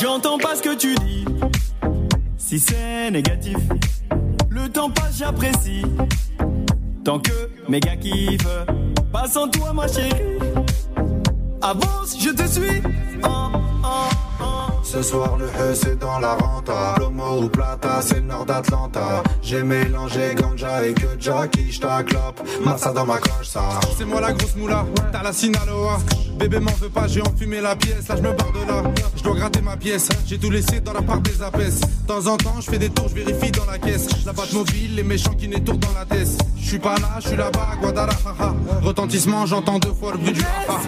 J'entends 0.00 0.38
pas 0.38 0.56
ce 0.56 0.62
que 0.62 0.74
tu 0.74 0.94
dis. 0.96 1.24
Si 2.36 2.60
c'est 2.60 3.10
négatif, 3.10 3.56
le 4.50 4.68
temps 4.68 4.90
passe, 4.90 5.18
j'apprécie. 5.18 5.82
Tant 7.04 7.18
que 7.18 7.50
mes 7.68 7.80
gars 7.80 7.96
kiffent, 7.96 8.66
pas 9.12 9.28
sans 9.28 9.48
toi, 9.48 9.72
ma 9.72 9.88
chérie. 9.88 10.38
Avance, 11.62 12.16
je 12.20 12.30
te 12.30 12.46
suis. 12.46 12.82
Oh, 13.24 13.28
oh, 13.84 13.88
oh. 14.40 14.44
Ce 14.82 15.02
soir 15.02 15.36
le 15.36 15.46
E 15.46 15.74
c'est 15.74 15.98
dans 15.98 16.20
la 16.20 16.34
renta 16.34 16.94
Lomo 17.00 17.42
ou 17.42 17.48
Plata 17.48 18.00
c'est 18.02 18.20
le 18.20 18.26
nord 18.26 18.46
d'Atlanta 18.46 19.22
J'ai 19.42 19.64
mélangé 19.64 20.34
ganja 20.36 20.86
et 20.86 20.94
que 20.94 21.06
Jackie 21.18 21.72
j't'acclope 21.72 22.40
Massa 22.64 22.92
dans 22.92 23.04
ma 23.04 23.18
cloche 23.18 23.48
ça 23.48 23.80
C'est 23.98 24.04
moi 24.04 24.20
la 24.20 24.32
grosse 24.32 24.54
moula, 24.54 24.86
t'as 25.10 25.24
la 25.24 25.32
Sinaloa. 25.32 25.98
Bébé 26.38 26.60
m'en 26.60 26.72
veut 26.72 26.88
pas, 26.88 27.08
j'ai 27.08 27.22
enfumé 27.22 27.60
la 27.60 27.74
pièce, 27.76 28.08
là 28.08 28.16
je 28.16 28.22
me 28.22 28.32
barre 28.32 28.52
de 28.52 28.68
là. 28.68 28.82
Je 29.16 29.22
dois 29.22 29.34
gratter 29.34 29.62
ma 29.62 29.76
pièce, 29.76 30.08
j'ai 30.26 30.38
tout 30.38 30.50
laissé 30.50 30.80
dans 30.80 30.92
la 30.92 31.02
part 31.02 31.20
des 31.20 31.42
apes. 31.42 31.56
De 31.56 32.06
temps 32.06 32.26
en 32.26 32.36
temps, 32.36 32.60
je 32.60 32.70
fais 32.70 32.78
des 32.78 32.90
tours, 32.90 33.08
je 33.08 33.14
vérifie 33.14 33.50
dans 33.50 33.64
la 33.64 33.78
caisse. 33.78 34.08
La 34.24 34.32
batte 34.32 34.52
mobile, 34.52 34.94
les 34.94 35.02
méchants 35.02 35.34
qui 35.34 35.48
n'étourdent 35.48 35.80
dans 35.80 35.94
la 35.94 36.04
tête. 36.04 36.28
Je 36.58 36.68
suis 36.68 36.78
pas 36.78 36.96
là, 36.96 37.18
je 37.20 37.28
suis 37.28 37.36
là-bas, 37.36 37.68
Guadalajara. 37.80 38.54
Retentissement, 38.82 39.46
j'entends 39.46 39.78
deux 39.78 39.92
fois 39.92 40.12
le 40.12 40.18
bruit 40.18 40.32
du 40.32 40.42
haha. 40.42 40.80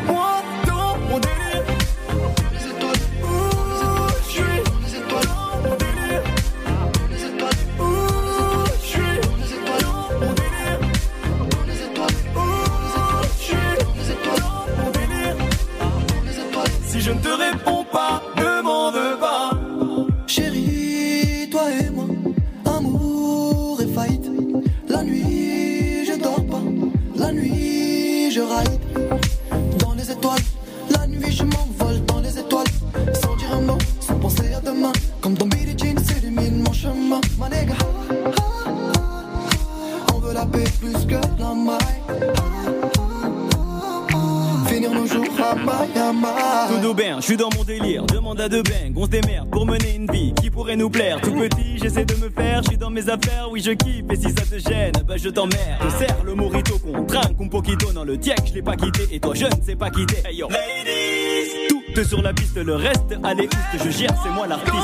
Suis 47.28 47.36
dans 47.36 47.50
mon 47.55 47.62
délire. 47.62 48.06
Demande 48.06 48.40
à 48.40 48.48
deux 48.48 48.62
bang, 48.62 48.96
on 48.96 49.05
se 49.05 49.10
démerde 49.10 49.50
pour 49.50 49.66
mener 49.66 49.96
une 49.96 50.10
vie 50.10 50.32
qui 50.40 50.48
pourrait 50.48 50.76
nous 50.76 50.88
plaire. 50.88 51.20
Tout 51.20 51.32
petit, 51.32 51.76
j'essaie 51.76 52.06
de 52.06 52.14
me 52.14 52.30
faire, 52.30 52.62
je 52.62 52.68
suis 52.68 52.78
dans 52.78 52.88
mes 52.88 53.06
affaires, 53.10 53.48
oui 53.50 53.60
je 53.62 53.72
kiffe. 53.72 54.05
Et 54.10 54.16
si 54.16 54.30
ça 54.30 54.46
te 54.46 54.59
gêne, 54.59 54.92
bah 55.06 55.16
je 55.18 55.28
t'emmerde. 55.28 55.82
Je 55.84 55.90
serre 55.90 56.24
le 56.24 56.34
morito 56.34 56.78
qu'on 56.78 57.05
trinque, 57.05 57.36
un 57.38 57.48
poquito 57.48 57.92
dans 57.92 58.05
le 58.05 58.18
tiek, 58.18 58.34
je 58.46 58.55
l'ai 58.55 58.62
pas 58.62 58.76
quitté. 58.76 59.14
Et 59.14 59.20
toi, 59.20 59.34
je 59.34 59.44
ne 59.44 59.62
sais 59.62 59.76
pas 59.76 59.90
quitter. 59.90 60.26
Hey 60.26 60.36
yo, 60.36 60.48
ladies, 60.48 61.68
tout 61.94 62.05
sur 62.05 62.22
la 62.22 62.32
piste, 62.32 62.56
le 62.56 62.76
reste, 62.76 63.14
allez, 63.22 63.44
oust, 63.44 63.84
je 63.84 63.90
gère, 63.90 64.14
c'est 64.22 64.30
moi 64.30 64.46
l'artiste. 64.46 64.74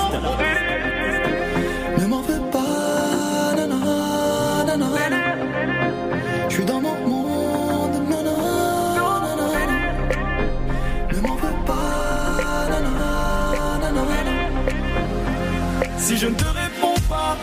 Je 16.17 16.29
ne 16.29 16.35
te 16.35 16.45
réponds 16.45 16.95
pas, 17.09 17.37